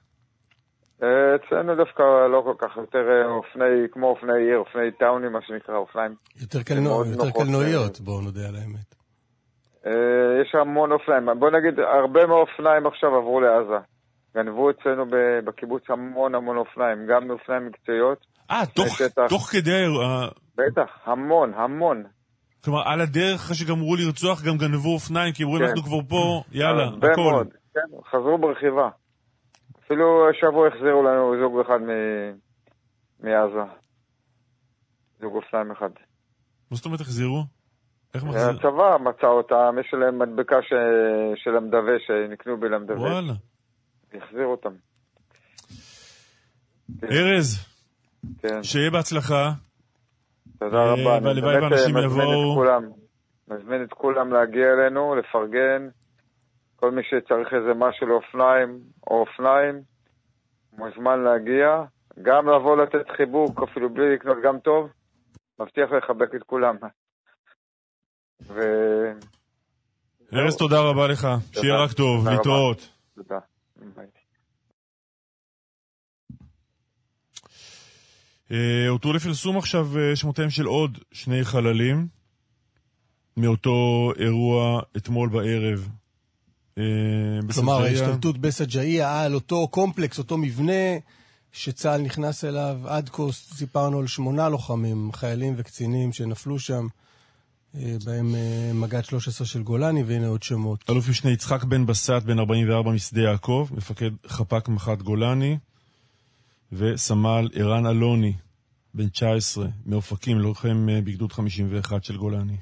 [1.03, 2.01] אה, אצלנו דווקא
[2.31, 6.15] לא כל כך, יותר אה, אופני, כמו אופני עיר, אופני טאונים, מה שנקרא, אופניים.
[6.41, 7.03] יותר קלנו-
[7.33, 8.89] קלנועיות, בואו נודה על האמת.
[9.85, 9.91] אה,
[10.41, 11.39] יש המון אופניים.
[11.39, 13.77] בוא נגיד, הרבה מהאופניים עכשיו עברו לעזה.
[14.35, 15.05] גנבו אצלנו
[15.45, 18.17] בקיבוץ המון המון אופניים, גם אופניים מקצועיות.
[18.51, 19.01] אה, תוך.
[19.29, 19.83] תוך כדי
[20.57, 22.03] בטח, המון, המון.
[22.63, 25.63] כלומר, על הדרך אחרי שגמרו לרצוח, גם גנבו אופניים, כי אמרו, כן.
[25.63, 27.21] אנחנו כבר פה, יאללה, הרבה הכל.
[27.21, 27.79] מאוד, כן,
[28.11, 28.89] חזרו ברכיבה.
[29.93, 32.35] אפילו השבוע החזירו לנו זוג אחד מ-
[33.19, 33.71] מעזה.
[35.21, 35.89] זוג אופניים אחד.
[36.71, 37.43] מה זאת אומרת החזירו?
[38.13, 38.49] איך מחזיר?
[38.49, 40.73] הצבא מצא אותם, יש להם מדבקה ש...
[41.43, 43.01] של המדווה שנקנו בלמדווה.
[43.01, 43.33] וואלה.
[44.13, 44.73] החזיר אותם.
[47.03, 47.65] ארז,
[48.39, 48.63] כן.
[48.63, 49.51] שיהיה בהצלחה.
[50.59, 51.27] תודה אה, רבה.
[51.27, 52.63] והלוואי ואנשים אה, יבואו.
[53.47, 55.89] מזמין את כולם להגיע אלינו, לפרגן.
[56.75, 59.81] כל מי שצריך איזה משהו לאופניים או אופניים,
[60.73, 61.83] מוזמן להגיע.
[62.21, 64.89] גם לבוא לתת חיבוק, אפילו בלי לקנות גם טוב.
[65.59, 66.75] מבטיח לחבק את כולם.
[68.41, 68.59] ו...
[70.33, 71.27] ארז, תודה רבה לך.
[71.53, 72.27] שיהיה רק טוב.
[72.27, 72.89] להתראות.
[73.15, 73.39] תודה.
[78.51, 82.07] אה, הותרו לפרסום עכשיו אה, שמותיהם של עוד שני חללים
[83.37, 85.89] מאותו אירוע אתמול בערב.
[86.77, 86.83] אה,
[87.53, 87.83] כלומר.
[87.83, 90.97] ההשתלטות בשג'עיה על אותו קומפלקס, אותו מבנה
[91.51, 92.77] שצה"ל נכנס אליו.
[92.85, 96.87] עד כה סיפרנו על שמונה לוחמים, חיילים וקצינים שנפלו שם,
[97.75, 100.83] אה, בהם אה, מג"ד 13 של גולני, והנה עוד שמות.
[100.89, 105.57] אלוף משנה יצחק בן בסט, בן 44 משדה יעקב, מפקד חפ"ק מח"ט גולני,
[106.71, 108.33] וסמל ערן אלוני,
[108.93, 112.57] בן 19, מאופקים, לוחם בגדוד 51 של גולני.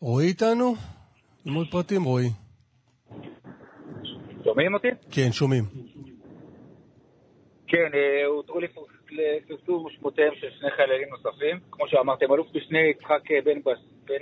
[0.00, 0.74] רועי איתנו?
[1.54, 2.30] עוד פרטים, רועי.
[4.56, 4.88] שומעים אותי?
[5.10, 5.64] כן, שומעים.
[7.66, 11.60] כן, אה, הותרו לפרס- לפרסום שמותיהם של שני חיילים נוספים.
[11.70, 13.58] כמו שאמרתם, אלוף משנה יצחק אה, בן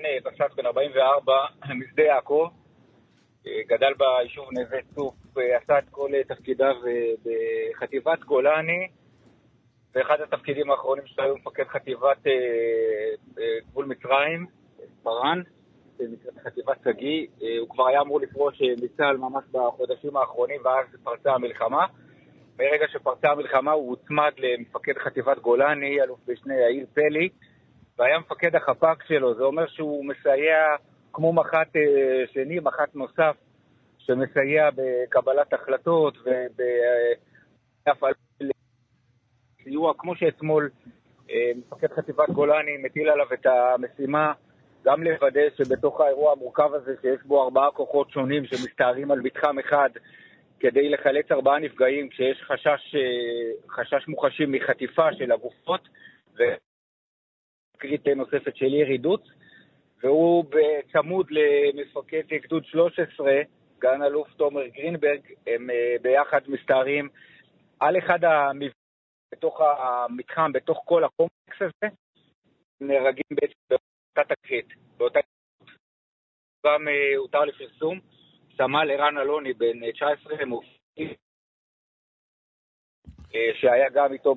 [0.04, 1.32] אה, בסט, בן 44,
[1.80, 2.48] משדה יעקב.
[3.68, 6.74] גדל ביישוב נווה צוף, עשה את כל תפקידיו
[7.24, 8.88] בחטיבת גולני,
[9.94, 12.18] ואחד התפקידים האחרונים שלו היו מפקד חטיבת
[13.70, 14.46] גבול מצרים,
[15.02, 15.42] פארן,
[15.98, 17.26] שנקראת חטיבת שגיא.
[17.42, 21.86] אה, הוא כבר היה אמור לפרוש אה, מצה"ל ממש בחודשים האחרונים, ואז פרצה המלחמה.
[22.56, 27.28] ברגע שפרצה המלחמה הוא הוצמד למפקד חטיבת גולני, אלוף משנה יאיר פלי,
[27.98, 29.34] והיה מפקד החפ"ק שלו.
[29.34, 30.76] זה אומר שהוא מסייע
[31.12, 33.36] כמו מח"ט אה, שני, מח"ט נוסף,
[33.98, 36.18] שמסייע בקבלת החלטות
[37.84, 38.16] ובהפעלת
[39.64, 40.70] סיוע, כמו שאתמול
[41.30, 44.32] אה, מפקד חטיבת גולני מטיל עליו את המשימה
[44.84, 49.90] גם לוודא שבתוך האירוע המורכב הזה, שיש בו ארבעה כוחות שונים שמסתערים על מתחם אחד,
[50.60, 55.88] כדי לחלץ ארבעה נפגעים כשיש חשש, אה, חשש מוחשי מחטיפה של הגופות
[56.34, 59.22] וקריט נוספת של ירי דוץ
[60.02, 63.32] והוא בצמוד למפקד גדוד 13,
[63.76, 67.08] סגן אלוף תומר גרינברג, הם אה, ביחד מסתערים
[67.80, 68.70] על אחד המבנים
[69.34, 71.94] בתוך המתחם, בתוך כל הקומפלקס הזה,
[72.80, 73.74] נהרגים בעצם
[74.16, 74.68] באותה תקרית.
[76.66, 78.00] גם אה, הותר לפרסום.
[78.56, 81.14] סמל ערן אלוני, בן אה, 19, מאופקים,
[83.34, 84.34] אה, שהיה גם איתו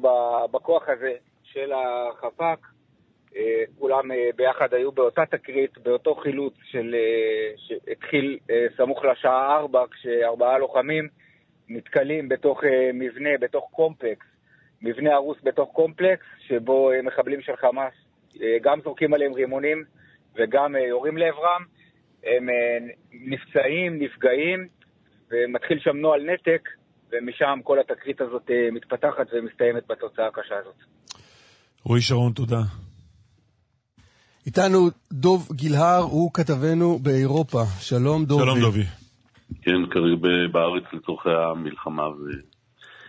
[0.51, 2.59] בכוח הזה של החפ"ק.
[3.35, 9.57] אה, כולם אה, ביחד היו באותה תקרית, באותו חילוץ של, אה, שהתחיל אה, סמוך לשעה
[9.57, 11.07] 4, כשארבעה לוחמים
[11.69, 14.25] נתקלים בתוך אה, מבנה, בתוך קומפלקס,
[14.81, 18.06] מבנה הרוס בתוך קומפלקס, שבו אה, מחבלים של חמאס אה,
[18.63, 19.83] גם זורקים עליהם רימונים
[20.37, 21.63] וגם אה, יורים לעברם.
[22.23, 22.77] הם אה,
[23.11, 24.67] נפצעים, נפגעים,
[25.31, 26.69] ומתחיל שם נוהל נתק,
[27.11, 30.75] ומשם כל התקרית הזאת אה, מתפתחת ומסתיימת בתוצאה הקשה הזאת.
[31.83, 32.61] רועי שרון, תודה.
[34.45, 37.63] איתנו דוב גילהר, הוא כתבנו באירופה.
[37.79, 38.43] שלום דובי.
[38.43, 38.83] שלום דובי.
[39.61, 40.15] כן, כרגע
[40.51, 42.03] בארץ לצורכי המלחמה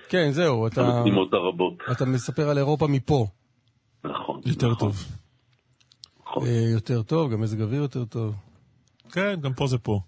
[0.08, 1.74] כן, זהו, אתה, והמשימות הרבות.
[1.92, 3.26] אתה מספר על אירופה מפה.
[4.04, 4.40] נכון.
[4.46, 4.88] יותר נכון.
[4.88, 5.17] טוב.
[6.46, 8.34] אה, יותר טוב, גם מזג אוויר יותר טוב.
[9.12, 10.00] כן, גם פה זה פה.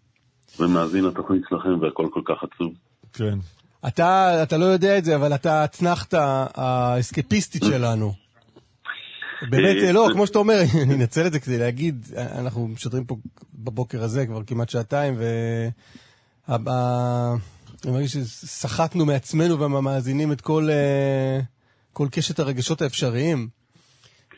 [0.59, 2.73] ומאזין לתוכנית שלכם והכל כל כך עצוב.
[3.13, 3.39] כן.
[3.89, 8.13] אתה, אתה לא יודע את זה, אבל אתה האתנחתא האסקפיסטית שלנו.
[9.51, 13.05] באמת, אה, לא, זה- כמו שאתה אומר, אני אנצל את זה כדי להגיד, אנחנו משדרים
[13.05, 13.17] פה
[13.55, 15.25] בבוקר הזה כבר כמעט שעתיים, ו...
[17.85, 21.41] אני מרגיש שסחטנו מעצמנו ומהמאזינים את כל, אה,
[21.93, 23.49] כל קשת הרגשות האפשריים.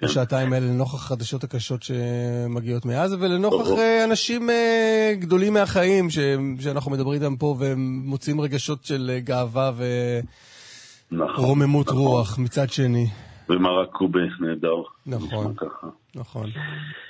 [0.03, 0.09] כן.
[0.09, 3.71] בשעתיים האלה לנוכח החדשות הקשות שמגיעות מעזה, ולנוכח.
[3.79, 6.19] אה, אנשים אה, גדולים מהחיים ש,
[6.61, 9.71] שאנחנו מדברים איתם פה ומוצאים רגשות של אה, גאווה
[11.11, 11.99] נכון, ורוממות נכון.
[11.99, 13.07] רוח מצד שני.
[13.49, 14.83] ומרק קובה נהדר.
[15.07, 15.55] נכון.
[16.15, 16.51] נכון.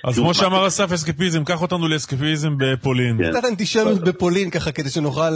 [0.03, 3.17] אז כמו שאמר אסף אסקפיזם, קח אותנו לאסקפיזם בפולין.
[3.17, 3.29] כן.
[3.29, 5.31] קצת אנטישמיות בפולין ככה כדי שנוכל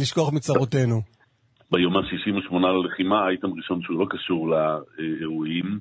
[0.00, 1.02] לשכוח מצרותינו.
[1.72, 5.78] ביום ה-68 ללחימה, אייטם ראשון שהוא לא קשור לאירועים,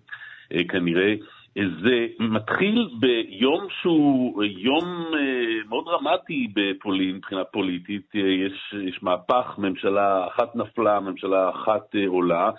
[0.69, 1.15] כנראה.
[1.57, 8.11] אה, זה מתחיל ביום שהוא אה, יום אה, מאוד דרמטי בפולין מבחינה פוליטית.
[8.15, 12.51] אה, יש, יש מהפך, ממשלה אחת נפלה, ממשלה אחת אה, עולה,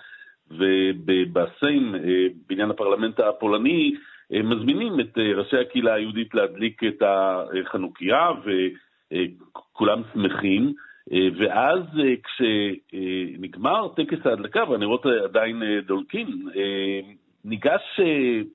[0.51, 3.95] ובסיים, אה, בעניין הפרלמנט הפולני,
[4.33, 10.73] אה, מזמינים את אה, ראשי הקהילה היהודית להדליק את החנוכיה, וכולם שמחים.
[11.13, 16.99] אה, ואז אה, כשנגמר טקס ההדלקה והנרות עדיין אה, דולקים, אה,
[17.45, 18.05] ניגש אה,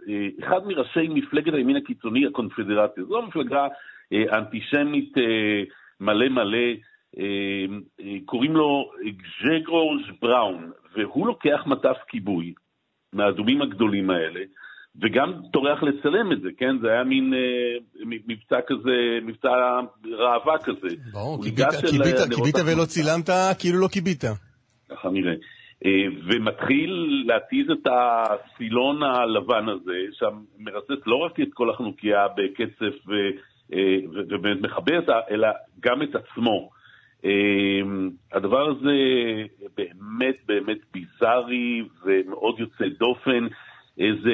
[0.08, 3.04] אה, אחד מראשי מפלגת הימין הקיצוני, הקונפדרציה.
[3.04, 3.66] זו מפלגה
[4.12, 5.12] אה, אנטישמית
[6.00, 6.68] מלא מלא,
[8.24, 12.52] קוראים לו גז'גורז' בראון, והוא לוקח מטף כיבוי
[13.12, 14.40] מהאדומים הגדולים האלה,
[15.02, 16.78] וגם טורח לצלם את זה, כן?
[16.82, 17.40] זה היה מין אה,
[18.26, 19.48] מבצע כזה, מבצע
[20.04, 20.88] ראווה כזה.
[21.12, 22.54] ברור, כיבית- כיבית.
[22.66, 24.24] ולא צילמת, כאילו לא כיבית.
[24.90, 25.32] ככה נראה.
[25.84, 32.82] אה, ומתחיל להתיז את הסילון הלבן הזה, שם מרסס לא רק את כל החנוכיה בקצף
[32.82, 33.14] אה,
[34.12, 35.48] ו- ובאמת מכבה אותה, אלא
[35.80, 36.70] גם את עצמו.
[37.24, 37.30] אה,
[38.32, 38.96] הדבר הזה
[39.76, 43.46] באמת באמת ביזארי ומאוד יוצא דופן.
[43.98, 44.32] איזה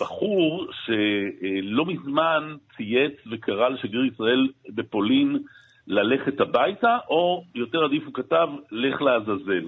[0.00, 5.38] בחור שלא מזמן צייץ וקרא לשגריר ישראל בפולין
[5.86, 9.64] ללכת הביתה, או יותר עדיף הוא כתב, לך לעזאזל.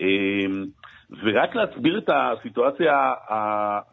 [0.00, 0.66] אמ,
[1.22, 2.92] ורק להסביר את הסיטואציה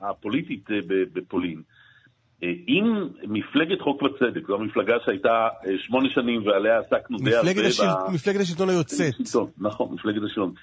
[0.01, 0.77] הפוליטית אה,
[1.13, 1.61] בפולין.
[2.43, 7.49] אה, אם מפלגת חוק וצדק, זו המפלגה שהייתה אה, שמונה שנים ועליה עסקנו די הרבה...
[8.13, 9.13] מפלגת השלטון היוצאת.
[9.57, 10.53] נכון, מפלגת השלטון.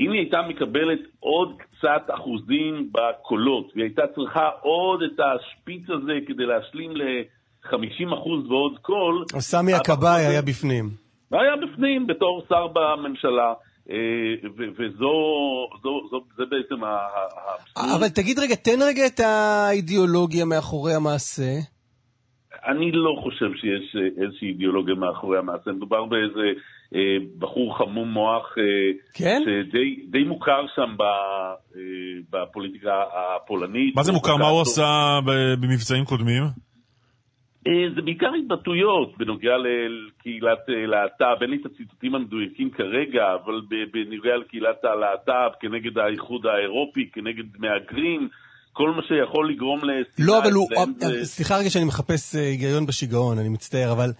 [0.00, 6.12] אם היא הייתה מקבלת עוד קצת אחוזים בקולות, והיא הייתה צריכה עוד את השפיץ הזה
[6.26, 10.90] כדי להשלים ל-50 אחוז ועוד קול, סמי הכבאי היה בפנים.
[11.30, 13.52] היה בפנים בתור שר בממשלה,
[14.78, 15.14] וזו
[15.82, 18.00] זו, זו, זה בעצם האבסורד.
[18.00, 21.52] אבל תגיד רגע, תן רגע את האידיאולוגיה מאחורי המעשה.
[22.66, 25.70] אני לא חושב שיש אה, איזושהי אידיאולוגיה מאחורי המעשה.
[25.72, 26.60] מדובר באיזה
[26.94, 28.64] אה, בחור חמום מוח, אה,
[29.14, 29.42] כן?
[29.44, 31.80] שדי די מוכר שם ב, אה,
[32.30, 33.96] בפוליטיקה הפולנית.
[33.96, 34.36] מה זה מוכר?
[34.36, 34.62] מה הוא.
[34.62, 35.18] עשה
[35.60, 36.42] במבצעים קודמים?
[37.66, 43.60] אה, זה בעיקר התבטאויות בנוגע לקהילת אה, להט"ב, אין לי את הציטוטים המדויקים כרגע, אבל
[43.92, 48.28] בנוגע לקהילת הלהט"ב, כנגד האיחוד האירופי, כנגד מהגרים,
[48.72, 50.68] כל מה שיכול לגרום לשנאה לא, אבל הוא...
[50.98, 54.10] זה- סליחה רגע שאני מחפש אה, היגיון בשיגעון, אני מצטער, אבל...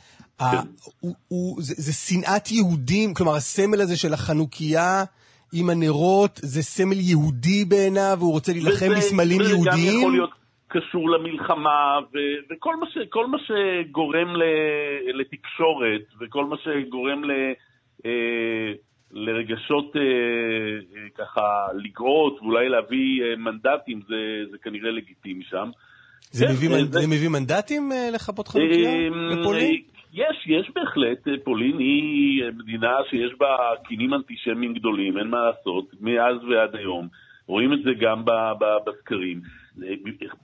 [0.40, 0.68] ה- כן.
[1.00, 5.04] הוא- הוא- זה זה שנאת יהודים, כלומר הסמל הזה של החנוכיה
[5.52, 10.10] עם הנרות, זה סמל יהודי בעיניו, והוא רוצה להילחם בסמלים יהודיים?
[10.68, 14.42] קשור למלחמה, ו- וכל מה, ש- כל מה שגורם ל-
[15.20, 17.30] לתקשורת, וכל מה שגורם ל...
[18.06, 18.72] אה,
[19.12, 21.42] לרגשות אה, אה, ככה
[21.74, 24.16] לגאות ואולי להביא אה, מנדטים, זה,
[24.50, 25.70] זה כנראה לגיטימי שם.
[26.30, 29.82] זה כן, מביא אה, מנ- זה מביא מנדטים אה, לכבות חנוכיה אה, בפולין?
[30.12, 31.28] יש, יש בהחלט.
[31.28, 33.46] אה, פולין היא אה, מדינה שיש בה
[33.84, 37.08] קינים אנטישמיים גדולים, אין מה לעשות, מאז ועד היום.
[37.46, 38.22] רואים את זה גם
[38.86, 39.40] בסקרים.
[39.82, 39.94] אה,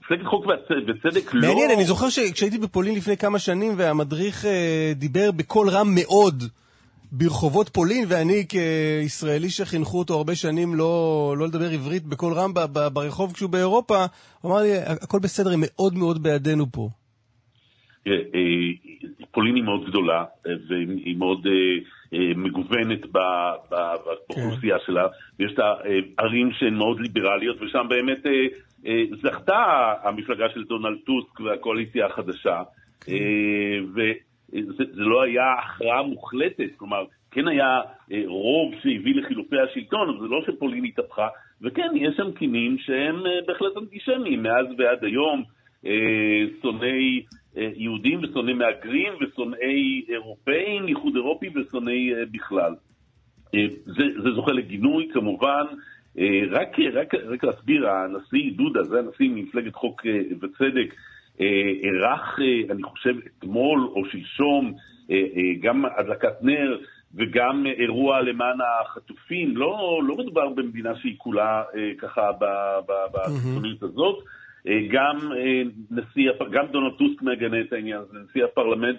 [0.01, 0.45] מפלגת חוק
[0.87, 1.47] וצדק לא...
[1.47, 6.43] מעניין, אני זוכר שכשהייתי בפולין לפני כמה שנים והמדריך אה, דיבר בקול רם מאוד
[7.11, 12.53] ברחובות פולין, ואני כישראלי שחינכו אותו הרבה שנים לא, לא לדבר עברית בקול רם
[12.93, 14.05] ברחוב כשהוא באירופה,
[14.41, 14.69] הוא אמר לי,
[15.03, 16.89] הכל בסדר, הם מאוד מאוד בעדנו פה.
[18.03, 21.51] תראה, אה, פולין היא מאוד גדולה, אה, והיא מאוד אה,
[22.13, 23.55] אה, מגוונת ב-
[24.29, 25.07] באוכלוסייה שלה,
[25.39, 28.47] ויש את הערים שהן מאוד ליברליות, ושם באמת אה, אה,
[29.21, 32.61] זכתה המפלגה של דונלד טוסק והקואליציה החדשה.
[33.09, 33.79] אה,
[34.53, 37.81] זה, זה לא היה הכרעה מוחלטת, כלומר, כן היה
[38.11, 41.27] אה, רוב שהביא לחילופי השלטון, אבל זה לא שפולין התהפכה,
[41.61, 45.43] וכן, יש שם קינים שהם אה, בהחלט אנטישמיים מאז ועד היום,
[45.85, 47.23] אה, שונאי
[47.57, 52.75] אה, יהודים ושונאי מהגרים ושונאי אירופאים, איחוד אירופי ושונאי אה, בכלל.
[53.55, 55.63] אה, זה, זה זוכה לגינוי כמובן.
[56.19, 60.95] אה, רק, רק, רק להסביר, הנשיא דודה, זה הנשיא ממפלגת חוק אה, וצדק,
[61.83, 62.39] אירח,
[62.69, 64.73] אני חושב, אתמול או שלשום,
[65.61, 66.77] גם הדלקת נר
[67.15, 69.57] וגם אירוע למען החטופים.
[69.57, 71.63] לא, לא מדובר במדינה שהיא כולה
[71.97, 72.31] ככה
[73.13, 74.23] בתוכנית הזאת.
[74.89, 75.31] גם
[75.91, 78.97] נשיא, גם דונלד טוסק מגנה את העניין הזה, נשיא הפרלמנט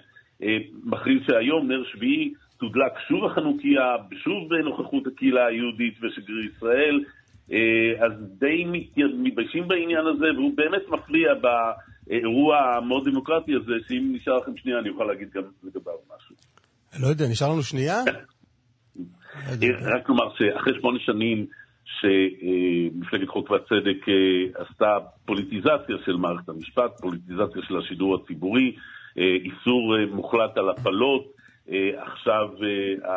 [0.83, 7.03] מכריז שהיום, נר שביעי, תודלק שוב החנוכיה, שוב בנוכחות הקהילה היהודית ושגריר ישראל,
[7.51, 8.65] אה, אז די
[9.23, 14.89] מתביישים בעניין הזה, והוא באמת מפריע באירוע המאוד דמוקרטי הזה, שאם נשאר לכם שנייה אני
[14.89, 16.35] אוכל להגיד גם לגביו משהו.
[17.01, 17.95] לא יודע, נשאר לנו שנייה?
[18.05, 19.53] אה,
[19.95, 21.45] רק לומר שאחרי שמונה שנים
[21.85, 28.75] שמפלגת חוק והצדק אה, עשתה פוליטיזציה של מערכת המשפט, פוליטיזציה של השידור הציבורי,
[29.17, 31.37] איסור מוחלט על הפלות,
[31.97, 33.11] עכשיו אה,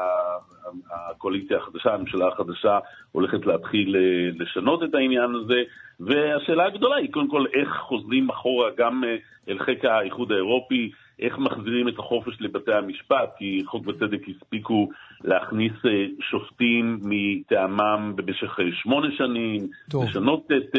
[1.11, 2.79] הקואליציה החדשה, הממשלה החדשה,
[3.13, 5.63] הולכת להתחיל אה, לשנות את העניין הזה,
[6.01, 9.05] והשאלה הגדולה היא קודם כל איך חוזרים אחורה גם
[9.49, 10.91] אל חיק האיחוד האירופי,
[11.21, 14.89] איך מחזירים את החופש לבתי המשפט, כי חוק וצדק הספיקו
[15.25, 15.73] להכניס
[16.21, 20.05] שופטים מטעמם במשך שמונה שנים, טוב.
[20.05, 20.77] לשנות את...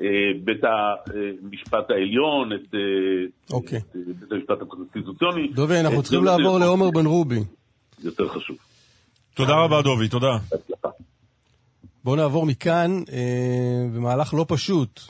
[0.00, 0.06] אה,
[0.44, 2.80] בית המשפט העליון, את, אה,
[3.50, 3.78] אוקיי.
[3.78, 5.48] את בית המשפט הקונסטיטוציוני.
[5.54, 7.40] דובי, אנחנו צריכים לעבור לעומר בן רובי.
[8.04, 8.56] יותר חשוב.
[9.34, 10.38] תודה רבה, דובי, תודה.
[12.04, 15.00] בואו נעבור מכאן אה, במהלך לא פשוט.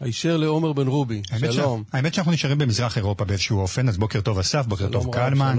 [0.00, 1.84] הישר לעומר בן רובי, שלום.
[1.92, 5.56] האמת שאנחנו נשארים במזרח אירופה באיזשהו אופן, אז בוקר טוב אסף, בוקר טוב קלמן.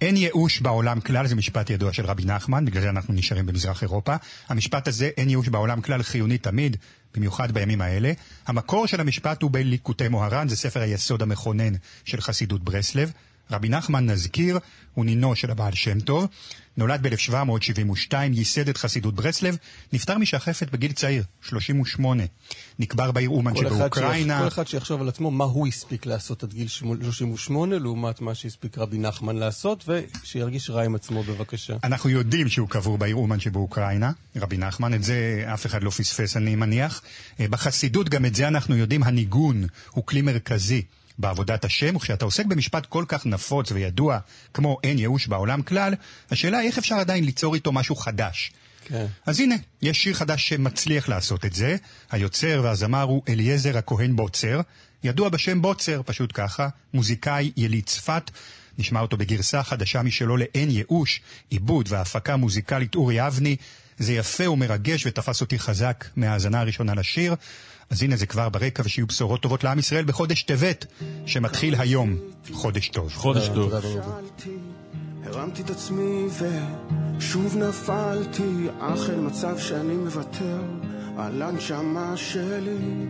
[0.00, 3.82] אין ייאוש בעולם כלל, זה משפט ידוע של רבי נחמן, בגלל זה אנחנו נשארים במזרח
[3.82, 4.14] אירופה.
[4.48, 6.76] המשפט הזה, אין ייאוש בעולם כלל, חיוני תמיד,
[7.14, 8.12] במיוחד בימים האלה.
[8.46, 11.72] המקור של המשפט הוא בליקוטי מוהר"ן, זה ספר היסוד המכונן
[12.04, 13.12] של חסידות ברסלב.
[13.50, 14.58] רבי נחמן, נזכיר,
[14.94, 16.28] הוא נינו של הבעל שם טוב.
[16.78, 19.56] נולד ב-1772, ייסד את חסידות ברסלב,
[19.92, 22.22] נפטר משחפת בגיל צעיר, 38.
[22.78, 24.40] נקבר בעיר אומן שבאוקראינה.
[24.40, 28.78] כל אחד שיחשוב על עצמו מה הוא הספיק לעשות עד גיל 38, לעומת מה שהספיק
[28.78, 31.76] רבי נחמן לעשות, ושירגיש רע עם עצמו בבקשה.
[31.84, 36.36] אנחנו יודעים שהוא קבור בעיר אומן שבאוקראינה, רבי נחמן, את זה אף אחד לא פספס
[36.36, 37.02] אני מניח.
[37.40, 40.82] אה, בחסידות גם את זה אנחנו יודעים, הניגון הוא כלי מרכזי.
[41.18, 44.18] בעבודת השם, וכשאתה עוסק במשפט כל כך נפוץ וידוע
[44.54, 45.94] כמו אין ייאוש בעולם כלל,
[46.30, 48.52] השאלה איך אפשר עדיין ליצור איתו משהו חדש.
[48.84, 49.06] כן.
[49.26, 51.76] אז הנה, יש שיר חדש שמצליח לעשות את זה.
[52.10, 54.60] היוצר והזמר הוא אליעזר הכהן בוצר,
[55.04, 58.30] ידוע בשם בוצר, פשוט ככה, מוזיקאי יליד צפת.
[58.78, 61.20] נשמע אותו בגרסה חדשה משלו לאין ייאוש,
[61.50, 63.56] עיבוד והפקה מוזיקלית אורי אבני.
[63.98, 67.34] זה יפה ומרגש ותפס אותי חזק מהאזנה הראשונה לשיר.
[67.90, 70.86] אז הנה זה כבר ברקע ושיהיו בשורות טובות לעם ישראל בחודש טבת,
[71.26, 72.16] שמתחיל היום.
[72.52, 73.12] חודש טוב.
[73.14, 73.72] חודש טוב.
[75.24, 76.26] הרמתי את עצמי
[77.18, 80.62] ושוב נפלתי, אך אל מצב שאני מוותר
[81.18, 83.06] על הנשמה שלי.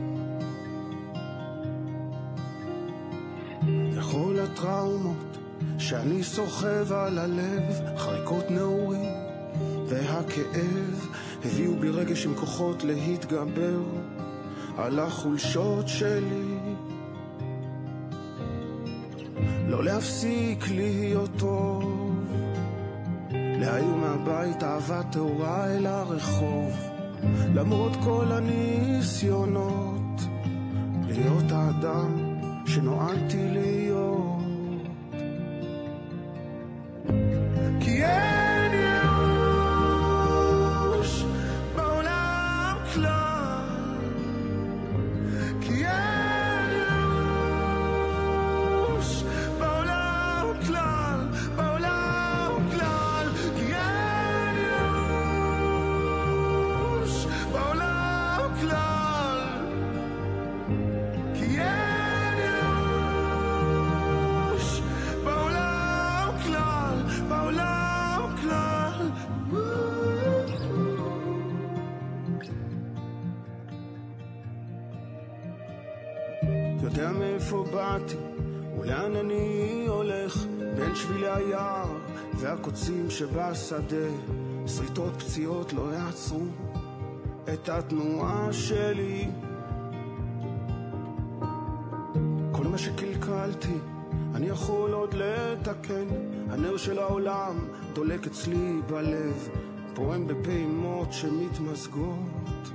[3.92, 5.38] וכל הטראומות
[5.78, 7.62] שאני סוחב על הלב,
[7.96, 9.27] חריקות נעורים
[9.88, 11.08] והכאב
[11.44, 13.80] הביאו בי רגש עם כוחות להתגבר.
[14.78, 16.58] על החולשות שלי.
[19.68, 22.24] לא להפסיק להיות טוב.
[23.32, 26.72] להעיר מהבית אהבה טהורה אל הרחוב.
[27.54, 30.20] למרות כל הניסיונות.
[31.08, 32.34] להיות האדם
[32.66, 34.37] שנועדתי להיות
[83.58, 84.06] שבשדה,
[84.66, 86.42] שריטות פציעות לא יעצרו
[87.54, 89.28] את התנועה שלי.
[92.52, 93.74] כל מה שקלקלתי
[94.34, 96.06] אני יכול עוד לתקן,
[96.50, 97.56] הנר של העולם
[97.92, 99.48] דולק אצלי בלב,
[99.94, 102.70] פועם בפעימות שמתמזגות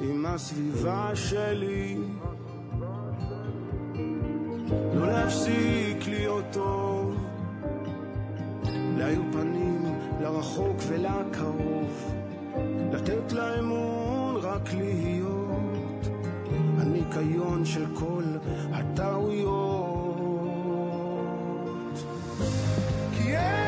[0.00, 1.98] עם הסביבה שלי.
[4.94, 7.16] לא להפסיק להיות טוב,
[8.98, 9.78] להאיר פנים
[10.20, 12.14] לרחוק ולקרוב,
[12.92, 16.08] לתת לאמון רק להיות
[16.78, 18.24] הניקיון של כל
[18.72, 19.98] הטעויות.
[23.12, 23.67] כי אין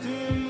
[0.00, 0.45] וכל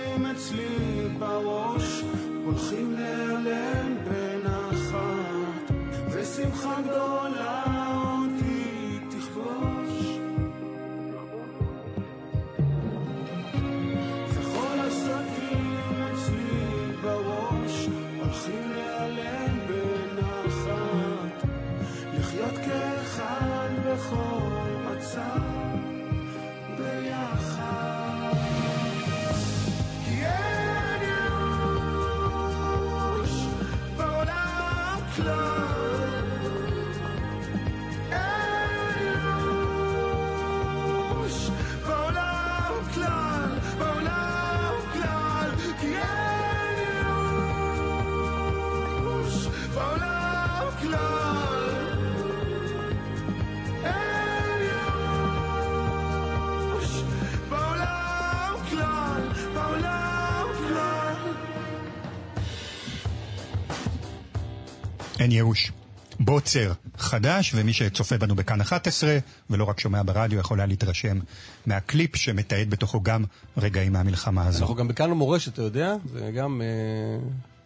[65.27, 65.73] אין ייאוש.
[66.21, 69.19] בוצר חדש, ומי שצופה בנו בכאן 11,
[69.51, 71.19] ולא רק שומע ברדיו, יכול היה להתרשם
[71.67, 73.25] מהקליפ שמתעד בתוכו גם
[73.57, 74.61] רגעים מהמלחמה הזו.
[74.61, 75.95] אנחנו גם בכאן מורשת, אתה יודע?
[76.13, 76.67] זה גם אה,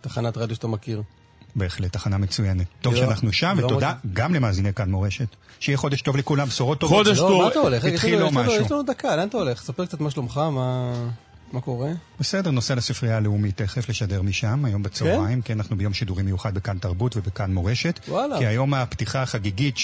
[0.00, 1.02] תחנת רדיו שאתה מכיר.
[1.56, 2.66] בהחלט, תחנה מצוינת.
[2.80, 3.92] טוב שאנחנו שם, ותודה.
[4.12, 5.36] גם למאזיני כאן מורשת.
[5.60, 7.06] שיהיה חודש טוב לכולם, בשורות טובות.
[7.06, 7.42] חודש לא, טוב.
[7.42, 7.84] מה אתה הולך?
[7.84, 8.52] התחיל לו משהו.
[8.52, 9.62] יש לנו דקה, לאן אתה הולך?
[9.62, 10.92] ספר קצת מה שלומך, מה
[11.52, 11.90] מה קורה.
[12.20, 16.78] בסדר, נוסע לספרייה הלאומית תכף לשדר משם, היום בצהריים, כן, אנחנו ביום שידורים מיוחד בכאן
[16.78, 18.00] תרבות ובכאן מורשת.
[18.08, 18.38] וואלה.
[18.38, 19.74] כי היום הפתיחה החגיגית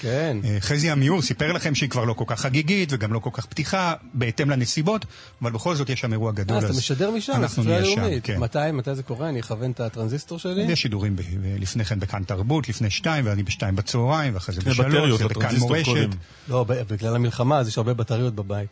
[0.00, 0.36] כן.
[0.60, 3.94] שחזי עמיאור סיפר לכם שהיא כבר לא כל כך חגיגית וגם לא כל כך פתיחה,
[4.14, 5.04] בהתאם לנסיבות,
[5.42, 6.56] אבל בכל זאת יש שם אירוע גדול.
[6.56, 8.24] אה, אז אתה משדר משם, אנחנו לספרייה הלאומית.
[8.24, 8.38] כן.
[8.40, 9.28] מתי מתי זה קורה?
[9.28, 10.62] אני אכוון את הטרנזיסטור שלי.
[10.62, 14.60] יש שידורים ב- ב- לפני כן בכאן תרבות, לפני שתיים, ואני בשתיים בצהריים, ואחרי זה
[14.60, 15.84] בשלוש, ובכאן מורשת.
[15.84, 16.10] קודם.
[16.48, 18.68] לא, בגלל המלחמה, אז יש הרבה בטריות בבית.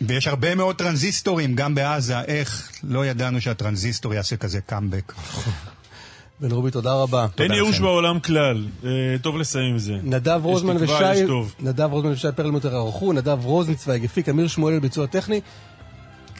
[0.00, 5.12] ויש הרבה מאוד טרנזיסטורים, גם בעזה, איך לא ידענו שהטרנזיסטור יעשה כזה קאמבק.
[6.40, 7.26] בן רובי, תודה רבה.
[7.38, 8.66] אין ייאוש בעולם כלל.
[8.84, 8.90] אה,
[9.22, 9.94] טוב לסיים עם זה.
[10.02, 11.24] נדב רוזמן ושי.
[11.60, 15.40] נדב רוזמן ושי פרלמוטר ערכו, נדב רוזנצוויג הפיק, אמיר שמואל ביצוע טכני,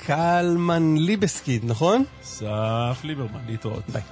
[0.06, 2.04] קלמן ליבסקיד, נכון?
[2.22, 3.82] אסף ליברמן, להתראות.
[3.88, 4.02] ביי.